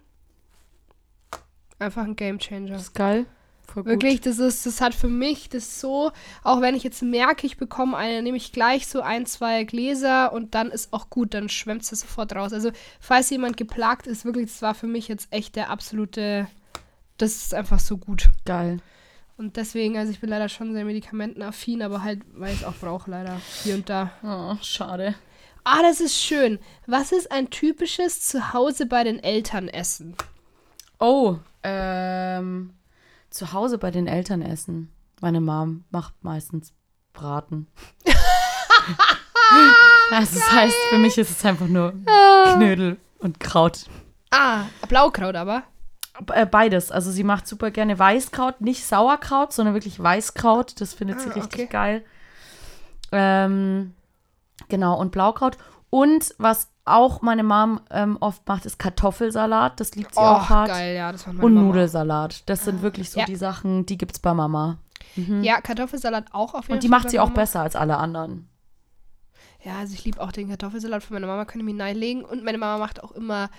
einfach 1.79 2.05
ein 2.05 2.17
Gamechanger. 2.17 2.71
Das 2.71 2.85
ist 2.85 2.95
geil. 2.95 3.27
Wirklich, 3.75 4.23
das 4.23 4.39
ist, 4.39 4.65
das 4.65 4.81
hat 4.81 4.95
für 4.95 5.09
mich 5.09 5.51
das 5.51 5.81
so, 5.81 6.13
auch 6.43 6.63
wenn 6.63 6.75
ich 6.75 6.83
jetzt 6.83 7.03
merke, 7.03 7.47
ich 7.47 7.59
bekomme 7.59 7.95
eine, 7.95 8.23
nehme 8.23 8.39
ich 8.39 8.53
gleich 8.53 8.87
so 8.87 9.03
ein, 9.03 9.27
zwei 9.27 9.65
Gläser 9.65 10.33
und 10.33 10.55
dann 10.55 10.71
ist 10.71 10.95
auch 10.95 11.11
gut, 11.11 11.35
dann 11.35 11.51
schwemmt 11.51 11.83
es 11.83 12.01
sofort 12.01 12.35
raus. 12.35 12.55
Also, 12.55 12.71
falls 13.01 13.29
jemand 13.29 13.59
geplagt 13.59 14.07
ist, 14.07 14.25
wirklich, 14.25 14.47
das 14.47 14.63
war 14.63 14.75
für 14.75 14.87
mich 14.87 15.09
jetzt 15.09 15.29
echt 15.31 15.57
der 15.57 15.69
absolute, 15.69 16.49
das 17.23 17.37
ist 17.37 17.55
einfach 17.55 17.79
so 17.79 17.97
gut. 17.97 18.29
Geil. 18.45 18.81
Und 19.37 19.57
deswegen, 19.57 19.97
also 19.97 20.11
ich 20.13 20.21
bin 20.21 20.29
leider 20.29 20.49
schon 20.49 20.73
sehr 20.73 20.85
medikamentenaffin, 20.85 21.83
aber 21.83 22.03
halt, 22.03 22.23
weil 22.35 22.53
ich 22.53 22.61
es 22.61 22.67
auch 22.67 22.75
brauche, 22.75 23.11
leider 23.11 23.41
hier 23.63 23.77
und 23.77 23.89
da. 23.89 24.11
Oh, 24.23 24.57
schade. 24.61 25.15
Ah, 25.65 25.83
das 25.83 26.01
ist 26.01 26.21
schön. 26.21 26.59
Was 26.87 27.13
ist 27.13 27.31
ein 27.31 27.49
typisches 27.51 28.21
Zuhause 28.21 28.87
bei 28.87 29.05
den 29.05 29.23
Eltern 29.23 29.69
essen? 29.69 30.17
Oh, 30.99 31.39
ähm, 31.63 32.75
zu 33.31 33.53
Hause 33.53 33.79
bei 33.79 33.93
den 33.93 34.09
Eltern 34.09 34.43
essen. 34.43 34.93
Meine 35.21 35.41
Mom 35.41 35.85
macht 35.91 36.15
meistens 36.23 36.73
Braten. 37.13 37.69
also 40.11 40.35
das 40.41 40.53
heißt, 40.53 40.77
für 40.91 40.99
mich 40.99 41.17
ist 41.17 41.31
es 41.31 41.45
einfach 41.45 41.69
nur 41.69 41.95
Knödel 42.55 42.97
und 43.19 43.39
Kraut. 43.39 43.87
Ah, 44.33 44.65
Blaukraut 44.89 45.37
aber. 45.37 45.63
Äh, 46.33 46.47
Beides. 46.47 46.91
Also 46.93 47.11
sie 47.11 47.25
macht 47.25 47.47
super 47.47 47.71
gerne 47.71 47.99
Weißkraut, 47.99 48.61
nicht 48.61 48.85
Sauerkraut, 48.87 49.53
sondern 49.53 49.75
wirklich 49.75 50.01
Weißkraut. 50.03 50.81
Das 50.81 50.95
findet 50.95 51.21
sie 51.21 51.31
Ah, 51.31 51.35
richtig 51.35 51.61
okay. 51.63 51.67
geil. 51.71 52.05
Ähm, 53.13 53.95
genau, 54.69 54.99
und 54.99 55.13
Blaukraut. 55.13 55.57
Und 55.91 56.35
was 56.39 56.69
auch 56.85 57.23
meine 57.23 57.43
Mom 57.45 57.81
ähm, 57.91 58.17
oft 58.21 58.47
macht, 58.49 58.65
ist 58.67 58.79
Kartoffelsalat. 58.79 59.79
Das 59.79 59.95
liebt 59.95 60.15
sie 60.15 60.21
auch 60.21 60.47
Oh, 60.47 60.49
hart. 60.49 60.69
geil, 60.69 60.97
ja, 60.97 61.13
das 61.13 61.27
war 61.27 61.35
meine 61.35 61.47
Und 61.47 61.55
Mama. 61.55 61.67
Nudelsalat. 61.69 62.49
Das 62.49 62.65
sind 62.65 62.83
wirklich 62.83 63.11
so 63.11 63.21
Ja. 63.21 63.27
die 63.27 63.37
Sachen, 63.37 63.87
die 63.87 63.99
gibt's 63.99 64.19
bei 64.19 64.33
Mama. 64.35 64.79
Ja, 65.17 65.61
Kartoffelsalat 65.61 66.27
auch 66.33 66.55
auf 66.55 66.63
jeden 66.65 66.75
Und 66.75 66.83
die 66.83 66.89
Fall 66.89 66.99
macht 67.01 67.11
sie 67.11 67.21
auch 67.21 67.27
Mama. 67.29 67.41
besser 67.41 67.61
als 67.61 67.77
alle 67.77 67.99
anderen. 67.99 68.49
Ja, 69.63 69.79
also 69.79 69.93
ich 69.95 70.05
liebe 70.05 70.21
auch 70.21 70.33
den 70.33 70.49
Kartoffelsalat 70.49 71.03
von 71.05 71.15
meiner 71.15 71.27
Mama, 71.27 71.45
kann 71.45 71.61
ich 71.61 71.65
mir 71.67 71.75
neilegen. 71.75 72.25
Und 72.25 72.43
meine 72.45 72.59
Mama 72.59 72.79
macht 72.79 73.03
auch 73.05 73.13
immer 73.13 73.51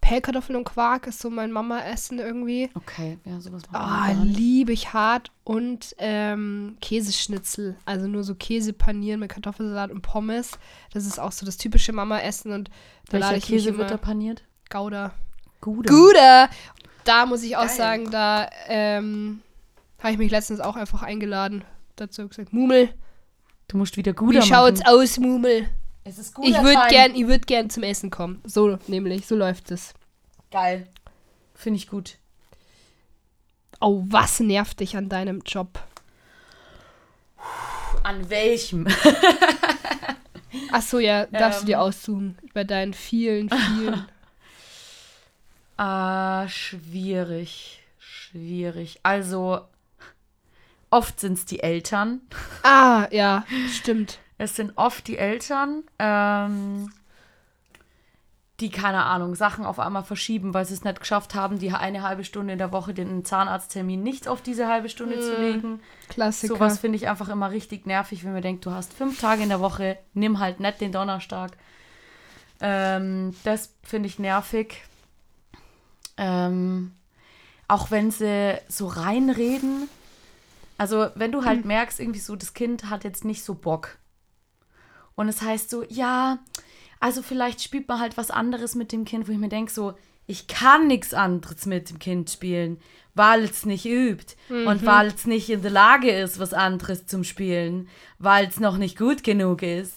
Pellkartoffeln 0.00 0.56
und 0.56 0.64
Quark, 0.64 1.06
ist 1.06 1.20
so 1.20 1.28
mein 1.28 1.52
Mama-Essen 1.52 2.18
irgendwie. 2.18 2.70
Okay, 2.74 3.18
ja, 3.24 3.40
sowas 3.40 3.62
Ah, 3.72 4.12
nicht. 4.14 4.36
liebe 4.38 4.72
ich 4.72 4.92
hart. 4.92 5.30
Und 5.44 5.94
ähm, 5.98 6.76
Käseschnitzel, 6.80 7.76
also 7.84 8.06
nur 8.06 8.24
so 8.24 8.34
Käse 8.34 8.72
panieren 8.72 9.20
mit 9.20 9.30
Kartoffelsalat 9.30 9.90
und 9.90 10.02
Pommes. 10.02 10.52
Das 10.92 11.04
ist 11.06 11.18
auch 11.18 11.32
so 11.32 11.44
das 11.44 11.56
typische 11.56 11.92
Mama-Essen. 11.92 12.52
Und 12.52 12.70
da 13.10 13.14
Welcher 13.20 13.40
Käse 13.46 13.76
wird 13.76 13.90
da 13.90 13.96
paniert? 13.96 14.44
Gouda. 14.70 15.12
Gouda. 15.60 15.88
Gouda! 15.90 16.48
Da 17.04 17.26
muss 17.26 17.42
ich 17.42 17.56
auch 17.56 17.66
Geil. 17.66 17.76
sagen, 17.76 18.10
da 18.10 18.48
ähm, 18.68 19.40
habe 19.98 20.12
ich 20.12 20.18
mich 20.18 20.30
letztens 20.30 20.60
auch 20.60 20.76
einfach 20.76 21.02
eingeladen. 21.02 21.64
Dazu 21.96 22.28
gesagt, 22.28 22.52
Mumel, 22.52 22.90
Du 23.66 23.76
musst 23.76 23.96
wieder 23.96 24.12
Gouda 24.14 24.40
wie 24.40 24.46
schaut's 24.46 24.80
machen. 24.80 24.94
aus, 24.94 25.18
Mumel? 25.18 25.68
Es 26.08 26.16
ist 26.18 26.34
Ich 26.42 26.54
würde 26.62 26.88
gern, 26.88 27.14
ich 27.14 27.26
würd 27.26 27.46
gern 27.46 27.68
zum 27.68 27.82
Essen 27.82 28.08
kommen. 28.10 28.40
So 28.44 28.78
nämlich, 28.86 29.26
so 29.26 29.36
läuft 29.36 29.70
es. 29.70 29.92
Geil. 30.50 30.88
Finde 31.54 31.76
ich 31.76 31.86
gut. 31.88 32.16
Oh, 33.78 34.02
was 34.08 34.40
nervt 34.40 34.80
dich 34.80 34.96
an 34.96 35.10
deinem 35.10 35.42
Job? 35.44 35.78
An 38.04 38.30
welchem? 38.30 38.86
Ach 40.72 40.80
so, 40.82 40.98
ja, 40.98 41.26
darfst 41.26 41.62
du 41.62 41.66
dir 41.66 41.76
Ähm. 41.76 41.80
aussuchen. 41.82 42.38
Bei 42.54 42.64
deinen 42.64 42.94
vielen, 42.94 43.50
vielen. 43.50 44.06
Ah, 45.80 46.48
schwierig. 46.48 47.84
Schwierig. 48.00 48.98
Also, 49.04 49.60
oft 50.90 51.20
sind 51.20 51.34
es 51.34 51.44
die 51.44 51.60
Eltern. 51.60 52.20
ah, 52.64 53.06
ja, 53.12 53.44
stimmt. 53.70 54.18
Es 54.38 54.54
sind 54.54 54.72
oft 54.76 55.06
die 55.08 55.18
Eltern, 55.18 55.82
ähm, 55.98 56.90
die, 58.60 58.70
keine 58.70 59.04
Ahnung, 59.04 59.34
Sachen 59.34 59.64
auf 59.64 59.78
einmal 59.78 60.02
verschieben, 60.02 60.54
weil 60.54 60.64
sie 60.64 60.74
es 60.74 60.82
nicht 60.82 60.98
geschafft 60.98 61.34
haben, 61.34 61.58
die 61.58 61.70
eine 61.70 62.02
halbe 62.02 62.24
Stunde 62.24 62.52
in 62.52 62.58
der 62.58 62.72
Woche 62.72 62.92
den 62.92 63.24
Zahnarzttermin 63.24 64.02
nicht 64.02 64.26
auf 64.26 64.40
diese 64.42 64.66
halbe 64.68 64.88
Stunde 64.88 65.20
zu 65.20 65.40
legen. 65.40 65.80
Klassiker. 66.08 66.54
Sowas 66.54 66.78
finde 66.78 66.96
ich 66.96 67.08
einfach 67.08 67.28
immer 67.28 67.50
richtig 67.50 67.86
nervig, 67.86 68.24
wenn 68.24 68.32
man 68.32 68.42
denkt, 68.42 68.66
du 68.66 68.72
hast 68.72 68.92
fünf 68.92 69.20
Tage 69.20 69.42
in 69.42 69.48
der 69.48 69.60
Woche, 69.60 69.98
nimm 70.14 70.40
halt 70.40 70.58
nicht 70.58 70.80
den 70.80 70.90
Donnerstag. 70.90 71.56
Ähm, 72.60 73.36
das 73.44 73.72
finde 73.84 74.08
ich 74.08 74.18
nervig. 74.18 74.82
Ähm, 76.16 76.92
auch 77.68 77.90
wenn 77.92 78.10
sie 78.10 78.58
so 78.68 78.88
reinreden. 78.88 79.88
Also, 80.78 81.08
wenn 81.14 81.30
du 81.32 81.44
halt 81.44 81.64
merkst, 81.64 82.00
irgendwie 82.00 82.20
so, 82.20 82.34
das 82.34 82.54
Kind 82.54 82.90
hat 82.90 83.04
jetzt 83.04 83.24
nicht 83.24 83.44
so 83.44 83.54
Bock. 83.54 83.98
Und 85.18 85.28
es 85.28 85.42
heißt 85.42 85.68
so, 85.68 85.82
ja, 85.88 86.38
also 87.00 87.22
vielleicht 87.22 87.60
spielt 87.60 87.88
man 87.88 87.98
halt 87.98 88.16
was 88.16 88.30
anderes 88.30 88.76
mit 88.76 88.92
dem 88.92 89.04
Kind, 89.04 89.26
wo 89.26 89.32
ich 89.32 89.38
mir 89.38 89.48
denke, 89.48 89.72
so, 89.72 89.94
ich 90.28 90.46
kann 90.46 90.86
nichts 90.86 91.12
anderes 91.12 91.66
mit 91.66 91.90
dem 91.90 91.98
Kind 91.98 92.30
spielen, 92.30 92.78
weil 93.16 93.42
es 93.42 93.66
nicht 93.66 93.84
übt 93.84 94.36
und 94.48 94.86
weil 94.86 95.08
es 95.08 95.26
nicht 95.26 95.50
in 95.50 95.62
der 95.62 95.72
Lage 95.72 96.12
ist, 96.12 96.38
was 96.38 96.54
anderes 96.54 97.06
zum 97.06 97.24
Spielen, 97.24 97.88
weil 98.20 98.46
es 98.46 98.60
noch 98.60 98.76
nicht 98.76 98.96
gut 98.96 99.24
genug 99.24 99.62
ist. 99.62 99.94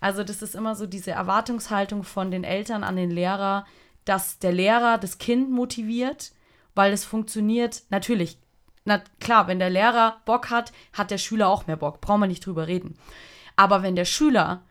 Also 0.00 0.24
das 0.24 0.40
ist 0.40 0.54
immer 0.54 0.74
so 0.74 0.86
diese 0.86 1.10
Erwartungshaltung 1.10 2.02
von 2.02 2.30
den 2.30 2.42
Eltern 2.42 2.82
an 2.82 2.96
den 2.96 3.10
Lehrer, 3.10 3.66
dass 4.06 4.38
der 4.38 4.52
Lehrer 4.52 4.96
das 4.96 5.18
Kind 5.18 5.50
motiviert, 5.50 6.32
weil 6.74 6.94
es 6.94 7.04
funktioniert. 7.04 7.82
Natürlich, 7.90 8.38
na 8.86 9.02
klar, 9.20 9.48
wenn 9.48 9.58
der 9.58 9.68
Lehrer 9.68 10.22
Bock 10.24 10.48
hat, 10.48 10.72
hat 10.94 11.10
der 11.10 11.18
Schüler 11.18 11.48
auch 11.48 11.66
mehr 11.66 11.76
Bock. 11.76 12.00
Brauchen 12.00 12.22
wir 12.22 12.26
nicht 12.26 12.46
drüber 12.46 12.68
reden. 12.68 12.96
Aber 13.56 13.82
wenn 13.82 13.96
der 13.96 14.04
Schüler 14.04 14.62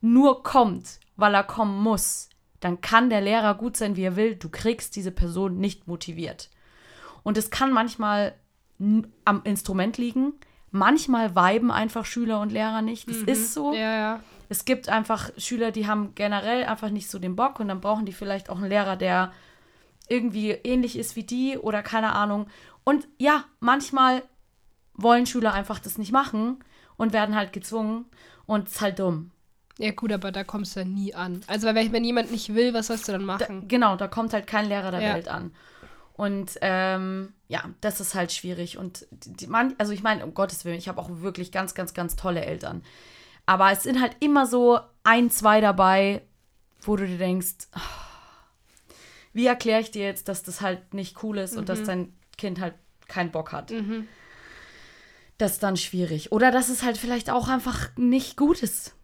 nur 0.00 0.42
kommt, 0.42 1.00
weil 1.16 1.34
er 1.34 1.44
kommen 1.44 1.82
muss, 1.82 2.28
dann 2.60 2.80
kann 2.80 3.10
der 3.10 3.20
Lehrer 3.20 3.54
gut 3.54 3.76
sein, 3.76 3.96
wie 3.96 4.02
er 4.02 4.16
will. 4.16 4.34
Du 4.34 4.48
kriegst 4.48 4.96
diese 4.96 5.12
Person 5.12 5.58
nicht 5.58 5.86
motiviert. 5.86 6.50
Und 7.22 7.36
es 7.36 7.50
kann 7.50 7.72
manchmal 7.72 8.34
am 9.24 9.42
Instrument 9.44 9.98
liegen. 9.98 10.34
Manchmal 10.70 11.34
weiben 11.34 11.70
einfach 11.70 12.04
Schüler 12.04 12.40
und 12.40 12.52
Lehrer 12.52 12.82
nicht. 12.82 13.08
Das 13.08 13.16
ist 13.16 13.54
so. 13.54 13.72
Ja, 13.72 13.96
ja. 13.96 14.20
Es 14.48 14.64
gibt 14.64 14.88
einfach 14.88 15.30
Schüler, 15.36 15.70
die 15.70 15.86
haben 15.86 16.14
generell 16.14 16.64
einfach 16.64 16.90
nicht 16.90 17.10
so 17.10 17.18
den 17.18 17.36
Bock 17.36 17.60
und 17.60 17.68
dann 17.68 17.80
brauchen 17.80 18.06
die 18.06 18.12
vielleicht 18.12 18.50
auch 18.50 18.58
einen 18.58 18.68
Lehrer, 18.68 18.96
der 18.96 19.32
irgendwie 20.08 20.50
ähnlich 20.50 20.98
ist 20.98 21.16
wie 21.16 21.24
die 21.24 21.58
oder 21.58 21.82
keine 21.82 22.12
Ahnung. 22.12 22.48
Und 22.84 23.06
ja, 23.18 23.44
manchmal 23.60 24.22
wollen 24.94 25.26
Schüler 25.26 25.52
einfach 25.52 25.78
das 25.78 25.98
nicht 25.98 26.12
machen 26.12 26.58
und 26.98 27.14
werden 27.14 27.34
halt 27.34 27.54
gezwungen 27.54 28.04
und 28.44 28.68
es 28.68 28.74
ist 28.74 28.80
halt 28.82 28.98
dumm. 28.98 29.30
Ja, 29.78 29.92
gut, 29.92 30.12
aber 30.12 30.32
da 30.32 30.44
kommst 30.44 30.74
du 30.76 30.80
ja 30.80 30.86
nie 30.86 31.14
an. 31.14 31.40
Also, 31.46 31.68
wenn, 31.72 31.92
wenn 31.92 32.04
jemand 32.04 32.30
nicht 32.32 32.52
will, 32.54 32.74
was 32.74 32.88
sollst 32.88 33.08
du 33.08 33.12
dann 33.12 33.22
Da, 33.26 33.26
machen? 33.38 33.68
genau, 33.68 33.96
da 33.96 34.08
kommt 34.08 34.32
halt 34.34 34.46
kein 34.46 34.66
Lehrer 34.66 34.90
der 34.90 35.00
Ja. 35.00 35.14
Welt 35.14 35.28
an. 35.28 35.52
Und 36.14 36.58
ähm, 36.62 37.32
ja, 37.46 37.62
das 37.80 38.00
ist 38.00 38.16
halt 38.16 38.32
schwierig. 38.32 38.76
Und 38.76 39.06
die, 39.12 39.46
man, 39.46 39.76
also 39.78 39.92
ich 39.92 40.02
meine, 40.02 40.26
um 40.26 40.34
Gottes 40.34 40.64
Willen, 40.64 40.78
ich 40.78 40.88
habe 40.88 41.00
auch 41.00 41.08
wirklich 41.20 41.52
ganz, 41.52 41.74
ganz, 41.74 41.94
ganz 41.94 42.16
tolle 42.16 42.44
Eltern. 42.44 42.82
Aber 43.46 43.70
es 43.70 43.84
sind 43.84 44.00
halt 44.00 44.16
immer 44.18 44.46
so 44.46 44.80
ein, 45.04 45.30
zwei 45.30 45.60
dabei, 45.60 46.22
wo 46.82 46.96
du 46.96 47.06
dir 47.06 47.18
denkst, 47.18 47.68
wie 49.32 49.46
erkläre 49.46 49.80
ich 49.80 49.92
dir 49.92 50.02
jetzt, 50.04 50.26
dass 50.28 50.42
das 50.42 50.60
halt 50.60 50.92
nicht 50.92 51.22
cool 51.22 51.38
ist 51.38 51.56
und 51.56 51.68
dass 51.68 51.84
dein 51.84 52.12
Kind 52.36 52.60
halt 52.60 52.74
keinen 53.06 53.30
Bock 53.30 53.52
hat. 53.52 53.70
Das 55.38 55.52
ist 55.52 55.62
dann 55.62 55.76
schwierig. 55.76 56.32
Oder 56.32 56.50
dass 56.50 56.68
es 56.68 56.82
halt 56.82 56.98
vielleicht 56.98 57.30
auch 57.30 57.48
einfach 57.48 57.90
nicht 57.96 58.36
gut 58.36 58.62
ist. 58.62 58.94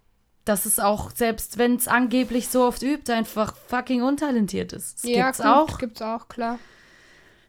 Dass 0.44 0.66
es 0.66 0.78
auch, 0.78 1.10
selbst 1.10 1.56
wenn 1.56 1.76
es 1.76 1.88
angeblich 1.88 2.48
so 2.48 2.64
oft 2.64 2.82
übt, 2.82 3.10
einfach 3.12 3.56
fucking 3.56 4.02
untalentiert 4.02 4.72
ist. 4.72 5.02
Das 5.04 5.10
ja, 5.10 5.26
gibt's 5.26 5.38
gut, 5.38 5.46
auch. 5.46 5.78
Gibt's 5.78 6.02
auch, 6.02 6.28
klar. 6.28 6.58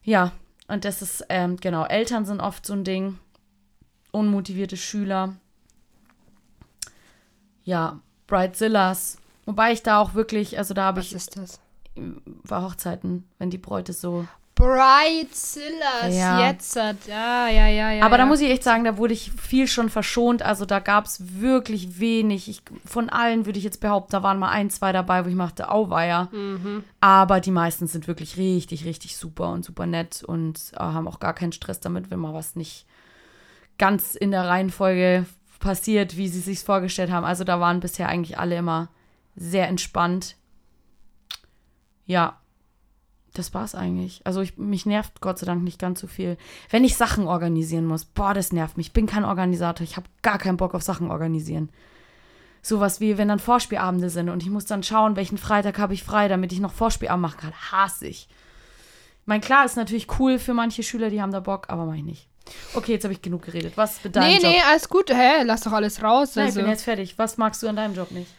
Ja, 0.03 0.31
und 0.67 0.85
das 0.85 1.01
ist, 1.01 1.25
ähm, 1.29 1.57
genau, 1.57 1.83
Eltern 1.85 2.25
sind 2.25 2.39
oft 2.39 2.65
so 2.65 2.73
ein 2.73 2.83
Ding. 2.83 3.17
Unmotivierte 4.11 4.77
Schüler. 4.77 5.35
Ja, 7.63 7.99
Bridezillas. 8.27 9.17
Wobei 9.45 9.73
ich 9.73 9.83
da 9.83 9.99
auch 9.99 10.13
wirklich, 10.13 10.57
also 10.57 10.73
da 10.73 10.83
habe 10.83 10.99
Was 10.99 11.07
ich 11.07 11.13
ist 11.13 11.37
das? 11.37 11.59
bei 11.95 12.61
Hochzeiten, 12.61 13.27
wenn 13.39 13.49
die 13.49 13.57
Bräute 13.57 13.93
so. 13.93 14.27
Bridezillas, 14.55 16.15
Ja. 16.15 16.47
jetzt. 16.47 16.75
hat- 16.75 17.07
Ja, 17.07 17.47
ja, 17.49 17.67
ja, 17.67 17.91
ja. 17.91 18.03
Aber 18.05 18.15
ja. 18.15 18.19
da 18.19 18.25
muss 18.25 18.39
ich 18.41 18.49
echt 18.49 18.63
sagen, 18.63 18.83
da 18.85 18.97
wurde 18.97 19.13
ich 19.13 19.31
viel 19.31 19.67
schon 19.67 19.89
verschont. 19.89 20.41
Also 20.41 20.65
da 20.65 20.79
gab 20.79 21.05
es 21.05 21.39
wirklich 21.39 21.99
wenig. 21.99 22.47
Ich, 22.49 22.61
von 22.85 23.09
allen 23.09 23.45
würde 23.45 23.57
ich 23.59 23.65
jetzt 23.65 23.81
behaupten, 23.81 24.11
da 24.13 24.23
waren 24.23 24.39
mal 24.39 24.49
ein, 24.49 24.69
zwei 24.69 24.91
dabei, 24.91 25.25
wo 25.25 25.29
ich 25.29 25.35
machte, 25.35 25.69
auweia. 25.69 26.29
Aber 27.01 27.39
die 27.41 27.51
meisten 27.51 27.87
sind 27.87 28.07
wirklich 28.07 28.37
richtig, 28.37 28.85
richtig 28.85 29.17
super 29.17 29.49
und 29.49 29.63
super 29.65 29.85
nett 29.85 30.23
und 30.23 30.59
äh, 30.73 30.79
haben 30.79 31.07
auch 31.07 31.19
gar 31.19 31.33
keinen 31.33 31.51
Stress 31.51 31.79
damit, 31.81 32.09
wenn 32.09 32.19
mal 32.19 32.33
was 32.33 32.55
nicht 32.55 32.85
ganz 33.77 34.15
in 34.15 34.31
der 34.31 34.47
Reihenfolge 34.47 35.25
passiert, 35.59 36.15
wie 36.15 36.29
sie 36.29 36.39
sich 36.39 36.59
vorgestellt 36.61 37.11
haben. 37.11 37.25
Also 37.25 37.43
da 37.43 37.59
waren 37.59 37.81
bisher 37.81 38.07
eigentlich 38.07 38.39
alle 38.39 38.55
immer 38.55 38.87
sehr 39.35 39.67
entspannt. 39.67 40.37
Ja, 42.05 42.39
das 43.37 43.53
war's 43.53 43.75
eigentlich. 43.75 44.21
Also 44.23 44.41
ich, 44.41 44.57
mich 44.57 44.85
nervt 44.85 45.21
Gott 45.21 45.39
sei 45.39 45.45
Dank 45.45 45.63
nicht 45.63 45.79
ganz 45.79 45.99
so 45.99 46.07
viel. 46.07 46.37
Wenn 46.69 46.83
ich 46.83 46.95
Sachen 46.97 47.27
organisieren 47.27 47.85
muss, 47.85 48.05
boah, 48.05 48.33
das 48.33 48.51
nervt 48.51 48.77
mich. 48.77 48.87
Ich 48.87 48.93
bin 48.93 49.05
kein 49.05 49.25
Organisator. 49.25 49.83
Ich 49.83 49.97
habe 49.97 50.07
gar 50.21 50.37
keinen 50.37 50.57
Bock 50.57 50.73
auf 50.73 50.83
Sachen 50.83 51.11
organisieren. 51.11 51.69
Sowas 52.61 52.99
wie, 52.99 53.17
wenn 53.19 53.27
dann 53.27 53.39
Vorspielabende 53.39 54.09
sind 54.09 54.29
und 54.29 54.41
ich 54.41 54.49
muss 54.49 54.65
dann 54.65 54.81
schauen, 54.81 55.15
welchen 55.15 55.37
Freitag 55.37 55.77
habe 55.77 55.93
ich 55.93 56.03
frei, 56.03 56.27
damit 56.27 56.51
ich 56.51 56.59
noch 56.59 56.73
Vorspielabend 56.73 57.21
machen 57.21 57.37
kann. 57.39 57.53
Hasse 57.71 58.07
ich. 58.07 58.27
Meine, 59.25 59.41
klar, 59.41 59.65
ist 59.65 59.77
natürlich 59.77 60.07
cool 60.19 60.39
für 60.39 60.53
manche 60.53 60.81
Schüler, 60.83 61.09
die 61.09 61.21
haben 61.21 61.31
da 61.31 61.39
Bock, 61.39 61.65
aber 61.69 61.85
mach 61.85 61.95
ich 61.95 62.03
nicht. 62.03 62.27
Okay, 62.75 62.93
jetzt 62.93 63.03
habe 63.03 63.13
ich 63.13 63.21
genug 63.23 63.43
geredet. 63.43 63.73
Was 63.75 64.03
mit 64.03 64.15
deinem 64.15 64.27
Nee, 64.27 64.35
Job? 64.35 64.43
nee, 64.51 64.61
alles 64.69 64.87
gut. 64.87 65.09
Hä, 65.11 65.41
lass 65.43 65.61
doch 65.61 65.71
alles 65.71 66.03
raus. 66.03 66.35
Nein, 66.35 66.45
Also. 66.45 66.59
ich 66.59 66.63
bin 66.65 66.71
jetzt 66.71 66.83
fertig. 66.83 67.17
Was 67.17 67.37
magst 67.37 67.61
du 67.63 67.67
an 67.67 67.75
deinem 67.75 67.95
Job 67.95 68.11
nicht? 68.11 68.31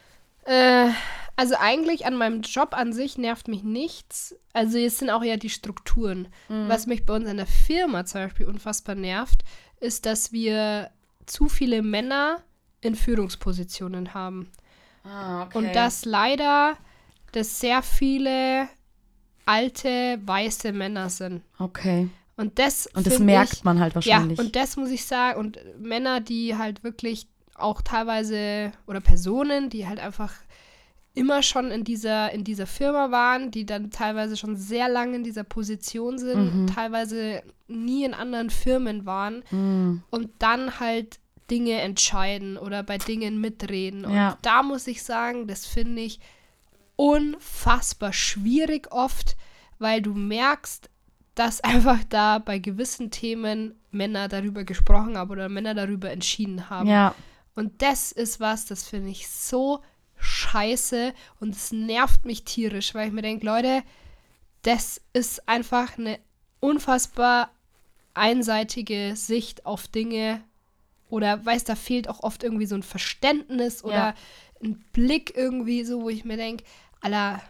Äh, 0.44 0.90
also 1.36 1.54
eigentlich 1.58 2.06
an 2.06 2.16
meinem 2.16 2.40
Job 2.40 2.70
an 2.72 2.92
sich 2.92 3.18
nervt 3.18 3.46
mich 3.48 3.62
nichts. 3.62 4.34
Also 4.52 4.78
es 4.78 4.98
sind 4.98 5.10
auch 5.10 5.22
eher 5.22 5.36
die 5.36 5.50
Strukturen. 5.50 6.28
Mhm. 6.48 6.68
Was 6.68 6.86
mich 6.86 7.04
bei 7.04 7.14
uns 7.14 7.28
in 7.28 7.36
der 7.36 7.46
Firma 7.46 8.04
zum 8.06 8.22
Beispiel 8.22 8.46
unfassbar 8.46 8.94
nervt, 8.94 9.44
ist, 9.78 10.06
dass 10.06 10.32
wir 10.32 10.90
zu 11.26 11.48
viele 11.48 11.82
Männer 11.82 12.42
in 12.80 12.94
Führungspositionen 12.94 14.14
haben. 14.14 14.50
Ah, 15.04 15.44
okay. 15.44 15.58
Und 15.58 15.74
das 15.74 16.04
leider, 16.04 16.76
dass 17.32 17.60
sehr 17.60 17.82
viele 17.82 18.68
alte, 19.44 20.18
weiße 20.24 20.72
Männer 20.72 21.10
sind. 21.10 21.42
Okay. 21.58 22.08
Und 22.36 22.58
das, 22.58 22.86
Und 22.88 23.06
das 23.06 23.18
merkt 23.18 23.54
ich, 23.54 23.64
man 23.64 23.80
halt 23.80 23.94
wahrscheinlich. 23.94 24.38
ja, 24.38 24.44
und 24.44 24.56
das 24.56 24.76
muss 24.76 24.90
ich 24.90 25.04
sagen. 25.04 25.38
Und 25.38 25.58
Männer, 25.78 26.20
die 26.20 26.56
halt 26.56 26.84
wirklich 26.84 27.28
auch 27.54 27.80
teilweise, 27.80 28.72
oder 28.86 29.00
Personen, 29.00 29.70
die 29.70 29.86
halt 29.86 29.98
einfach 29.98 30.32
immer 31.16 31.42
schon 31.42 31.70
in 31.70 31.82
dieser, 31.82 32.30
in 32.32 32.44
dieser 32.44 32.66
Firma 32.66 33.10
waren, 33.10 33.50
die 33.50 33.64
dann 33.66 33.90
teilweise 33.90 34.36
schon 34.36 34.54
sehr 34.54 34.88
lange 34.88 35.16
in 35.16 35.24
dieser 35.24 35.44
Position 35.44 36.18
sind, 36.18 36.62
Mhm. 36.62 36.66
teilweise 36.68 37.42
nie 37.68 38.04
in 38.04 38.14
anderen 38.14 38.50
Firmen 38.50 39.06
waren 39.06 39.42
Mm, 39.50 40.02
und 40.10 40.30
dann 40.38 40.78
halt 40.78 41.18
Dinge 41.50 41.80
entscheiden 41.80 42.56
oder 42.58 42.82
bei 42.82 42.98
Dingen 42.98 43.40
mitreden. 43.40 44.04
Und 44.04 44.14
Ja. 44.14 44.36
da 44.42 44.62
muss 44.62 44.86
ich 44.86 45.02
sagen, 45.02 45.46
das 45.48 45.64
finde 45.66 46.02
ich 46.02 46.20
unfassbar 46.96 48.12
schwierig 48.12 48.90
oft, 48.92 49.36
weil 49.78 50.02
du 50.02 50.14
merkst, 50.14 50.90
dass 51.34 51.60
einfach 51.62 52.02
da 52.08 52.38
bei 52.38 52.58
gewissen 52.58 53.10
Themen 53.10 53.74
Männer 53.90 54.28
darüber 54.28 54.64
gesprochen 54.64 55.16
haben 55.16 55.30
oder 55.30 55.48
Männer 55.48 55.74
darüber 55.74 56.10
entschieden 56.10 56.68
haben. 56.70 56.88
ja. 56.88 57.14
Und 57.54 57.80
das 57.80 58.12
ist 58.12 58.38
was, 58.38 58.66
das 58.66 58.86
finde 58.86 59.08
ich 59.10 59.28
so 59.28 59.80
scheiße 60.18 61.12
und 61.40 61.54
es 61.54 61.72
nervt 61.72 62.24
mich 62.24 62.44
tierisch, 62.44 62.94
weil 62.94 63.08
ich 63.08 63.12
mir 63.12 63.22
denke, 63.22 63.46
Leute, 63.46 63.82
das 64.62 65.00
ist 65.12 65.48
einfach 65.48 65.98
eine 65.98 66.18
unfassbar 66.60 67.50
einseitige 68.14 69.14
Sicht 69.14 69.66
auf 69.66 69.86
Dinge 69.88 70.42
oder 71.08 71.44
weiß, 71.44 71.64
da 71.64 71.74
fehlt 71.76 72.08
auch 72.08 72.20
oft 72.22 72.42
irgendwie 72.42 72.66
so 72.66 72.74
ein 72.74 72.82
Verständnis 72.82 73.84
oder 73.84 73.94
Ja. 73.94 74.14
ein 74.62 74.84
Blick 74.92 75.36
irgendwie 75.36 75.84
so, 75.84 76.02
wo 76.02 76.08
ich 76.08 76.24
mir 76.24 76.36
denke, 76.36 76.64
Alter, 77.00 77.40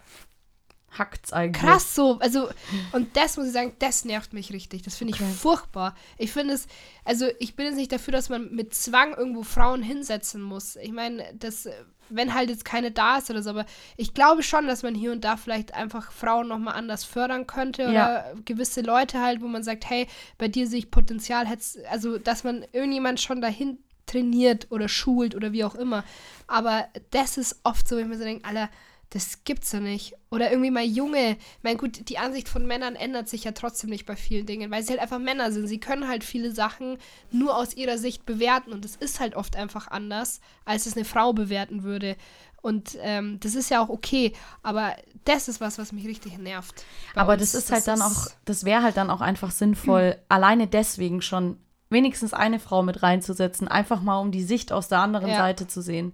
Hackt's 0.99 1.32
eigentlich. 1.32 1.62
krass 1.62 1.94
so, 1.94 2.18
also 2.20 2.49
und 2.92 3.16
das 3.16 3.36
muss 3.36 3.47
ich 3.47 3.53
sagen, 3.53 3.74
das 3.78 4.05
nervt 4.05 4.32
mich 4.32 4.53
richtig. 4.53 4.82
Das 4.82 4.97
finde 4.97 5.14
ich 5.14 5.20
Okay. 5.20 5.32
furchtbar. 5.32 5.94
Ich 6.18 6.32
finde 6.32 6.55
es, 6.55 6.66
also 7.05 7.26
ich 7.38 7.57
bin 7.57 7.66
jetzt 7.66 7.76
nicht 7.76 7.92
dafür, 7.92 8.12
dass 8.12 8.28
man 8.28 8.51
mit 8.55 8.74
Zwang 8.74 9.14
irgendwo 9.14 9.42
Frauen 9.42 9.82
hinsetzen 9.82 10.40
muss. 10.42 10.76
Ich 10.76 10.92
meine, 10.92 11.24
das, 11.34 11.68
wenn 12.09 12.34
halt 12.34 12.51
jetzt 12.51 12.64
keine 12.64 12.90
da 12.92 13.18
ist 13.18 13.30
oder 13.30 13.42
so, 13.42 13.51
aber 13.51 13.66
ich 13.97 14.14
glaube 14.14 14.42
schon, 14.42 14.66
dass 14.66 14.82
man 14.82 14.94
hier 14.94 15.12
und 15.12 15.24
da 15.24 15.36
vielleicht 15.36 15.74
einfach 15.74 16.12
Frauen 16.12 16.49
nochmal 16.49 16.74
anders 16.74 17.05
fördern 17.05 17.47
könnte 17.47 17.82
oder 17.84 17.92
Ja. 17.92 18.24
gewisse 18.44 18.80
Leute 18.80 19.20
halt, 19.20 19.40
wo 19.40 19.49
man 19.49 19.62
sagt, 19.64 19.88
hey, 19.90 20.07
bei 20.38 20.49
dir 20.49 20.66
sehe 20.66 20.78
ich 20.78 20.90
Potenzial, 20.90 21.47
also 21.90 22.18
dass 22.18 22.44
man 22.44 22.64
irgendjemand 22.72 23.20
schon 23.20 23.40
dahin 23.40 23.78
trainiert 24.07 24.68
oder 24.70 24.88
schult 24.88 25.34
oder 25.34 25.51
wie 25.53 25.64
auch 25.64 25.74
immer. 25.74 26.05
Aber 26.47 26.86
das 27.11 27.36
ist 27.38 27.59
oft 27.64 27.88
so, 27.88 27.97
wenn 27.97 28.05
ich 28.05 28.09
mir 28.11 28.18
so 28.18 28.22
denke, 28.24 28.44
Alter, 28.47 28.70
das 29.11 29.44
gibt's 29.44 29.70
doch 29.70 29.80
nicht. 29.80 30.14
Oder 30.30 30.50
irgendwie 30.50 30.70
mal 30.70 30.84
Junge. 30.84 31.32
Ich 31.32 31.62
meine, 31.62 31.76
gut, 31.76 32.09
die 32.09 32.18
Ansicht 32.18 32.48
von 32.48 32.66
Männern 32.66 32.96
ändert 32.96 33.28
sich 33.28 33.44
ja 33.44 33.52
trotzdem 33.52 33.90
nicht 33.90 34.04
bei 34.04 34.16
vielen 34.16 34.46
Dingen, 34.46 34.70
weil 34.70 34.82
sie 34.82 34.90
halt 34.90 35.00
einfach 35.00 35.18
Männer 35.18 35.52
sind. 35.52 35.68
Sie 35.68 35.78
können 35.78 36.09
halt 36.09 36.24
viele 36.24 36.52
Sachen 36.52 36.98
nur 37.30 37.57
aus 37.57 37.74
ihrer 37.76 37.98
Sicht 37.98 38.26
bewerten 38.26 38.72
und 38.72 38.84
es 38.84 38.96
ist 38.96 39.20
halt 39.20 39.36
oft 39.36 39.57
einfach 39.57 39.88
anders, 39.88 40.40
als 40.64 40.86
es 40.86 40.96
eine 40.96 41.04
Frau 41.04 41.32
bewerten 41.32 41.84
würde. 41.84 42.16
Und 42.62 42.98
ähm, 43.00 43.38
das 43.38 43.54
ist 43.54 43.70
ja 43.70 43.80
auch 43.80 43.90
okay, 43.90 44.32
aber 44.64 44.96
das 45.24 45.46
ist 45.46 45.61
was, 45.61 45.78
was 45.78 45.92
mich 45.92 46.04
richtig 46.07 46.36
nervt. 46.38 46.84
Aber 47.14 47.34
uns. 47.34 47.42
das 47.42 47.54
ist 47.54 47.70
halt 47.70 47.86
dann 47.86 48.02
auch, 48.02 48.26
das 48.44 48.64
wäre 48.64 48.82
halt 48.82 48.96
dann 48.96 49.09
auch 49.09 49.20
einfach 49.20 49.52
sinnvoll, 49.52 50.16
alleine 50.28 50.66
deswegen 50.66 51.22
schon 51.22 51.59
wenigstens 51.90 52.34
eine 52.34 52.59
Frau 52.59 52.82
mit 52.82 53.04
reinzusetzen, 53.04 53.68
einfach 53.68 54.02
mal 54.02 54.18
um 54.18 54.32
die 54.32 54.42
Sicht 54.42 54.72
aus 54.72 54.88
der 54.88 54.98
anderen 54.98 55.30
Ja. 55.30 55.36
Seite 55.36 55.68
zu 55.68 55.80
sehen. 55.80 56.12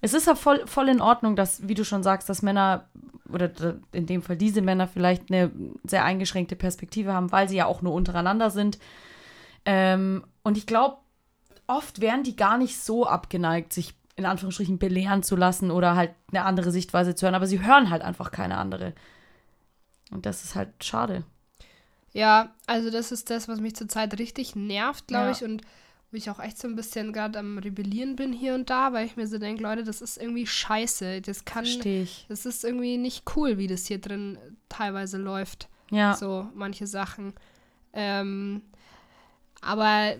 Es 0.00 0.14
ist 0.14 0.26
ja 0.26 0.34
voll, 0.34 0.66
voll 0.66 0.88
in 0.88 1.00
Ordnung, 1.00 1.34
dass, 1.36 1.66
wie 1.66 1.74
du 1.74 1.84
schon 1.84 2.02
sagst, 2.02 2.28
dass 2.28 2.42
Männer, 2.42 2.88
oder 3.32 3.50
in 3.92 4.06
dem 4.06 4.22
Fall 4.22 4.36
diese 4.36 4.62
Männer 4.62 4.86
vielleicht 4.86 5.30
eine 5.30 5.50
sehr 5.84 6.04
eingeschränkte 6.04 6.56
Perspektive 6.56 7.12
haben, 7.12 7.32
weil 7.32 7.48
sie 7.48 7.56
ja 7.56 7.66
auch 7.66 7.82
nur 7.82 7.94
untereinander 7.94 8.50
sind. 8.50 8.78
Ähm, 9.64 10.24
und 10.42 10.56
ich 10.56 10.66
glaube, 10.66 10.98
oft 11.66 12.00
wären 12.00 12.22
die 12.22 12.36
gar 12.36 12.58
nicht 12.58 12.80
so 12.80 13.06
abgeneigt, 13.06 13.72
sich 13.72 13.94
in 14.16 14.24
Anführungsstrichen 14.26 14.78
belehren 14.78 15.22
zu 15.22 15.36
lassen 15.36 15.70
oder 15.70 15.94
halt 15.94 16.12
eine 16.30 16.44
andere 16.44 16.70
Sichtweise 16.72 17.14
zu 17.14 17.26
hören, 17.26 17.34
aber 17.36 17.46
sie 17.46 17.64
hören 17.64 17.90
halt 17.90 18.02
einfach 18.02 18.30
keine 18.30 18.56
andere. 18.56 18.94
Und 20.10 20.26
das 20.26 20.42
ist 20.44 20.54
halt 20.54 20.82
schade. 20.82 21.24
Ja, 22.12 22.54
also 22.66 22.90
das 22.90 23.12
ist 23.12 23.30
das, 23.30 23.48
was 23.48 23.60
mich 23.60 23.76
zurzeit 23.76 24.18
richtig 24.18 24.56
nervt, 24.56 25.06
glaube 25.06 25.26
Ja. 25.26 25.30
ich. 25.32 25.44
Und 25.44 25.62
wo 26.10 26.16
ich 26.16 26.30
auch 26.30 26.40
echt 26.40 26.58
so 26.58 26.66
ein 26.68 26.74
bisschen 26.76 27.12
gerade 27.12 27.38
am 27.38 27.58
Rebellieren 27.58 28.16
bin 28.16 28.32
hier 28.32 28.54
und 28.54 28.70
da, 28.70 28.92
weil 28.92 29.04
ich 29.06 29.16
mir 29.16 29.26
so 29.26 29.38
denke, 29.38 29.62
Leute, 29.62 29.84
das 29.84 30.00
ist 30.00 30.16
irgendwie 30.16 30.46
scheiße. 30.46 31.20
Das 31.20 31.44
kann. 31.44 31.64
Verstehe 31.64 32.02
ich. 32.04 32.24
Das 32.28 32.46
ist 32.46 32.64
irgendwie 32.64 32.96
nicht 32.96 33.24
cool, 33.36 33.58
wie 33.58 33.66
das 33.66 33.86
hier 33.86 33.98
drin 34.00 34.38
teilweise 34.68 35.18
läuft. 35.18 35.68
Ja. 35.90 36.14
So 36.14 36.48
manche 36.54 36.86
Sachen. 36.86 37.34
Ähm, 37.92 38.62
aber 39.60 40.14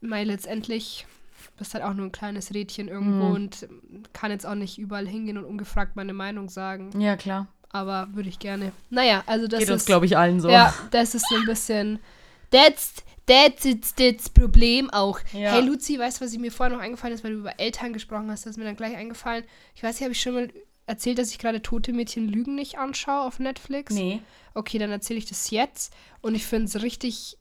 mal 0.00 0.24
letztendlich 0.24 1.06
bist 1.58 1.74
halt 1.74 1.84
auch 1.84 1.94
nur 1.94 2.06
ein 2.06 2.12
kleines 2.12 2.52
Rädchen 2.52 2.88
irgendwo 2.88 3.26
Mhm. 3.28 3.34
und 3.34 3.68
kann 4.12 4.30
jetzt 4.30 4.46
auch 4.46 4.54
nicht 4.54 4.78
überall 4.78 5.06
hingehen 5.06 5.38
und 5.38 5.44
ungefragt 5.44 5.94
meine 5.96 6.12
Meinung 6.12 6.48
sagen. 6.48 6.90
Ja, 7.00 7.16
klar. 7.16 7.46
Aber 7.70 8.08
würde 8.12 8.28
ich 8.28 8.38
gerne. 8.38 8.72
Naja, 8.90 9.22
also 9.26 9.46
das 9.46 9.60
Geht 9.60 9.68
ist. 9.68 9.72
uns, 9.74 9.84
glaube 9.84 10.06
ich, 10.06 10.16
allen 10.16 10.40
so. 10.40 10.48
Ja, 10.48 10.72
das 10.90 11.14
ist 11.14 11.26
so 11.28 11.34
ein 11.36 11.44
bisschen. 11.44 11.98
That's, 12.50 12.94
that's, 13.26 13.64
it's, 13.64 13.94
that's 13.94 14.28
Problem 14.28 14.90
auch. 14.90 15.18
Ja. 15.32 15.52
Hey 15.52 15.62
Luzi, 15.62 15.98
weißt 15.98 16.20
du, 16.20 16.24
was 16.24 16.32
ich 16.32 16.38
mir 16.38 16.52
vorher 16.52 16.74
noch 16.76 16.82
eingefallen 16.82 17.14
ist, 17.14 17.24
weil 17.24 17.32
du 17.32 17.38
über 17.38 17.58
Eltern 17.58 17.92
gesprochen 17.92 18.30
hast, 18.30 18.46
das 18.46 18.52
ist 18.52 18.56
mir 18.58 18.64
dann 18.64 18.76
gleich 18.76 18.96
eingefallen. 18.96 19.44
Ich 19.74 19.82
weiß 19.82 19.94
nicht, 19.96 20.02
habe 20.02 20.12
ich 20.12 20.20
schon 20.20 20.34
mal 20.34 20.52
erzählt, 20.86 21.18
dass 21.18 21.30
ich 21.30 21.38
gerade 21.38 21.62
Tote 21.62 21.92
Mädchen 21.92 22.28
Lügen 22.28 22.54
nicht 22.54 22.78
anschaue 22.78 23.22
auf 23.22 23.38
Netflix? 23.38 23.94
Nee. 23.94 24.20
Okay, 24.54 24.78
dann 24.78 24.90
erzähle 24.90 25.18
ich 25.18 25.26
das 25.26 25.50
jetzt. 25.50 25.92
Und 26.20 26.34
ich 26.34 26.46
finde 26.46 26.66
es 26.66 26.82
richtig 26.82 27.38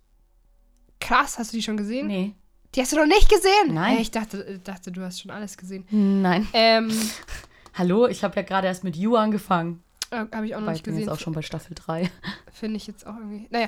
krass. 0.99 1.37
Hast 1.37 1.51
du 1.53 1.57
die 1.57 1.63
schon 1.63 1.77
gesehen? 1.77 2.07
Nee. 2.07 2.33
Die 2.75 2.81
hast 2.81 2.91
du 2.91 2.97
noch 2.97 3.05
nicht 3.05 3.29
gesehen? 3.29 3.73
Nein. 3.73 3.93
Hey, 3.93 4.01
ich 4.01 4.11
dachte, 4.11 4.45
äh, 4.47 4.59
dachte, 4.59 4.91
du 4.91 5.01
hast 5.03 5.21
schon 5.21 5.29
alles 5.29 5.57
gesehen. 5.57 5.85
Nein. 5.91 6.47
Ähm, 6.53 6.89
Hallo, 7.75 8.07
ich 8.07 8.23
habe 8.23 8.35
ja 8.35 8.41
gerade 8.43 8.67
erst 8.67 8.83
mit 8.83 8.95
You 8.95 9.15
angefangen. 9.15 9.83
äh, 10.11 10.25
habe 10.33 10.45
ich 10.47 10.55
auch 10.55 10.59
noch 10.59 10.67
Weil 10.67 10.73
nicht 10.73 10.79
ich 10.79 10.83
bin 10.83 10.93
gesehen. 10.93 11.07
jetzt 11.09 11.13
auch 11.15 11.19
schon 11.21 11.33
bei 11.33 11.41
Staffel 11.41 11.75
3. 11.75 12.09
Finde 12.51 12.77
ich 12.77 12.87
jetzt 12.87 13.05
auch 13.05 13.15
irgendwie. 13.15 13.47
Naja, 13.51 13.67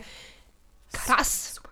krass. 0.92 1.56
Super. 1.56 1.70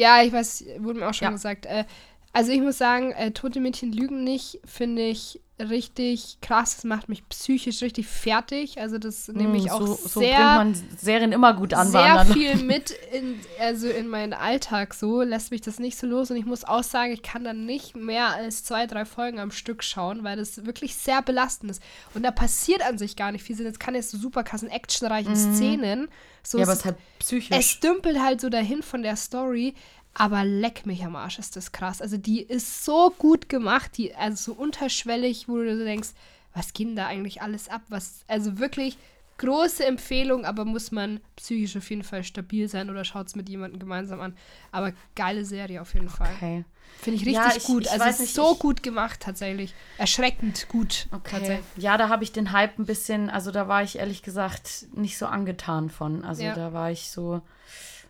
Ja, 0.00 0.22
ich 0.22 0.32
weiß, 0.32 0.64
wurde 0.78 1.00
mir 1.00 1.08
auch 1.10 1.14
schon 1.14 1.26
Ja. 1.26 1.32
gesagt. 1.32 1.66
Äh, 1.66 1.84
also 2.32 2.52
ich 2.52 2.60
muss 2.60 2.78
sagen, 2.78 3.12
äh, 3.12 3.30
Tote 3.32 3.60
Mädchen 3.60 3.92
lügen 3.92 4.22
nicht, 4.24 4.60
finde 4.64 5.02
ich 5.02 5.40
richtig 5.58 6.38
krass. 6.40 6.76
Das 6.76 6.84
macht 6.84 7.10
mich 7.10 7.28
psychisch 7.28 7.82
richtig 7.82 8.06
fertig. 8.06 8.80
Also 8.80 8.96
das 8.96 9.28
nehme 9.28 9.58
ich 9.58 9.66
Mm, 9.66 9.68
auch 9.72 9.80
so, 9.80 9.94
so 10.08 10.20
sehr, 10.20 10.38
bringt 10.38 10.54
man 10.54 10.74
Serien 10.96 11.32
immer 11.32 11.52
gut 11.52 11.74
an 11.74 11.90
sehr 11.90 12.24
viel 12.24 12.56
mit 12.64 12.92
in, 13.12 13.40
also 13.58 13.86
in 13.88 14.08
meinen 14.08 14.32
Alltag 14.32 14.94
so, 14.94 15.20
lässt 15.20 15.50
mich 15.50 15.60
das 15.60 15.78
nicht 15.78 15.98
so 15.98 16.06
los. 16.06 16.30
Und 16.30 16.38
ich 16.38 16.46
muss 16.46 16.64
auch 16.64 16.82
sagen, 16.82 17.12
ich 17.12 17.20
kann 17.22 17.44
dann 17.44 17.66
nicht 17.66 17.94
mehr 17.94 18.28
als 18.28 18.64
zwei, 18.64 18.86
drei 18.86 19.04
Folgen 19.04 19.38
am 19.38 19.50
Stück 19.50 19.84
schauen, 19.84 20.24
weil 20.24 20.38
das 20.38 20.64
wirklich 20.64 20.94
sehr 20.94 21.20
belastend 21.20 21.72
ist. 21.72 21.82
Und 22.14 22.22
da 22.22 22.30
passiert 22.30 22.80
an 22.82 22.96
sich 22.96 23.14
gar 23.16 23.30
nicht 23.30 23.42
viel. 23.44 23.60
Es 23.66 23.78
kann 23.78 23.94
jetzt 23.94 24.12
so 24.12 24.16
super 24.18 24.44
krassen, 24.44 24.70
actionreichen 24.70 25.36
Szenen. 25.36 26.08
So. 26.42 26.56
Ja, 26.56 26.64
aber 26.64 26.72
es- 26.72 26.78
es 26.78 26.84
ist 26.84 26.86
halt 26.86 26.96
psychisch. 27.18 27.56
es 27.58 27.80
dümpelt 27.80 28.18
halt 28.18 28.40
so 28.40 28.48
dahin 28.48 28.82
von 28.82 29.02
der 29.02 29.16
Story, 29.16 29.74
aber 30.14 30.44
leck 30.44 30.86
mich 30.86 31.04
am 31.04 31.16
Arsch, 31.16 31.38
ist 31.38 31.56
das 31.56 31.72
krass. 31.72 32.02
Also 32.02 32.16
die 32.16 32.40
ist 32.42 32.84
so 32.84 33.14
gut 33.16 33.48
gemacht, 33.48 33.96
die, 33.96 34.14
also 34.14 34.52
so 34.54 34.60
unterschwellig, 34.60 35.48
wo 35.48 35.56
du 35.56 35.76
so 35.76 35.84
denkst, 35.84 36.10
was 36.54 36.72
denn 36.72 36.96
da 36.96 37.06
eigentlich 37.06 37.42
alles 37.42 37.68
ab? 37.68 37.82
Was, 37.88 38.24
also 38.26 38.58
wirklich 38.58 38.98
große 39.38 39.86
Empfehlung, 39.86 40.44
aber 40.44 40.64
muss 40.66 40.90
man 40.90 41.20
psychisch 41.36 41.74
auf 41.76 41.88
jeden 41.88 42.02
Fall 42.02 42.24
stabil 42.24 42.68
sein 42.68 42.90
oder 42.90 43.04
schaut 43.04 43.28
es 43.28 43.36
mit 43.36 43.48
jemandem 43.48 43.78
gemeinsam 43.78 44.20
an. 44.20 44.36
Aber 44.70 44.92
geile 45.14 45.44
Serie 45.46 45.80
auf 45.80 45.94
jeden 45.94 46.10
Fall. 46.10 46.28
Okay. 46.36 46.64
Finde 46.98 47.16
ich 47.20 47.26
richtig 47.26 47.34
Ja, 47.44 47.56
ich- 47.56 47.64
gut. 47.64 47.84
ich 47.86 47.92
also 47.92 48.22
nicht, 48.22 48.34
so 48.34 48.54
gut 48.56 48.82
gemacht 48.82 49.20
tatsächlich. 49.20 49.72
Erschreckend 49.96 50.68
gut. 50.68 51.06
Okay. 51.12 51.30
Tatsächlich. 51.38 51.64
Ja, 51.82 51.96
da 51.96 52.08
habe 52.10 52.24
ich 52.24 52.32
den 52.32 52.52
Hype 52.52 52.78
ein 52.78 52.84
bisschen, 52.84 53.30
also 53.30 53.50
da 53.52 53.66
war 53.68 53.82
ich 53.82 53.96
ehrlich 53.98 54.22
gesagt 54.22 54.86
nicht 54.92 55.16
so 55.16 55.24
angetan 55.26 55.88
von. 55.88 56.22
Also 56.24 56.42
Ja. 56.42 56.54
da 56.54 56.72
war 56.74 56.90
ich 56.90 57.08
so, 57.10 57.40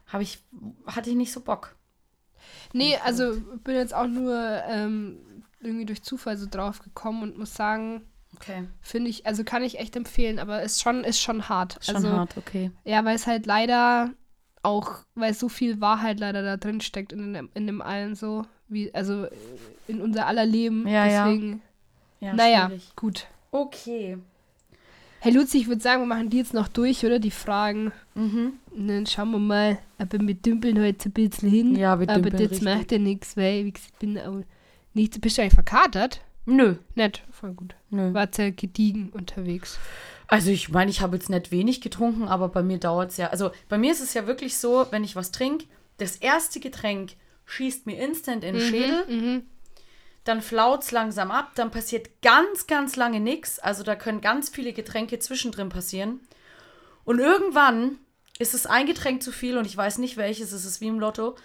habe 0.09 0.23
ich, 0.25 0.41
hatte 0.87 1.11
ich 1.11 1.17
nicht 1.17 1.31
so 1.33 1.41
Bock. 1.41 1.77
Nee, 2.73 2.97
also 3.05 3.41
bin 3.65 3.75
jetzt 3.75 3.95
auch 3.95 4.07
nur 4.07 4.37
ähm, 4.69 5.19
irgendwie 5.61 5.85
durch 5.87 6.03
Zufall 6.03 6.37
so 6.37 6.47
drauf 6.51 6.81
gekommen 6.81 7.23
und 7.23 7.39
muss 7.39 7.55
sagen, 7.55 8.03
Okay. 8.37 8.69
finde 8.81 9.11
ich, 9.11 9.27
also 9.27 9.43
kann 9.45 9.63
ich 9.63 9.79
echt 9.79 9.97
empfehlen, 9.97 10.39
aber 10.39 10.63
ist 10.63 10.81
schon, 10.81 11.03
ist 11.05 11.21
schon 11.21 11.49
hart. 11.49 11.79
Schon 11.85 11.97
also, 11.97 12.11
hart, 12.11 12.37
okay. 12.37 12.71
Ja, 12.85 13.05
weil 13.05 13.17
es 13.17 13.27
halt 13.27 13.45
leider 13.47 14.11
auch, 14.63 15.01
weil 15.15 15.35
so 15.35 15.49
viel 15.49 15.81
Wahrheit 15.81 16.21
leider 16.21 16.43
da 16.43 16.57
drin 16.57 16.81
steckt 16.81 17.13
in 17.13 17.35
dem, 17.35 17.51
in 17.55 17.67
dem 17.67 17.83
allen 17.83 18.15
so, 18.15 18.47
wie, 18.69 18.95
also 18.95 19.27
in 19.89 20.01
unser 20.01 20.27
aller 20.27 20.47
Leben. 20.47 20.87
Ja, 20.87 21.07
ja. 21.07 21.25
Deswegen, 21.25 21.63
Ja, 22.21 22.35
naja, 22.35 22.67
schwierig. 22.69 22.93
gut. 22.97 23.27
Okay. 23.51 24.19
Hey 25.19 25.33
Luzi, 25.33 25.59
ich 25.59 25.67
würde 25.69 25.83
sagen, 25.83 26.03
wir 26.03 26.07
machen 26.07 26.31
die 26.31 26.39
jetzt 26.39 26.55
noch 26.55 26.69
durch, 26.69 27.05
oder? 27.05 27.19
Die 27.19 27.31
Fragen. 27.31 27.93
Mhm. 28.15 28.55
Dann 28.75 29.07
schauen 29.07 29.33
wir 29.33 29.39
mal, 29.39 29.79
aber 29.99 30.19
wir 30.21 30.35
dümpeln 30.35 30.81
heute 30.81 31.09
ein 31.09 31.13
bisschen 31.13 31.51
hin. 31.51 31.77
Ja, 31.77 31.99
wir 31.99 32.09
aber 32.09 32.31
das 32.31 32.61
macht 32.61 32.93
ja 32.93 32.99
nichts, 32.99 33.37
weil 33.37 33.67
ich 33.69 33.75
bin 33.99 34.19
auch 34.19 34.43
nicht. 34.95 35.21
Bist 35.21 35.39
du 35.39 35.43
eigentlich 35.43 35.55
verkatert? 35.55 36.21
Nö, 36.47 36.77
Nett, 36.95 37.23
voll 37.31 37.53
gut. 37.53 37.75
nö. 37.91 38.15
War 38.15 38.29
sehr 38.33 38.51
gediegen 38.53 39.11
unterwegs. 39.11 39.79
Also 40.27 40.51
ich 40.51 40.69
meine, 40.71 40.91
ich 40.91 41.01
habe 41.01 41.17
jetzt 41.17 41.29
nicht 41.29 41.51
wenig 41.51 41.81
getrunken, 41.81 42.29
aber 42.29 42.49
bei 42.49 42.63
mir 42.63 42.79
dauert 42.79 43.11
es 43.11 43.17
ja. 43.17 43.29
Also 43.29 43.51
bei 43.69 43.77
mir 43.79 43.93
ist 43.93 44.01
es 44.01 44.15
ja 44.15 44.27
wirklich 44.27 44.57
so, 44.57 44.87
wenn 44.91 45.05
ich 45.05 45.17
was 45.17 45.33
trinke, 45.33 45.67
das 45.99 46.17
erste 46.17 46.61
Getränk 46.61 47.13
schießt 47.47 47.87
mir 47.87 47.99
instant 48.03 48.45
in 48.45 48.55
den 48.55 48.63
Schädel, 48.63 49.05
Mhm. 49.09 49.43
dann 50.25 50.41
flaut 50.41 50.83
es 50.85 50.93
langsam 50.93 51.31
ab, 51.33 51.51
dann 51.57 51.71
passiert 51.73 52.23
ganz, 52.23 52.67
ganz 52.69 52.95
lange 52.97 53.19
nichts. 53.21 53.59
Also 53.59 53.83
da 53.83 53.97
können 53.97 54.21
ganz 54.21 54.49
viele 54.49 54.73
Getränke 54.73 55.19
zwischendrin 55.19 55.69
passieren. 55.69 56.21
Und 57.05 57.19
irgendwann 57.19 57.99
ist 58.41 58.55
es 58.55 58.67
ein 58.67 58.87
Getränk 58.87 59.23
zu 59.23 59.31
viel 59.31 59.57
und 59.59 59.67
ich 59.67 59.77
weiß 59.77 59.99
nicht 59.99 60.17
welches, 60.17 60.51
es 60.51 60.65
ist 60.65 60.81
wie 60.81 60.89
im 60.89 60.99
Lotto. 60.99 61.37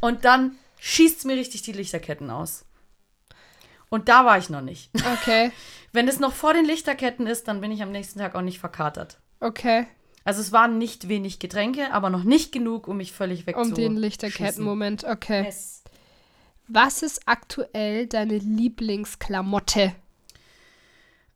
Und 0.00 0.24
dann 0.24 0.56
schießt 0.78 1.18
es 1.18 1.24
mir 1.24 1.34
richtig 1.36 1.62
die 1.62 1.72
Lichterketten 1.72 2.30
aus. 2.30 2.64
Und 3.88 4.08
da 4.08 4.24
war 4.26 4.38
ich 4.38 4.50
noch 4.50 4.60
nicht. 4.60 4.90
Okay, 5.14 5.50
Wenn 5.92 6.06
es 6.06 6.20
noch 6.20 6.34
vor 6.34 6.52
den 6.52 6.66
Lichterketten 6.66 7.26
ist, 7.26 7.48
dann 7.48 7.62
bin 7.62 7.72
ich 7.72 7.82
am 7.82 7.90
nächsten 7.90 8.18
Tag 8.18 8.34
auch 8.34 8.42
nicht 8.42 8.60
verkatert. 8.60 9.18
okay. 9.40 9.86
Also 10.24 10.42
es 10.42 10.52
waren 10.52 10.76
nicht 10.76 11.08
wenig 11.08 11.38
Getränke, 11.38 11.90
aber 11.90 12.10
noch 12.10 12.22
nicht 12.24 12.52
genug, 12.52 12.86
um 12.86 12.98
mich 12.98 13.12
völlig 13.12 13.40
Um 13.40 13.46
wegzuschießen. 13.46 13.74
den 13.76 13.96
Lichterketten-Moment, 13.96 15.04
okay. 15.04 15.44
Yes. 15.44 15.82
Was 16.66 17.02
ist 17.02 17.22
aktuell 17.24 18.06
deine 18.06 18.36
Lieblingsklamotte? 18.36 19.94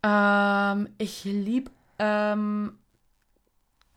Ähm, 0.02 0.88
ich 0.98 1.24
lieb 1.24 1.70
ähm, 1.98 2.76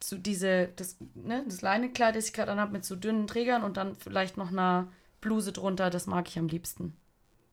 so 0.08 0.18
diese, 0.18 0.70
das, 0.76 0.98
ne, 1.16 1.44
das 1.48 1.62
Leinekleid, 1.62 2.16
das 2.16 2.28
ich 2.28 2.34
gerade 2.34 2.52
anhabe, 2.52 2.72
mit 2.74 2.86
so 2.86 2.96
dünnen 2.96 3.28
Trägern 3.28 3.64
und 3.64 3.78
dann 3.78 3.96
vielleicht 3.96 4.38
noch 4.38 4.50
einer 4.52 4.88
Bluse 5.22 5.52
drunter, 5.52 5.90
das 5.90 6.08
mag 6.08 6.28
ich 6.28 6.38
am 6.40 6.48
liebsten. 6.48 6.96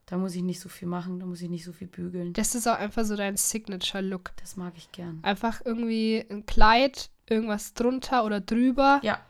Da 0.07 0.19
muss 0.19 0.35
ich 0.35 0.43
nicht 0.43 0.61
so 0.61 0.69
viel 0.69 0.89
machen, 0.89 1.21
da 1.21 1.27
muss 1.27 1.41
ich 1.41 1.49
nicht 1.49 1.65
so 1.65 1.73
viel 1.73 1.87
bügeln. 1.87 2.33
Das 2.35 2.55
ist 2.55 2.67
auch 2.67 2.77
einfach 2.77 3.05
so 3.05 3.17
dein 3.17 3.37
Signature-Look. 3.37 4.33
Das 4.41 4.57
mag 4.57 4.75
ich 4.77 4.91
gern. 4.93 5.21
Einfach 5.23 5.63
irgendwie 5.65 6.27
ein 6.29 6.45
Kleid, 6.45 7.09
irgendwas 7.29 7.73
drunter 7.73 8.25
oder 8.25 8.41
drüber. 8.41 9.01
Ja, 9.03 9.21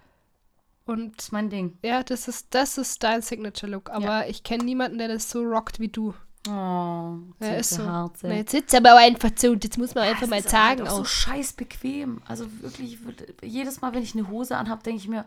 Und 0.86 1.16
das 1.18 1.26
ist 1.26 1.32
mein 1.32 1.50
Ding. 1.50 1.78
ja, 1.84 2.02
das 2.02 2.26
ist, 2.26 2.48
das 2.54 2.78
ist 2.78 3.02
dein 3.04 3.22
Signature-Look. 3.22 3.90
Aber 3.90 4.28
ich 4.28 4.42
kenne 4.42 4.64
niemanden, 4.64 4.98
der 4.98 5.08
das 5.08 5.30
so 5.30 5.42
rockt 5.42 5.78
wie 5.78 5.88
du. 5.88 6.14
Oh, 6.49 7.18
Ja, 7.40 7.55
ist 7.57 7.70
so. 7.70 7.86
Harze. 7.86 8.26
Na, 8.28 8.34
jetzt 8.34 8.51
sitzt 8.51 8.74
aber 8.74 8.95
auch 8.95 8.99
einfach 8.99 9.30
so 9.36 9.51
und 9.51 9.62
jetzt 9.62 9.78
muss 9.78 9.95
man 9.95 10.05
einfach 10.05 10.22
Es 10.22 10.28
mal 10.30 10.38
ist 10.40 10.51
sagen 10.51 10.80
halt 10.80 10.88
auch 10.88 10.97
so 10.97 11.03
auch. 11.03 11.07
scheiß 11.07 11.53
bequem. 11.53 12.20
Also 12.26 12.47
wirklich, 12.62 12.99
jedes 13.43 13.80
Mal, 13.80 13.95
wenn 13.95 14.03
ich 14.03 14.14
eine 14.14 14.28
Hose 14.28 14.57
anhabe, 14.57 14.82
denke 14.82 14.99
ich 15.01 15.09
mir, 15.09 15.24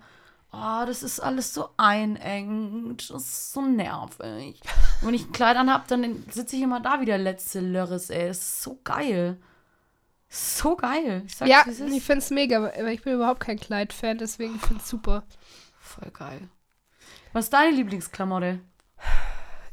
oh, 0.51 0.83
das 0.85 1.03
ist 1.03 1.21
alles 1.21 1.53
so 1.53 1.69
einengend, 1.77 3.09
das 3.09 3.21
ist 3.23 3.53
so 3.53 3.61
nervig. 3.61 4.59
Und 5.01 5.07
wenn 5.07 5.13
ich 5.13 5.27
ein 5.27 5.31
Kleid 5.31 5.55
anhabe, 5.55 5.85
dann 5.87 6.23
sitze 6.31 6.57
ich 6.57 6.61
immer 6.61 6.81
da 6.81 6.99
wie 6.99 7.05
der 7.05 7.17
letzte 7.17 7.61
Lörres, 7.61 8.09
ey. 8.09 8.27
Das 8.27 8.37
ist 8.39 8.63
so 8.63 8.79
geil. 8.83 9.37
So 10.27 10.75
geil. 10.75 11.23
Ich 11.27 11.35
sag's, 11.37 11.49
Ja, 11.49 11.63
es 11.65 11.79
ich 11.79 12.03
finde 12.03 12.19
es 12.19 12.29
mega, 12.29 12.57
aber 12.57 12.91
ich 12.91 13.03
bin 13.03 13.13
überhaupt 13.13 13.39
kein 13.39 13.57
Kleid-Fan, 13.59 14.17
deswegen 14.17 14.59
finde 14.59 14.81
ich 14.83 14.89
super. 14.89 15.23
Voll 15.79 16.11
geil. 16.11 16.49
Was 17.31 17.45
ist 17.45 17.53
deine 17.53 17.73
Lieblingsklamotte? 17.73 18.59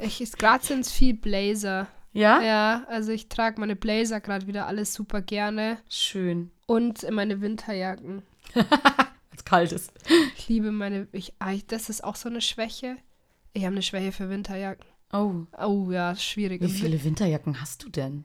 Ich 0.02 0.20
ist 0.20 0.38
gerade 0.38 0.64
sind 0.64 0.80
es 0.80 0.92
viel 0.92 1.14
Blazer. 1.14 1.88
Ja? 2.12 2.42
Ja, 2.42 2.84
also 2.88 3.12
ich 3.12 3.28
trage 3.28 3.60
meine 3.60 3.76
Blazer 3.76 4.20
gerade 4.20 4.46
wieder 4.46 4.66
alles 4.66 4.92
super 4.92 5.22
gerne. 5.22 5.78
Schön. 5.88 6.50
Und 6.66 7.10
meine 7.10 7.40
Winterjacken. 7.40 8.22
Als 9.30 9.44
kalt 9.44 9.72
ist. 9.72 9.92
Ich 10.36 10.48
liebe 10.48 10.72
meine. 10.72 11.08
Ah, 11.38 11.52
ich, 11.52 11.66
das 11.66 11.88
ist 11.88 12.04
auch 12.04 12.16
so 12.16 12.28
eine 12.28 12.40
Schwäche. 12.40 12.96
Ich 13.54 13.64
habe 13.64 13.72
eine 13.72 13.82
Schwäche 13.82 14.12
für 14.12 14.28
Winterjacken. 14.28 14.84
Oh. 15.12 15.46
Oh 15.58 15.90
ja, 15.90 16.16
schwierig. 16.16 16.62
Wie 16.62 16.68
viele 16.68 17.02
Winterjacken 17.02 17.60
hast 17.60 17.82
du 17.82 17.88
denn? 17.88 18.24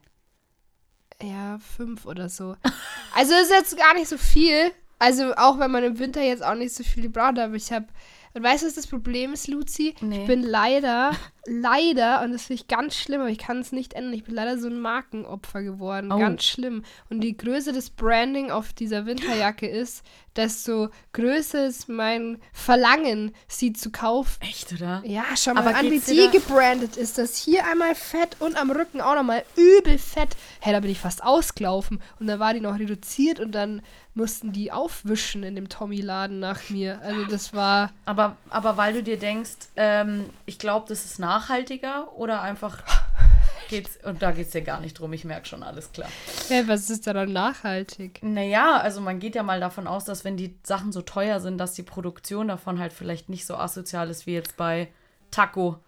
Ja, 1.22 1.58
fünf 1.58 2.06
oder 2.06 2.28
so. 2.28 2.56
Also 3.14 3.32
ist 3.34 3.50
jetzt 3.50 3.76
gar 3.76 3.94
nicht 3.94 4.06
so 4.06 4.16
viel. 4.16 4.70
Also 5.00 5.34
auch 5.34 5.58
wenn 5.58 5.72
man 5.72 5.82
im 5.82 5.98
Winter 5.98 6.22
jetzt 6.22 6.44
auch 6.44 6.54
nicht 6.54 6.72
so 6.72 6.84
viel 6.84 7.08
braucht, 7.08 7.38
aber 7.38 7.54
ich 7.54 7.72
habe. 7.72 7.86
Und 8.34 8.44
weißt 8.44 8.62
du, 8.62 8.66
was 8.68 8.74
das 8.74 8.86
Problem 8.86 9.32
ist, 9.32 9.48
Luzi? 9.48 9.94
Nee. 10.00 10.20
Ich 10.20 10.26
bin 10.26 10.42
leider, 10.42 11.12
leider, 11.48 12.22
und 12.22 12.32
das 12.32 12.42
finde 12.42 12.62
ich 12.62 12.68
ganz 12.68 12.94
schlimm, 12.94 13.20
aber 13.22 13.30
ich 13.30 13.38
kann 13.38 13.58
es 13.58 13.72
nicht 13.72 13.94
ändern, 13.94 14.12
ich 14.12 14.24
bin 14.24 14.34
leider 14.34 14.58
so 14.58 14.68
ein 14.68 14.80
Markenopfer 14.80 15.62
geworden. 15.62 16.12
Oh. 16.12 16.18
Ganz 16.18 16.44
schlimm. 16.44 16.84
Und 17.08 17.24
je 17.24 17.32
größer 17.32 17.72
das 17.72 17.90
Branding 17.90 18.50
auf 18.50 18.72
dieser 18.72 19.06
Winterjacke 19.06 19.66
ist, 19.66 20.04
desto 20.36 20.90
größer 21.14 21.66
ist 21.66 21.88
mein 21.88 22.38
Verlangen, 22.52 23.34
sie 23.48 23.72
zu 23.72 23.90
kaufen. 23.90 24.40
Echt, 24.40 24.72
oder? 24.72 25.02
Ja, 25.04 25.24
schau 25.36 25.54
mal 25.54 25.66
Aber 25.66 25.76
an, 25.76 25.90
wie 25.90 25.98
die 25.98 26.26
da- 26.26 26.30
gebrandet 26.30 26.96
ist. 26.96 27.18
Das 27.18 27.36
hier 27.36 27.66
einmal 27.66 27.94
fett 27.96 28.36
und 28.38 28.56
am 28.56 28.70
Rücken 28.70 29.00
auch 29.00 29.16
nochmal 29.16 29.42
übel 29.56 29.98
fett. 29.98 30.36
Hey, 30.60 30.72
da 30.72 30.80
bin 30.80 30.92
ich 30.92 31.00
fast 31.00 31.24
ausgelaufen. 31.24 32.00
Und 32.20 32.28
dann 32.28 32.38
war 32.38 32.54
die 32.54 32.60
noch 32.60 32.78
reduziert 32.78 33.40
und 33.40 33.52
dann 33.52 33.82
mussten 34.14 34.52
die 34.52 34.70
aufwischen 34.70 35.42
in 35.42 35.56
dem 35.56 35.68
Tommy-Laden 35.68 36.38
nach 36.38 36.70
mir. 36.70 37.00
Also 37.02 37.24
das 37.24 37.52
war... 37.54 37.92
Aber, 38.04 38.36
aber 38.50 38.76
weil 38.76 38.92
du 38.94 39.02
dir 39.02 39.16
denkst, 39.18 39.50
ähm, 39.76 40.24
ich 40.46 40.58
glaube, 40.58 40.86
das 40.88 41.04
ist 41.04 41.18
nachhaltiger 41.38 42.12
oder 42.14 42.42
einfach 42.42 42.78
geht's, 43.68 43.98
und 44.04 44.22
da 44.22 44.32
geht 44.32 44.46
es 44.46 44.52
dir 44.52 44.62
gar 44.62 44.80
nicht 44.80 44.98
drum, 44.98 45.12
ich 45.12 45.24
merke 45.24 45.46
schon, 45.46 45.62
alles 45.62 45.92
klar. 45.92 46.08
Hey, 46.48 46.66
was 46.66 46.90
ist 46.90 47.06
daran 47.06 47.32
nachhaltig? 47.32 48.20
Naja, 48.22 48.78
also 48.78 49.00
man 49.00 49.18
geht 49.20 49.34
ja 49.34 49.42
mal 49.42 49.60
davon 49.60 49.86
aus, 49.86 50.04
dass 50.04 50.24
wenn 50.24 50.36
die 50.36 50.56
Sachen 50.64 50.92
so 50.92 51.02
teuer 51.02 51.40
sind, 51.40 51.58
dass 51.58 51.74
die 51.74 51.82
Produktion 51.82 52.48
davon 52.48 52.78
halt 52.78 52.92
vielleicht 52.92 53.28
nicht 53.28 53.46
so 53.46 53.56
asozial 53.56 54.10
ist 54.10 54.26
wie 54.26 54.34
jetzt 54.34 54.56
bei 54.56 54.88
Taco 55.30 55.78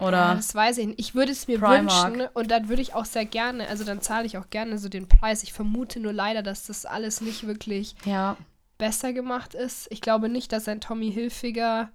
Ja, 0.00 0.06
oder 0.06 0.34
das 0.36 0.54
weiß 0.54 0.78
ich 0.78 0.86
nicht. 0.86 1.00
Ich 1.00 1.14
würde 1.14 1.32
es 1.32 1.48
mir 1.48 1.58
Primark. 1.58 2.12
wünschen 2.12 2.28
und 2.34 2.50
dann 2.50 2.68
würde 2.68 2.82
ich 2.82 2.94
auch 2.94 3.04
sehr 3.04 3.24
gerne, 3.24 3.66
also 3.68 3.84
dann 3.84 4.00
zahle 4.00 4.26
ich 4.26 4.38
auch 4.38 4.48
gerne 4.50 4.78
so 4.78 4.88
den 4.88 5.08
Preis. 5.08 5.42
Ich 5.42 5.52
vermute 5.52 5.98
nur 6.00 6.12
leider, 6.12 6.42
dass 6.42 6.66
das 6.66 6.86
alles 6.86 7.20
nicht 7.20 7.46
wirklich 7.46 7.96
ja, 8.04 8.36
besser 8.78 9.12
gemacht 9.12 9.54
ist. 9.54 9.88
Ich 9.90 10.00
glaube 10.00 10.28
nicht, 10.28 10.52
dass 10.52 10.68
ein 10.68 10.80
Tommy 10.80 11.10
Hilfiger, 11.12 11.90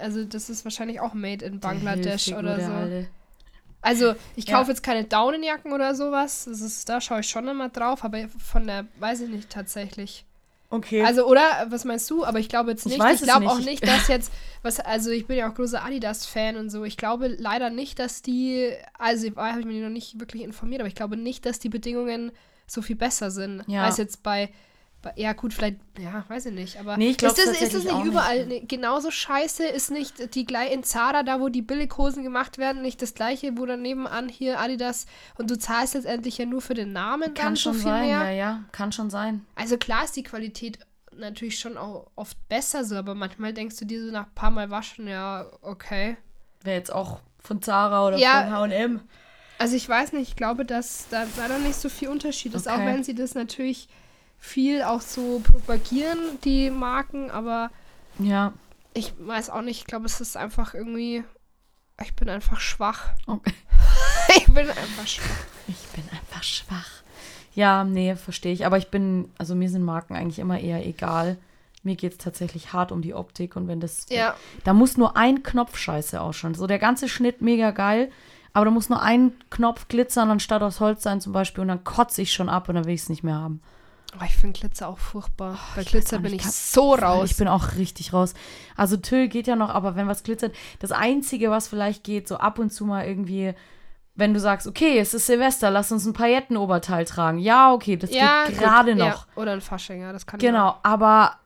also 0.00 0.24
das 0.24 0.48
ist 0.50 0.64
wahrscheinlich 0.64 1.00
auch 1.00 1.14
made 1.14 1.44
in 1.44 1.60
Bangladesch 1.60 2.26
der 2.26 2.38
oder 2.38 2.60
so. 2.60 2.72
Alte. 2.72 3.08
Also 3.80 4.14
ich 4.34 4.48
Ja. 4.48 4.58
kaufe 4.58 4.70
jetzt 4.70 4.82
keine 4.82 5.04
Daunenjacken 5.04 5.72
oder 5.72 5.94
sowas. 5.94 6.46
Das 6.46 6.60
ist, 6.60 6.88
da 6.88 7.00
schaue 7.00 7.20
ich 7.20 7.28
schon 7.28 7.46
immer 7.48 7.68
drauf, 7.68 8.02
aber 8.04 8.28
von 8.28 8.66
der, 8.66 8.86
weiß 8.98 9.20
ich 9.22 9.28
nicht 9.28 9.50
tatsächlich. 9.50 10.24
Okay. 10.70 11.02
Also, 11.02 11.26
oder, 11.26 11.40
was 11.70 11.86
meinst 11.86 12.10
du? 12.10 12.24
Aber 12.24 12.38
ich 12.40 12.48
glaube 12.50 12.70
jetzt 12.72 12.84
Ich 12.84 12.92
nicht. 12.98 13.02
Ich 13.06 13.12
es 13.12 13.22
glaube 13.22 13.48
auch 13.48 13.58
nicht. 13.58 13.86
dass 13.86 14.08
jetzt, 14.08 14.30
was, 14.62 14.80
also 14.80 15.10
ich 15.10 15.26
bin 15.26 15.38
ja 15.38 15.48
auch 15.50 15.54
großer 15.54 15.82
Adidas-Fan 15.82 16.56
und 16.56 16.68
so. 16.68 16.84
Ich 16.84 16.98
glaube 16.98 17.28
leider 17.28 17.70
nicht, 17.70 17.98
dass 17.98 18.20
die, 18.20 18.70
also 18.98 19.28
habe 19.36 19.60
ich 19.60 19.66
mich 19.66 19.80
noch 19.80 19.88
nicht 19.88 20.20
wirklich 20.20 20.42
informiert, 20.42 20.80
aber 20.82 20.88
ich 20.88 20.94
glaube 20.94 21.16
nicht, 21.16 21.46
dass 21.46 21.58
die 21.58 21.70
Bedingungen 21.70 22.32
so 22.66 22.82
viel 22.82 22.96
besser 22.96 23.30
sind, 23.30 23.62
Ja. 23.66 23.84
als 23.84 23.96
jetzt 23.96 24.22
bei 24.22 24.50
ja 25.16 25.32
gut, 25.32 25.52
vielleicht, 25.54 25.76
ja, 25.98 26.24
weiß 26.28 26.46
ich 26.46 26.52
nicht, 26.54 26.78
aber 26.78 26.96
Nee, 26.96 27.10
ich 27.10 27.22
ist, 27.22 27.38
das, 27.38 27.46
ist 27.46 27.74
das 27.74 27.84
nicht 27.84 27.92
auch 27.92 27.98
nicht. 28.04 28.12
überall 28.12 28.46
ne- 28.46 28.60
genauso 28.66 29.10
scheiße? 29.10 29.66
Ist 29.66 29.90
nicht 29.90 30.34
die 30.34 30.44
gleich 30.44 30.72
in 30.72 30.82
Zara, 30.84 31.22
da 31.22 31.40
wo 31.40 31.48
die 31.48 31.62
Billighosen 31.62 32.22
gemacht 32.22 32.58
werden, 32.58 32.82
nicht 32.82 33.00
das 33.02 33.14
gleiche, 33.14 33.56
wo 33.58 33.66
dann 33.66 33.82
nebenan 33.82 34.28
hier 34.28 34.60
Adidas 34.60 35.06
und 35.36 35.50
du 35.50 35.58
zahlst 35.58 35.94
letztendlich 35.94 36.38
ja 36.38 36.46
nur 36.46 36.60
für 36.60 36.74
den 36.74 36.92
Namen 36.92 37.34
kann 37.34 37.56
so 37.56 37.62
schon 37.62 37.74
viel 37.74 37.82
sein, 37.82 38.06
mehr? 38.08 38.22
ja, 38.24 38.30
ja, 38.30 38.64
kann 38.72 38.92
schon 38.92 39.10
sein. 39.10 39.44
Also 39.54 39.76
klar 39.78 40.04
ist 40.04 40.16
die 40.16 40.22
Qualität 40.22 40.78
natürlich 41.16 41.58
schon 41.58 41.76
auch 41.76 42.06
oft 42.14 42.36
besser 42.48 42.84
so, 42.84 42.94
aber 42.96 43.14
manchmal 43.14 43.52
denkst 43.52 43.76
du 43.76 43.84
dir 43.84 44.04
so 44.04 44.12
nach 44.12 44.26
ein 44.26 44.34
paar 44.34 44.50
Mal 44.50 44.70
waschen, 44.70 45.08
ja, 45.08 45.46
okay. 45.62 46.16
Wäre 46.62 46.76
jetzt 46.76 46.92
auch 46.92 47.20
von 47.40 47.60
Zara 47.62 48.06
oder 48.06 48.18
Ja. 48.18 48.42
von 48.44 48.52
H&M. 48.72 49.00
Also 49.60 49.74
ich 49.74 49.88
weiß 49.88 50.12
nicht, 50.12 50.28
ich 50.28 50.36
glaube, 50.36 50.64
dass 50.64 51.06
da 51.10 51.26
leider 51.36 51.58
nicht 51.58 51.74
so 51.74 51.88
viel 51.88 52.06
Unterschied 52.08 52.54
ist, 52.54 52.68
auch 52.68 52.74
Okay. 52.74 52.86
wenn 52.86 53.02
sie 53.02 53.16
das 53.16 53.34
natürlich 53.34 53.88
viel 54.38 54.82
auch 54.82 55.00
so 55.00 55.40
propagieren, 55.40 56.18
die 56.44 56.70
Marken, 56.70 57.30
aber 57.30 57.70
Ja. 58.18 58.52
ich 58.94 59.12
weiß 59.18 59.50
auch 59.50 59.62
nicht, 59.62 59.78
ich 59.80 59.84
glaube, 59.86 60.06
es 60.06 60.20
ist 60.20 60.36
einfach 60.36 60.74
irgendwie, 60.74 61.24
ich 62.02 62.14
bin 62.14 62.28
einfach 62.28 62.60
schwach. 62.60 63.10
Okay. 63.26 63.52
Ich 64.36 64.44
bin 64.44 64.68
einfach 64.68 65.06
schwach. 65.06 65.46
Ich 65.68 65.86
bin 65.94 66.04
einfach 66.10 66.42
schwach. 66.42 66.88
Ja, 67.54 67.82
nee, 67.84 68.14
verstehe 68.14 68.52
ich. 68.52 68.66
Aber 68.66 68.76
ich 68.76 68.88
bin, 68.88 69.30
also 69.38 69.54
mir 69.54 69.70
sind 69.70 69.82
Marken 69.82 70.14
eigentlich 70.14 70.38
immer 70.38 70.60
eher 70.60 70.86
egal. 70.86 71.38
Mir 71.82 71.96
geht 71.96 72.12
es 72.12 72.18
tatsächlich 72.18 72.74
hart 72.74 72.92
um 72.92 73.00
die 73.00 73.14
Optik 73.14 73.56
und 73.56 73.68
wenn 73.68 73.80
das. 73.80 74.04
Ja, 74.10 74.34
Da 74.64 74.74
muss 74.74 74.98
nur 74.98 75.16
ein 75.16 75.42
Knopf 75.42 75.78
scheiße 75.78 76.20
ausschauen. 76.20 76.54
So 76.54 76.66
der 76.66 76.78
ganze 76.78 77.08
Schnitt 77.08 77.40
mega 77.40 77.70
geil, 77.70 78.10
aber 78.52 78.66
da 78.66 78.70
muss 78.70 78.90
nur 78.90 79.00
ein 79.00 79.32
Knopf 79.48 79.88
glitzern 79.88 80.30
anstatt 80.30 80.60
aus 80.62 80.80
Holz 80.80 81.02
sein 81.02 81.22
zum 81.22 81.32
Beispiel 81.32 81.62
und 81.62 81.68
dann 81.68 81.84
kotze 81.84 82.20
ich 82.20 82.32
schon 82.34 82.50
ab 82.50 82.68
und 82.68 82.74
dann 82.74 82.84
will 82.84 82.94
ich 82.94 83.02
es 83.02 83.08
nicht 83.08 83.24
mehr 83.24 83.36
haben. 83.36 83.62
Aber 84.14 84.24
ich 84.24 84.36
finde 84.36 84.58
Glitzer 84.58 84.88
auch 84.88 84.98
furchtbar. 84.98 85.58
Bei 85.74 85.82
ich 85.82 85.86
weiß 85.86 85.92
Glitzer 85.92 86.18
bin 86.18 86.32
ich 86.32 86.42
so 86.50 86.94
raus. 86.94 87.30
Ich 87.30 87.36
bin 87.36 87.46
auch 87.46 87.76
richtig 87.76 88.12
raus. 88.12 88.34
Also 88.74 88.96
Tüll 88.96 89.28
geht 89.28 89.46
ja 89.46 89.54
noch, 89.54 89.68
aber 89.68 89.96
wenn 89.96 90.08
was 90.08 90.22
glitzert, 90.22 90.54
das 90.78 90.92
Einzige, 90.92 91.50
was 91.50 91.68
vielleicht 91.68 92.04
geht, 92.04 92.26
so 92.26 92.36
ab 92.38 92.58
und 92.58 92.72
zu 92.72 92.86
mal 92.86 93.06
irgendwie, 93.06 93.54
wenn 94.14 94.32
du 94.32 94.40
sagst, 94.40 94.66
okay, 94.66 94.98
es 94.98 95.12
ist 95.12 95.26
Silvester, 95.26 95.70
lass 95.70 95.92
uns 95.92 96.06
ein 96.06 96.14
Paillettenoberteil 96.14 97.04
tragen. 97.04 97.38
Ja, 97.38 97.72
okay, 97.72 97.96
das 97.96 98.10
ja, 98.10 98.46
geht 98.46 98.58
gerade 98.58 98.94
noch. 98.94 99.26
Ja. 99.26 99.42
Oder 99.42 99.52
ein 99.52 99.60
Fasching, 99.60 100.00
ja, 100.00 100.12
das 100.12 100.26
kann 100.26 100.40
Genau, 100.40 100.76
aber, 100.82 101.36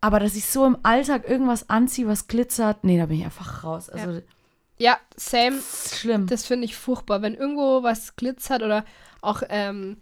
aber 0.00 0.20
dass 0.20 0.36
ich 0.36 0.46
so 0.46 0.64
im 0.64 0.78
Alltag 0.84 1.28
irgendwas 1.28 1.70
anziehe, 1.70 2.06
was 2.06 2.28
glitzert, 2.28 2.84
nee, 2.84 2.98
da 2.98 3.06
bin 3.06 3.18
ich 3.18 3.24
einfach 3.24 3.64
raus. 3.64 3.90
Also, 3.90 4.22
Ja, 4.78 4.96
same. 5.16 5.58
schlimm. 5.92 6.28
Das 6.28 6.46
finde 6.46 6.66
ich 6.66 6.76
furchtbar. 6.76 7.20
Wenn 7.20 7.34
irgendwo 7.34 7.82
was 7.82 8.14
glitzert 8.14 8.62
oder 8.62 8.84
auch 9.20 9.42
ähm, 9.48 9.96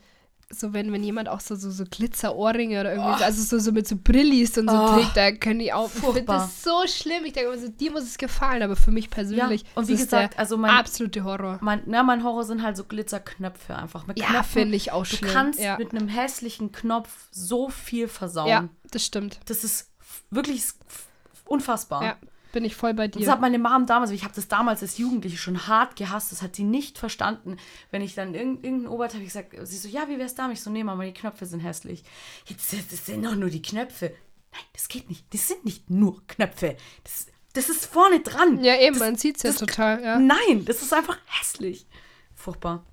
so, 0.53 0.73
wenn, 0.73 0.93
wenn 0.93 1.05
jemand 1.05 1.29
auch 1.29 1.39
so, 1.41 1.55
so, 1.55 1.71
so 1.71 1.85
Glitzerohrringe 1.89 2.81
oder 2.81 2.93
irgendwie, 2.95 3.19
so, 3.19 3.25
also 3.25 3.43
so, 3.45 3.59
so 3.61 3.71
mit 3.73 3.87
so 3.87 3.95
Brillis 3.97 4.59
und 4.59 4.69
so 4.69 4.77
Oh. 4.77 4.95
trägt, 4.95 5.17
da 5.17 5.31
können 5.33 5.61
die 5.61 5.73
auch. 5.73 5.87
Ich 5.87 5.93
finde 5.93 6.07
Furchtbar. 6.13 6.39
das 6.39 6.65
so 6.65 6.87
schlimm. 6.87 7.25
Ich 7.25 7.33
denke 7.35 7.51
immer 7.53 7.61
so, 7.63 7.69
dir 7.69 7.93
muss 7.93 8.03
es 8.03 8.19
gefallen, 8.19 8.63
aber 8.63 8.75
für 8.75 8.91
mich 8.91 9.11
persönlich 9.11 9.65
und 9.77 9.87
wie 9.89 9.93
ist 9.93 10.01
gesagt, 10.01 10.39
also 10.39 10.57
mein- 10.57 10.73
absolute 10.73 11.23
Horror. 11.23 11.59
mein, 11.63 11.83
na, 11.87 12.03
mein 12.03 12.25
Horror 12.25 12.45
sind 12.45 12.63
halt 12.63 12.77
so 12.77 12.83
Glitzerknöpfe 12.85 13.77
einfach. 13.77 14.07
Mit 14.09 14.19
Ja, 14.19 14.43
finde 14.43 14.75
ich 14.77 14.91
auch 14.93 15.07
Du 15.07 15.17
schlimm. 15.17 15.31
kannst 15.33 15.61
ja. 15.61 15.79
mit 15.79 15.93
einem 15.95 16.09
hässlichen 16.09 16.73
Knopf 16.73 17.11
so 17.31 17.69
viel 17.69 18.09
versauen. 18.09 18.49
ja, 18.49 18.69
das 18.91 19.05
stimmt. 19.07 19.39
Das 19.47 19.63
ist 19.63 19.89
wirklich 20.31 20.65
unfassbar. 21.45 22.03
Ja, 22.03 22.17
bin 22.53 22.65
ich 22.65 22.75
voll 22.77 22.95
bei 22.95 23.09
Das 23.09 23.23
dir. 23.23 23.31
hat 23.31 23.41
meine 23.41 23.59
Mom 23.59 23.87
damals, 23.87 24.11
ich 24.11 24.25
habe 24.25 24.35
das 24.35 24.49
damals 24.49 24.83
als 24.83 24.99
Jugendliche 24.99 25.37
schon 25.37 25.67
hart 25.67 25.97
gehasst, 25.97 26.33
das 26.33 26.43
hat 26.43 26.57
sie 26.57 26.65
nicht 26.65 26.99
verstanden. 26.99 27.57
Wenn 27.91 28.03
ich 28.03 28.15
dann 28.15 28.35
irgend, 28.35 28.65
irgendein 28.65 28.89
Oberteil 28.89 29.15
habe 29.17 29.25
ich 29.25 29.29
gesagt, 29.33 29.55
sie 29.63 29.77
so, 29.79 29.89
ja, 29.89 30.09
wie 30.09 30.19
wär's 30.19 30.35
da? 30.35 30.51
Ich 30.51 30.61
so, 30.61 30.71
nee, 30.71 30.83
Mama, 30.85 31.05
die 31.05 31.13
Knöpfe 31.15 31.47
sind 31.47 31.61
hässlich. 31.61 32.03
Jetzt, 32.47 32.73
das, 32.73 32.89
das 32.89 33.07
sind 33.07 33.25
doch 33.25 33.35
nur 33.37 33.51
die 33.51 33.63
Knöpfe. 33.63 34.07
Nein, 34.53 34.63
das 34.73 34.89
geht 34.89 35.09
nicht. 35.09 35.33
Das 35.33 35.47
sind 35.49 35.65
nicht 35.65 35.91
nur 35.91 36.21
Knöpfe. 36.27 36.77
Das, 37.05 37.27
das 37.53 37.69
ist 37.69 37.87
vorne 37.87 38.21
dran. 38.21 38.63
Ja, 38.65 38.77
eben, 38.81 38.99
das, 38.99 39.07
man 39.09 39.17
sieht 39.17 39.37
es 39.37 39.43
ja 39.45 39.51
das- 39.51 39.61
total. 39.61 40.03
Ja. 40.03 40.19
Nein, 40.19 40.65
das 40.65 40.83
ist 40.83 40.93
einfach 40.93 41.19
hässlich. 41.27 41.87
Furchtbar. 42.35 42.85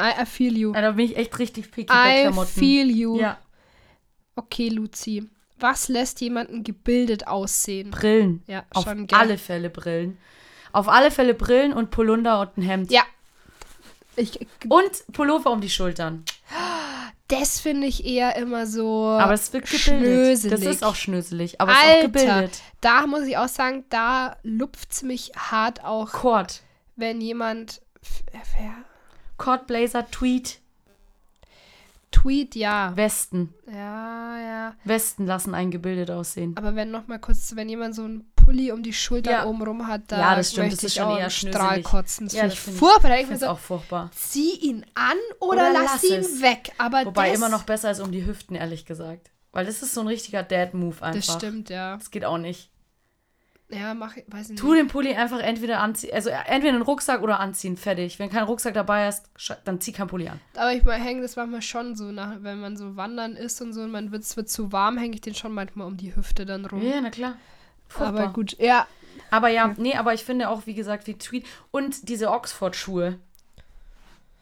I, 0.00 0.22
I 0.22 0.24
feel 0.26 0.56
you. 0.56 0.72
Ja, 0.72 0.80
da 0.80 0.92
bin 0.92 1.04
ich 1.04 1.16
echt 1.16 1.38
richtig 1.38 1.70
picky 1.70 1.86
bei 1.92 2.20
I 2.20 2.22
Klamotten. 2.22 2.48
feel 2.50 2.90
you. 2.90 3.18
Ja, 3.20 3.38
Okay, 4.36 4.68
Luzi. 4.70 5.28
Was 5.60 5.88
lässt 5.88 6.20
jemanden 6.20 6.64
gebildet 6.64 7.26
aussehen? 7.26 7.90
Brillen. 7.90 8.42
Ja, 8.46 8.64
Auf 8.74 8.84
schon, 8.84 9.06
alle 9.12 9.38
Fälle 9.38 9.70
Brillen. 9.70 10.18
Auf 10.72 10.88
alle 10.88 11.10
Fälle 11.10 11.34
Brillen 11.34 11.72
und 11.72 11.90
Polunder 11.90 12.40
und 12.40 12.56
ein 12.58 12.62
Hemd. 12.62 12.90
Ja. 12.90 13.02
Ich, 14.16 14.46
Und 14.68 14.90
Pullover 15.12 15.50
um 15.50 15.60
die 15.60 15.70
Schultern. 15.70 16.24
das 17.28 17.60
finde 17.60 17.86
ich 17.86 18.04
eher 18.04 18.36
immer 18.36 18.66
so 18.66 19.06
Aber 19.08 19.32
es 19.32 19.52
wird 19.52 19.64
gebildet. 19.64 19.82
schnöselig. 19.82 20.60
Das 20.60 20.74
ist 20.74 20.84
auch 20.84 20.94
schnöselig, 20.96 21.60
aber 21.60 21.72
es 21.72 21.78
ist 21.78 21.84
auch 21.84 21.88
Alter, 21.90 22.02
gebildet. 22.08 22.62
da 22.80 23.06
muss 23.06 23.22
ich 23.22 23.36
auch 23.38 23.48
sagen, 23.48 23.84
da 23.88 24.36
lupft 24.42 24.90
es 24.92 25.02
mich 25.02 25.32
hart 25.36 25.84
auch, 25.84 26.10
Cord. 26.12 26.60
wenn 26.96 27.20
jemand 27.20 27.80
wer, 28.32 28.74
Cord, 29.38 29.66
Blazer, 29.66 30.06
Tweed, 32.12 32.50
Tweet, 32.50 32.54
ja. 32.56 32.92
Westen. 32.96 33.54
Ja, 33.66 34.38
ja. 34.40 34.74
Westen 34.84 35.26
lassen 35.26 35.54
einen 35.54 35.70
gebildet 35.70 36.10
aussehen. 36.10 36.54
Aber 36.56 36.74
wenn 36.74 36.90
noch 36.90 37.06
mal 37.06 37.18
kurz, 37.18 37.54
wenn 37.56 37.68
jemand 37.68 37.94
so 37.94 38.02
einen 38.04 38.30
Pulli 38.36 38.72
um 38.72 38.82
die 38.82 38.92
Schulter 38.92 39.30
Ja. 39.30 39.44
oben 39.46 39.62
rum 39.62 39.86
hat, 39.86 40.02
da 40.08 40.18
Ja, 40.18 40.34
das 40.36 40.50
stimmt, 40.50 40.66
möchte 40.66 40.76
das 40.76 40.84
ist 40.84 40.96
ich 40.96 41.02
schon 41.02 41.12
auch 41.12 41.18
eher. 41.18 41.30
Strahl 41.30 41.82
kotzen. 41.82 42.26
Das 42.26 42.34
Ja, 42.34 42.40
finde 42.42 42.50
das 42.50 42.58
ich 42.58 42.64
find 42.64 42.74
ich- 42.74 42.80
furchtbar. 42.80 43.18
Ich 43.18 43.26
finde 43.26 43.38
so, 43.38 43.46
auch 43.46 43.58
furchtbar. 43.58 44.10
zieh 44.14 44.54
ihn 44.60 44.84
an 44.94 45.16
oder, 45.38 45.70
Oder 45.70 45.72
lass, 45.72 46.02
lass 46.02 46.04
ihn 46.04 46.42
weg. 46.42 46.72
Aber 46.78 47.04
Wobei 47.06 47.28
das, 47.28 47.38
immer 47.38 47.48
noch 47.48 47.62
besser 47.62 47.88
als 47.88 48.00
um 48.00 48.10
die 48.12 48.26
Hüften, 48.26 48.54
ehrlich 48.56 48.84
gesagt. 48.86 49.30
Weil 49.52 49.64
das 49.66 49.82
ist 49.82 49.94
so 49.94 50.00
ein 50.02 50.06
richtiger 50.06 50.42
Dad-Move 50.42 51.02
einfach. 51.02 51.14
Das 51.26 51.34
stimmt, 51.36 51.70
ja. 51.70 51.96
Das 51.96 52.10
geht 52.10 52.24
auch 52.24 52.38
nicht. 52.38 52.70
Ja, 53.72 53.94
mach 53.94 54.16
ich, 54.16 54.24
weiß 54.26 54.46
ich 54.46 54.50
nicht. 54.50 54.60
Tu 54.60 54.74
den 54.74 54.88
Pulli 54.88 55.14
einfach 55.14 55.38
entweder 55.38 55.80
anziehen, 55.80 56.12
also 56.12 56.30
entweder 56.30 56.74
einen 56.74 56.82
Rucksack 56.82 57.22
oder 57.22 57.38
anziehen, 57.38 57.76
fertig. 57.76 58.18
Wenn 58.18 58.28
kein 58.28 58.44
Rucksack 58.44 58.74
dabei 58.74 59.08
ist, 59.08 59.30
dann 59.64 59.80
zieh 59.80 59.92
keinen 59.92 60.08
Pulli 60.08 60.28
an. 60.28 60.40
Aber 60.56 60.72
ich 60.72 60.84
hänge 60.84 61.22
das 61.22 61.36
manchmal 61.36 61.62
schon 61.62 61.94
so, 61.94 62.10
nach, 62.10 62.36
wenn 62.40 62.60
man 62.60 62.76
so 62.76 62.96
wandern 62.96 63.36
ist 63.36 63.60
und 63.60 63.72
so 63.72 63.82
und 63.82 63.92
man 63.92 64.10
wird, 64.10 64.22
es 64.22 64.36
wird 64.36 64.48
zu 64.48 64.72
warm, 64.72 64.98
hänge 64.98 65.14
ich 65.14 65.20
den 65.20 65.34
schon 65.34 65.52
manchmal 65.52 65.86
um 65.86 65.96
die 65.96 66.14
Hüfte 66.14 66.46
dann 66.46 66.66
rum. 66.66 66.82
Ja, 66.82 67.00
na 67.00 67.10
klar. 67.10 67.36
Furchtbar. 67.88 68.22
aber 68.22 68.32
gut, 68.32 68.56
ja. 68.58 68.86
Aber 69.30 69.48
ja, 69.48 69.74
nee, 69.76 69.94
aber 69.94 70.14
ich 70.14 70.24
finde 70.24 70.48
auch, 70.48 70.66
wie 70.66 70.74
gesagt, 70.74 71.06
wie 71.06 71.14
Tweed 71.14 71.46
und 71.70 72.08
diese 72.08 72.30
Oxford-Schuhe, 72.30 73.18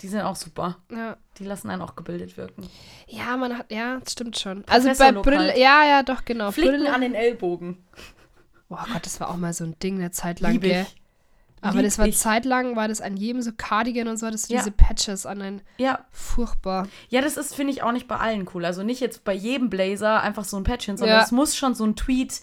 die 0.00 0.08
sind 0.08 0.20
auch 0.22 0.36
super. 0.36 0.76
Ja. 0.90 1.16
Die 1.38 1.44
lassen 1.44 1.70
einen 1.70 1.82
auch 1.82 1.96
gebildet 1.96 2.36
wirken. 2.36 2.68
Ja, 3.06 3.36
man 3.36 3.58
hat, 3.58 3.70
ja, 3.70 3.98
das 3.98 4.12
stimmt 4.12 4.38
schon. 4.38 4.64
Also 4.68 4.90
bei 4.96 5.12
Brille, 5.12 5.48
halt. 5.48 5.58
ja, 5.58 5.84
ja, 5.84 6.02
doch, 6.02 6.24
genau. 6.24 6.50
Flicken 6.50 6.76
Brille, 6.76 6.94
an 6.94 7.00
den 7.00 7.14
Ellbogen. 7.14 7.78
Oh 8.70 8.76
Gott, 8.92 9.04
das 9.06 9.20
war 9.20 9.30
auch 9.30 9.36
mal 9.36 9.52
so 9.52 9.64
ein 9.64 9.78
Ding 9.80 9.96
eine 9.96 10.10
Zeit 10.10 10.40
lang, 10.40 10.60
Lieb. 10.60 10.86
Aber 11.60 11.76
Lieb 11.78 11.84
das 11.86 11.98
war 11.98 12.06
ich. 12.06 12.16
zeitlang, 12.16 12.76
war 12.76 12.86
das 12.86 13.00
an 13.00 13.16
jedem 13.16 13.42
so 13.42 13.50
Cardigan 13.56 14.06
und 14.08 14.16
so, 14.16 14.30
das 14.30 14.48
Ja. 14.48 14.58
diese 14.58 14.70
Patches 14.70 15.26
an 15.26 15.40
den, 15.40 15.60
Ja, 15.78 16.04
furchtbar. 16.12 16.86
ja, 17.08 17.20
das 17.20 17.36
ist, 17.36 17.54
finde 17.54 17.72
ich, 17.72 17.82
auch 17.82 17.90
nicht 17.92 18.06
bei 18.06 18.16
allen 18.16 18.48
cool. 18.54 18.64
Also 18.64 18.82
nicht 18.84 19.00
jetzt 19.00 19.24
bei 19.24 19.32
jedem 19.32 19.68
Blazer 19.68 20.22
einfach 20.22 20.44
so 20.44 20.56
ein 20.56 20.64
Patchen, 20.64 20.96
sondern 20.96 21.18
Ja. 21.18 21.24
es 21.24 21.32
muss 21.32 21.56
schon 21.56 21.74
so 21.74 21.84
ein 21.84 21.96
Tweed, 21.96 22.40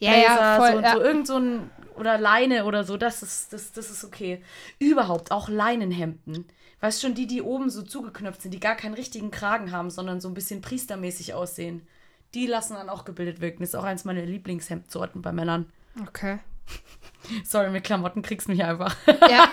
Ja, 0.00 0.12
Blazer, 0.12 0.40
ja, 0.40 0.56
voll, 0.56 0.72
so, 0.72 0.80
ja. 0.80 0.92
so 0.94 1.00
irgend 1.02 1.26
so 1.26 1.36
ein, 1.38 1.70
oder 1.96 2.18
Leine 2.18 2.64
oder 2.64 2.84
so, 2.84 2.96
das 2.96 3.22
ist, 3.22 3.52
das, 3.52 3.72
das 3.72 3.90
ist 3.90 4.04
okay. 4.04 4.42
Überhaupt, 4.78 5.30
auch 5.30 5.48
Leinenhemden. 5.48 6.46
Weißt 6.80 7.00
schon, 7.02 7.14
die, 7.14 7.26
die 7.26 7.40
oben 7.42 7.70
so 7.70 7.82
zugeknöpft 7.82 8.42
sind, 8.42 8.52
die 8.52 8.60
gar 8.60 8.74
keinen 8.74 8.94
richtigen 8.94 9.30
Kragen 9.30 9.72
haben, 9.72 9.90
sondern 9.90 10.20
so 10.20 10.28
ein 10.28 10.34
bisschen 10.34 10.60
priestermäßig 10.60 11.34
aussehen. 11.34 11.86
Die 12.34 12.46
lassen 12.46 12.74
dann 12.74 12.88
auch 12.88 13.04
gebildet 13.04 13.40
wirken. 13.40 13.60
Das 13.60 13.70
ist 13.70 13.74
auch 13.74 13.84
eins 13.84 14.04
meiner 14.04 14.22
Lieblingshemdsorten 14.22 15.22
bei 15.22 15.32
Männern. 15.32 15.70
Okay. 16.06 16.38
Sorry, 17.44 17.70
mit 17.70 17.84
Klamotten 17.84 18.22
kriegst 18.22 18.46
du 18.48 18.52
mich 18.52 18.62
einfach. 18.64 18.94
Ja, 19.06 19.48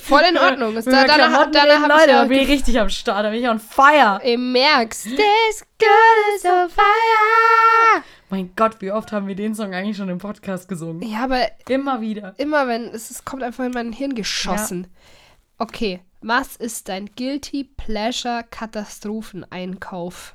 voll 0.00 0.22
in 0.28 0.38
Ordnung. 0.38 0.74
Das, 0.74 0.84
Mit 0.86 0.94
da, 0.94 1.04
danach 1.04 1.16
Klamotten 1.28 1.52
danach 1.52 1.88
Leute, 1.88 2.00
ich 2.02 2.06
da 2.06 2.22
ja 2.22 2.24
bin 2.24 2.38
ich 2.40 2.48
richtig 2.48 2.80
am 2.80 2.88
Start, 2.88 3.24
da 3.24 3.30
bin 3.30 3.40
ich 3.42 3.48
on 3.48 3.58
fire. 3.58 4.20
Ihr 4.24 4.38
merkt's. 4.38 5.02
This 5.04 5.66
girl 5.78 6.36
is 6.36 6.44
on 6.44 6.68
fire. 6.70 8.04
Mein 8.30 8.52
Gott, 8.56 8.80
wie 8.80 8.90
oft 8.92 9.12
haben 9.12 9.26
wir 9.26 9.34
den 9.34 9.54
Song 9.54 9.74
eigentlich 9.74 9.96
schon 9.96 10.08
im 10.08 10.18
Podcast 10.18 10.68
gesungen? 10.68 11.02
Ja, 11.08 11.24
aber 11.24 11.46
Immer 11.68 12.00
wieder. 12.00 12.34
immer 12.38 12.66
wenn, 12.68 12.84
es, 12.88 13.10
es 13.10 13.24
kommt 13.24 13.42
einfach 13.42 13.64
in 13.64 13.72
mein 13.72 13.92
Hirn 13.92 14.14
geschossen. 14.14 14.86
Okay, 15.58 16.00
was 16.20 16.56
ist 16.56 16.88
dein 16.88 17.06
Guilty 17.16 17.64
Pleasure 17.64 18.44
Katastropheneinkauf? 18.50 20.34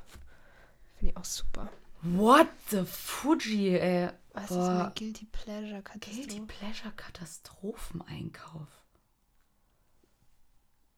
Finde 0.99 1.11
ich 1.13 1.17
auch 1.17 1.25
super. 1.25 1.69
What 2.01 2.47
the 2.69 2.83
Fuji, 2.85 3.77
ey. 3.77 4.09
Was 4.33 4.43
ist 4.43 4.49
Boah. 4.57 4.83
mein 4.83 4.93
Guilty 4.95 5.25
Pleasure 5.25 5.81
Guilty 5.81 5.99
Katastrophe? 5.99 6.45
Pleasure 6.47 6.93
Katastropheneinkauf. 6.95 8.67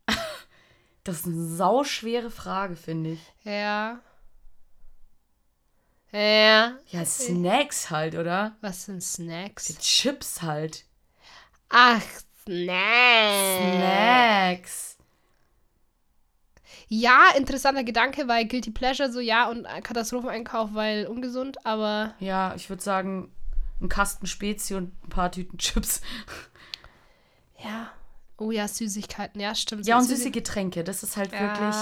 Das 1.03 1.21
ist 1.21 1.25
eine 1.25 1.47
sauschwere 1.47 2.29
Frage, 2.29 2.75
finde 2.75 3.13
ich. 3.13 3.33
Ja. 3.43 4.01
Ja. 6.11 6.77
Ja, 6.89 7.05
Snacks 7.05 7.89
halt, 7.89 8.13
oder? 8.13 8.55
Was 8.61 8.85
sind 8.85 9.01
Snacks? 9.01 9.75
Chips 9.79 10.43
halt. 10.43 10.85
Ach, 11.69 12.03
Snacks. 12.43 13.57
Snacks. 13.57 14.97
Ja, 16.93 17.27
interessanter 17.37 17.85
Gedanke, 17.85 18.27
weil 18.27 18.45
Guilty 18.45 18.69
Pleasure 18.69 19.09
so 19.09 19.21
ja 19.21 19.49
und 19.49 19.65
Katastropheneinkauf, 19.81 20.71
weil 20.73 21.07
ungesund, 21.07 21.65
aber 21.65 22.15
Ja, 22.19 22.53
ich 22.55 22.69
würde 22.69 22.83
sagen, 22.83 23.31
ein 23.79 23.87
Kasten 23.87 24.27
Spezi 24.27 24.75
und 24.75 24.91
ein 25.05 25.09
paar 25.09 25.31
Tüten 25.31 25.57
Chips. 25.57 26.01
ja. 27.63 27.91
Oh 28.41 28.49
ja, 28.49 28.67
Süßigkeiten, 28.67 29.39
ja, 29.39 29.53
stimmt. 29.53 29.85
Ja, 29.85 29.97
und 29.99 30.03
süße 30.05 30.31
Getränke, 30.31 30.83
das 30.83 31.03
ist 31.03 31.15
halt 31.15 31.31
Ja. 31.31 31.41
wirklich. 31.41 31.75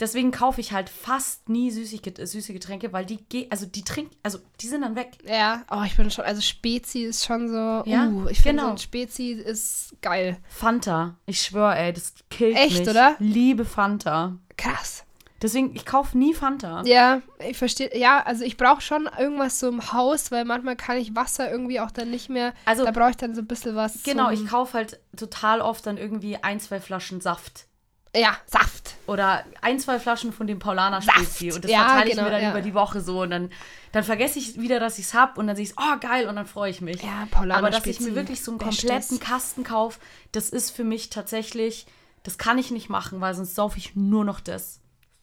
Deswegen 0.00 0.32
kaufe 0.32 0.60
ich 0.60 0.72
halt 0.72 0.90
fast 0.90 1.48
nie 1.48 1.70
süße, 1.70 1.98
süße 2.26 2.52
Getränke, 2.52 2.92
weil 2.92 3.06
die 3.06 3.18
ge 3.28 3.46
also 3.50 3.66
die 3.66 3.82
trinken, 3.82 4.14
also 4.24 4.38
die 4.60 4.66
sind 4.66 4.82
dann 4.82 4.96
weg. 4.96 5.12
Ja, 5.24 5.62
oh, 5.70 5.82
ich 5.86 5.96
bin 5.96 6.10
schon, 6.10 6.24
also 6.24 6.40
Spezi 6.40 7.02
ist 7.04 7.24
schon 7.24 7.48
so, 7.48 7.82
Ja, 7.88 8.08
uh, 8.08 8.26
ich 8.28 8.40
finde 8.40 8.62
genau. 8.62 8.66
so 8.66 8.70
ein 8.72 8.78
Spezi 8.78 9.30
ist 9.30 9.94
geil. 10.02 10.38
Fanta, 10.48 11.16
ich 11.26 11.40
schwöre, 11.40 11.76
ey, 11.76 11.92
das 11.92 12.14
killt 12.30 12.56
Echt, 12.56 12.80
mich. 12.80 12.88
oder? 12.88 13.14
Liebe 13.20 13.64
Fanta. 13.64 14.36
Krass. 14.56 15.04
Deswegen, 15.42 15.74
ich 15.74 15.84
kaufe 15.84 16.16
nie 16.16 16.34
Fanta. 16.34 16.82
Ja, 16.84 17.20
ich 17.46 17.58
verstehe. 17.58 17.96
Ja, 17.98 18.22
also 18.22 18.44
ich 18.44 18.56
brauche 18.56 18.80
schon 18.80 19.08
irgendwas 19.18 19.58
so 19.58 19.68
im 19.68 19.92
Haus, 19.92 20.30
weil 20.30 20.44
manchmal 20.44 20.76
kann 20.76 20.96
ich 20.96 21.16
Wasser 21.16 21.50
irgendwie 21.50 21.80
auch 21.80 21.90
dann 21.90 22.10
nicht 22.10 22.28
mehr. 22.28 22.54
Also- 22.64 22.84
da 22.84 22.92
brauche 22.92 23.10
ich 23.10 23.16
dann 23.16 23.34
so 23.34 23.42
ein 23.42 23.48
bisschen 23.48 23.74
was. 23.74 24.04
Genau, 24.04 24.30
ich 24.30 24.46
kaufe 24.46 24.74
halt 24.74 25.00
total 25.16 25.60
oft 25.60 25.84
dann 25.86 25.98
irgendwie 25.98 26.36
ein, 26.36 26.60
zwei 26.60 26.80
Flaschen 26.80 27.20
Saft. 27.20 27.66
Ja, 28.14 28.36
Saft. 28.46 28.94
Oder 29.06 29.44
ein, 29.62 29.80
zwei 29.80 29.98
Flaschen 29.98 30.32
von 30.32 30.46
dem 30.46 30.58
Paulaner. 30.58 31.00
Spezi. 31.00 31.50
Und 31.50 31.64
das 31.64 31.70
Ja, 31.70 31.86
verteile 31.86 32.10
ich 32.10 32.16
genau, 32.16 32.24
mir 32.24 32.30
dann 32.30 32.42
ja. 32.42 32.50
über 32.50 32.60
die 32.60 32.74
Woche 32.74 33.00
so. 33.00 33.22
Und 33.22 33.30
dann, 33.30 33.50
dann 33.92 34.04
vergesse 34.04 34.38
ich 34.38 34.60
wieder, 34.60 34.78
dass 34.78 34.98
ich 34.98 35.06
es 35.06 35.14
habe. 35.14 35.40
Und 35.40 35.46
dann 35.46 35.56
sehe 35.56 35.64
ich 35.64 35.72
oh 35.78 35.98
geil, 35.98 36.28
und 36.28 36.36
dann 36.36 36.46
freue 36.46 36.70
ich 36.70 36.82
mich. 36.82 37.02
Ja, 37.02 37.26
Paulaner 37.30 37.58
Aber 37.58 37.70
dass 37.70 37.86
ich 37.86 38.00
mir 38.00 38.14
wirklich 38.14 38.44
so 38.44 38.52
einen 38.52 38.60
kompletten 38.60 39.18
Kasten 39.18 39.64
kaufe, 39.64 39.98
das 40.32 40.50
ist 40.50 40.70
für 40.70 40.84
mich 40.84 41.08
tatsächlich, 41.08 41.86
das 42.22 42.36
kann 42.36 42.58
ich 42.58 42.70
nicht 42.70 42.90
machen, 42.90 43.20
weil 43.22 43.34
sonst 43.34 43.54
saufe 43.54 43.78
ich 43.78 43.96
nur 43.96 44.24
noch 44.26 44.40
das. 44.40 44.81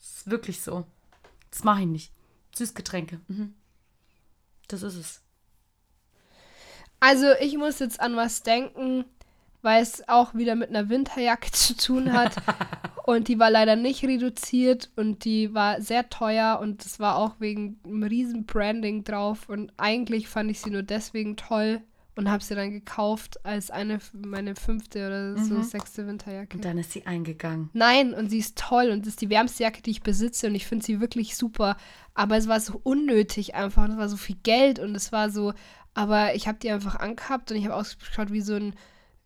Das 0.10 0.26
ist 0.26 0.32
wirklich 0.32 0.62
so. 0.62 0.86
Das 1.52 1.64
mache 1.64 1.82
ich 1.82 1.88
nicht. 1.88 2.12
Süßgetränke. 2.56 3.20
Mhm. 3.28 3.54
Das 4.68 4.84
ist 4.84 4.96
es. 4.96 5.22
Also 7.00 7.28
ich 7.40 7.58
muss 7.58 7.80
jetzt 7.80 8.00
an 8.00 8.16
was 8.16 8.44
denken, 8.44 9.06
weil 9.62 9.82
es 9.82 10.08
auch 10.10 10.34
wieder 10.34 10.56
mit 10.56 10.70
einer 10.70 10.90
Winterjacke 10.90 11.52
zu 11.52 11.76
tun 11.76 12.12
hat. 12.14 12.36
und 13.06 13.28
die 13.28 13.40
war 13.40 13.50
leider 13.50 13.76
nicht 13.76 14.04
reduziert 14.04 14.92
und 14.96 15.26
die 15.26 15.54
war 15.54 15.82
sehr 15.82 16.10
teuer 16.10 16.60
und 16.62 16.86
es 16.86 17.00
war 17.00 17.16
auch 17.16 17.36
wegen 17.40 17.80
einem 17.86 18.04
riesen 18.04 18.46
Branding 18.46 19.04
drauf. 19.04 19.48
Und 19.48 19.72
eigentlich 19.78 20.28
fand 20.28 20.52
ich 20.52 20.60
sie 20.60 20.72
nur 20.72 20.84
deswegen 20.84 21.38
toll 21.38 21.82
und 22.20 22.30
habe 22.30 22.44
sie 22.44 22.54
dann 22.54 22.72
gekauft 22.72 23.46
als 23.46 23.72
eine 23.72 24.00
meine 24.12 24.54
fünfte 24.54 25.08
oder 25.08 25.38
so 25.38 25.62
sechste 25.64 26.06
Winterjacke. 26.06 26.58
Und 26.58 26.66
dann 26.66 26.78
ist 26.78 26.92
sie 26.92 27.06
eingegangen. 27.06 27.70
Nein, 27.72 28.14
und 28.14 28.30
sie 28.30 28.40
ist 28.40 28.58
toll 28.58 28.90
und 28.92 29.08
ist 29.08 29.22
die 29.22 29.30
wärmste 29.30 29.64
Jacke, 29.64 29.82
die 29.82 29.92
ich 29.92 30.04
besitze 30.04 30.48
und 30.48 30.56
ich 30.56 30.68
finde 30.68 30.86
sie 30.86 31.00
wirklich 31.00 31.38
super. 31.38 31.78
Aber 32.14 32.36
es 32.36 32.50
war 32.50 32.60
so 32.60 32.82
unnötig 32.84 33.56
einfach 33.56 33.86
und 33.86 33.92
es 33.92 33.98
war 33.98 34.10
so 34.10 34.18
viel 34.18 34.36
Geld 34.44 34.80
und 34.80 34.94
es 34.96 35.14
war 35.14 35.30
so, 35.30 35.54
aber 35.94 36.36
ich 36.36 36.50
habe 36.50 36.60
die 36.62 36.70
einfach 36.70 36.98
angehabt 36.98 37.52
und 37.52 37.58
ich 37.58 37.64
habe 37.64 37.76
ausgeschaut 37.76 38.34
wie 38.34 38.42
so 38.42 38.56
ein, 38.56 38.74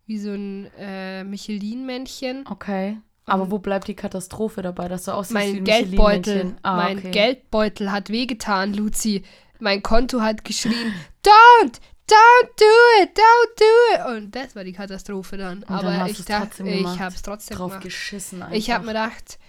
wie 0.06 0.20
so 0.20 0.30
ein 0.30 0.70
äh, 0.78 1.24
Michelin-Männchen. 1.24 2.46
Okay. 2.48 3.00
Aber 3.26 3.50
wo 3.50 3.58
bleibt 3.58 3.88
die 3.88 3.96
Katastrophe 3.96 4.62
dabei, 4.62 4.88
dass 4.88 5.06
du 5.06 5.14
aussiehst 5.14 5.40
wie 5.40 5.54
Mein 5.54 5.58
ein 5.58 5.64
Geldbeutel? 5.64 6.56
Ah, 6.62 6.76
mein 6.76 7.00
okay. 7.00 7.10
Geldbeutel 7.10 7.92
hat 7.92 8.12
wehgetan, 8.12 8.76
Luzi. 8.76 9.24
Mein 9.60 9.82
Konto 9.82 10.22
hat 10.22 10.46
geschrien, 10.46 10.94
don't, 11.26 11.80
don't 12.08 12.50
do 12.58 13.04
it, 13.04 13.18
don't 13.18 13.60
do 13.60 13.66
it. 13.96 14.18
Und 14.18 14.36
das 14.36 14.56
war 14.56 14.64
die 14.64 14.74
Katastrophe 14.74 15.38
dann. 15.38 15.64
Aber 15.66 15.84
dann 15.84 16.00
hast 16.02 16.20
ich 16.20 16.26
dachte, 16.26 16.64
ich 16.68 16.86
habe 17.00 17.16
es 17.16 17.22
trotzdem 17.22 17.58
Drauf 17.58 17.72
gemacht. 17.72 17.84
geschissen 17.84 18.42
einfach. 18.42 18.56
Ich 18.56 18.72
habe 18.72 18.86
mir 18.86 18.92
gedacht, 18.92 19.40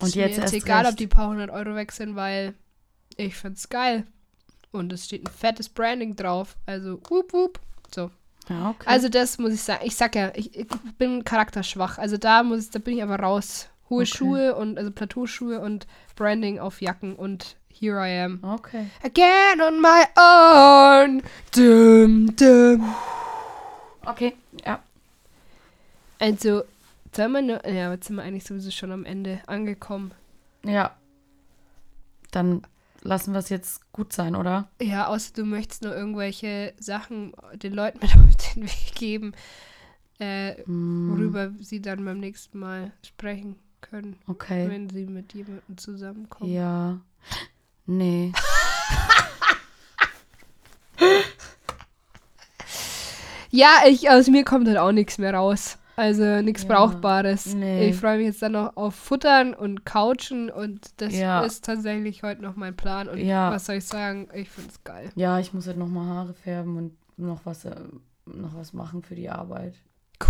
Und 0.00 0.08
ist 0.08 0.14
jetzt 0.14 0.38
erst 0.38 0.54
egal, 0.54 0.84
ob 0.84 0.88
recht. 0.88 1.00
die 1.00 1.06
paar 1.06 1.28
hundert 1.28 1.50
Euro 1.50 1.74
weg 1.74 1.92
sind, 1.92 2.16
weil 2.16 2.54
ich 3.16 3.36
find's 3.36 3.68
geil. 3.68 4.06
Und 4.72 4.92
es 4.92 5.04
steht 5.04 5.24
ein 5.24 5.32
fettes 5.32 5.68
Branding 5.68 6.16
drauf. 6.16 6.56
Also, 6.66 7.00
whoop, 7.08 7.32
whoop. 7.32 7.60
So. 7.94 8.10
Ja, 8.48 8.70
okay. 8.70 8.82
Also, 8.86 9.08
das 9.08 9.38
muss 9.38 9.52
ich 9.52 9.62
sagen. 9.62 9.84
Ich 9.86 9.94
sag 9.94 10.16
ja, 10.16 10.32
ich, 10.34 10.54
ich 10.56 10.66
bin 10.98 11.22
charakterschwach. 11.24 11.98
Also, 11.98 12.16
da, 12.16 12.42
muss, 12.42 12.70
da 12.70 12.80
bin 12.80 12.96
ich 12.96 13.02
einfach 13.02 13.20
raus. 13.22 13.68
Hohe 13.88 14.02
Okay. 14.02 14.06
Schuhe 14.06 14.54
und, 14.56 14.78
also 14.78 14.90
Plateauschuhe 14.90 15.60
und 15.60 15.86
Branding 16.16 16.58
auf 16.58 16.80
Jacken 16.80 17.14
und 17.14 17.56
here 17.84 18.00
I 18.00 18.08
am. 18.08 18.40
okay. 18.42 18.86
Again 19.02 19.60
on 19.60 19.80
my 19.80 20.06
own. 20.16 21.22
Dum, 21.52 22.34
dum. 22.34 22.94
Okay, 24.06 24.34
ja. 24.64 24.82
Also, 26.18 26.62
sollen 27.14 27.32
wir 27.32 27.42
nur, 27.42 27.68
ja, 27.68 27.92
jetzt 27.92 28.06
sind 28.06 28.16
wir 28.16 28.22
eigentlich 28.22 28.44
sowieso 28.44 28.70
schon 28.70 28.90
am 28.90 29.04
Ende 29.04 29.40
angekommen. 29.46 30.12
Ja. 30.64 30.96
Dann 32.30 32.62
lassen 33.02 33.32
wir 33.34 33.40
es 33.40 33.50
jetzt 33.50 33.92
gut 33.92 34.14
sein, 34.14 34.34
oder? 34.34 34.68
Ja, 34.80 35.08
außer 35.08 35.32
du 35.34 35.44
möchtest 35.44 35.82
nur 35.82 35.94
irgendwelche 35.94 36.72
Sachen 36.78 37.32
den 37.54 37.74
Leuten 37.74 37.98
mit 38.00 38.16
auf 38.16 38.54
den 38.54 38.64
Weg 38.64 38.94
geben, 38.94 39.34
äh, 40.18 40.54
Hm, 40.64 41.10
worüber 41.10 41.52
sie 41.60 41.82
dann 41.82 42.04
beim 42.04 42.20
nächsten 42.20 42.58
Mal 42.58 42.92
sprechen 43.04 43.56
können, 43.82 44.16
okay. 44.26 44.68
wenn 44.70 44.88
sie 44.88 45.04
mit 45.04 45.34
jemandem 45.34 45.76
zusammenkommen. 45.76 46.50
Ja. 46.50 47.00
Nee. 47.86 48.32
Ja, 53.50 53.82
ich, 53.86 54.10
aus 54.10 54.28
mir 54.28 54.44
kommt 54.44 54.66
halt 54.66 54.78
auch 54.78 54.92
nichts 54.92 55.18
mehr 55.18 55.34
raus. 55.34 55.78
Also 55.96 56.42
nichts 56.42 56.64
Ja, 56.64 56.70
Brauchbares. 56.70 57.54
nee. 57.54 57.88
Ich 57.90 57.96
freue 57.96 58.16
mich 58.16 58.26
jetzt 58.26 58.42
dann 58.42 58.52
noch 58.52 58.76
auf 58.76 58.96
Futtern 58.96 59.54
und 59.54 59.84
Couchen 59.86 60.50
und 60.50 60.90
das 61.00 61.14
Ja. 61.14 61.42
ist 61.44 61.64
tatsächlich 61.64 62.24
heute 62.24 62.42
noch 62.42 62.56
mein 62.56 62.74
Plan. 62.74 63.08
Und 63.08 63.18
Ja. 63.18 63.52
was 63.52 63.66
soll 63.66 63.76
ich 63.76 63.84
sagen? 63.86 64.28
Ich 64.34 64.48
finde 64.50 64.70
es 64.70 64.82
geil. 64.82 65.10
Ja, 65.14 65.38
ich 65.38 65.52
muss 65.54 65.68
halt 65.68 65.76
nochmal 65.76 66.06
Haare 66.08 66.34
färben 66.34 66.76
und 66.76 66.96
noch 67.16 67.46
was, 67.46 67.64
äh, 67.64 67.76
noch 68.26 68.56
was 68.56 68.72
machen 68.72 69.04
für 69.04 69.14
die 69.14 69.30
Arbeit. 69.30 69.76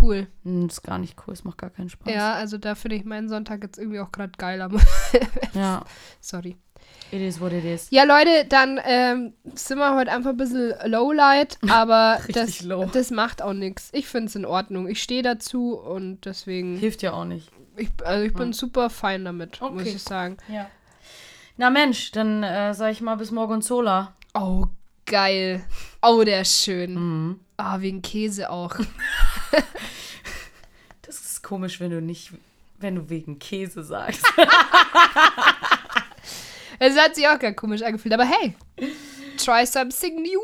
Cool. 0.02 0.26
Hm, 0.42 0.68
Das 0.68 0.78
ist 0.78 0.82
gar 0.82 0.98
nicht 0.98 1.16
cool, 1.26 1.32
es 1.32 1.44
macht 1.44 1.57
gar 1.57 1.70
keinen 1.70 1.88
Spaß. 1.88 2.12
Ja, 2.12 2.34
also 2.34 2.59
da 2.59 2.74
finde 2.74 2.96
ich 2.96 3.05
meinen 3.07 3.30
Sonntag 3.30 3.62
jetzt 3.62 3.78
irgendwie 3.78 4.00
auch 4.00 4.12
gerade 4.12 4.32
geiler. 4.36 4.68
Ja, 5.55 5.82
Sorry. 6.20 6.59
It 7.11 7.20
is 7.20 7.40
what 7.40 7.53
it 7.53 7.64
is. 7.64 7.88
Ja, 7.90 8.05
Leute, 8.05 8.45
dann 8.49 8.80
ähm, 8.84 9.32
sind 9.55 9.78
wir 9.78 9.95
heute 9.95 10.11
einfach 10.12 10.30
ein 10.30 10.36
bisschen 10.36 10.72
lowlight, 10.86 11.59
aber 11.68 12.20
das, 12.28 12.62
low. 12.62 12.86
das 12.92 13.11
macht 13.11 13.42
auch 13.42 13.53
nichts. 13.53 13.90
Ich 13.92 14.07
finde 14.07 14.26
es 14.28 14.34
in 14.36 14.45
Ordnung. 14.47 14.88
Ich 14.88 15.03
stehe 15.03 15.22
dazu 15.22 15.74
und 15.78 16.24
deswegen, 16.24 16.76
Hilft 16.76 17.03
ja 17.03 17.12
auch 17.12 17.24
nicht. 17.24 17.51
ich, 17.76 17.88
also 18.05 18.24
ich 18.24 18.34
bin 18.34 18.49
Ja. 18.49 18.53
super 18.55 18.90
fein 18.90 19.24
damit, 19.24 19.61
muss 19.61 19.70
Okay. 19.82 19.92
ich 19.97 20.03
sagen. 20.03 20.36
Ja. 20.49 20.68
Na 21.57 21.70
Mensch, 21.70 22.11
dann 22.11 22.42
äh, 22.42 22.74
sag 22.74 22.90
ich 22.90 23.01
mal 23.01 23.14
bis 23.16 23.30
morgen 23.30 23.62
Sola. 23.62 24.12
Oh, 24.34 24.64
geil. 25.07 25.64
Oh, 26.03 26.24
der 26.24 26.40
ist 26.40 26.62
schön. 26.64 26.95
Mhm. 26.95 27.40
Ah, 27.57 27.80
wegen 27.80 28.03
Käse 28.03 28.51
auch. 28.51 28.74
Das 31.03 31.20
ist 31.20 31.42
komisch, 31.42 31.80
wenn 31.80 31.90
du 31.90 32.01
nicht, 32.01 32.32
wenn 32.78 32.95
du 32.97 33.09
wegen 33.11 33.38
Käse 33.38 33.84
sagst. 33.84 34.24
Es 36.78 36.96
hat 36.98 37.14
sich 37.14 37.26
auch 37.28 37.38
gar 37.38 37.52
komisch 37.52 37.82
angefühlt, 37.82 38.14
aber 38.14 38.24
hey, 38.24 38.54
try 39.36 39.66
something 39.66 40.22
new. 40.22 40.40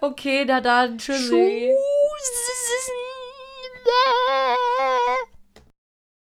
okay, 0.00 0.44
da 0.44 0.60
dann. 0.60 0.98
Tschüss. 0.98 1.30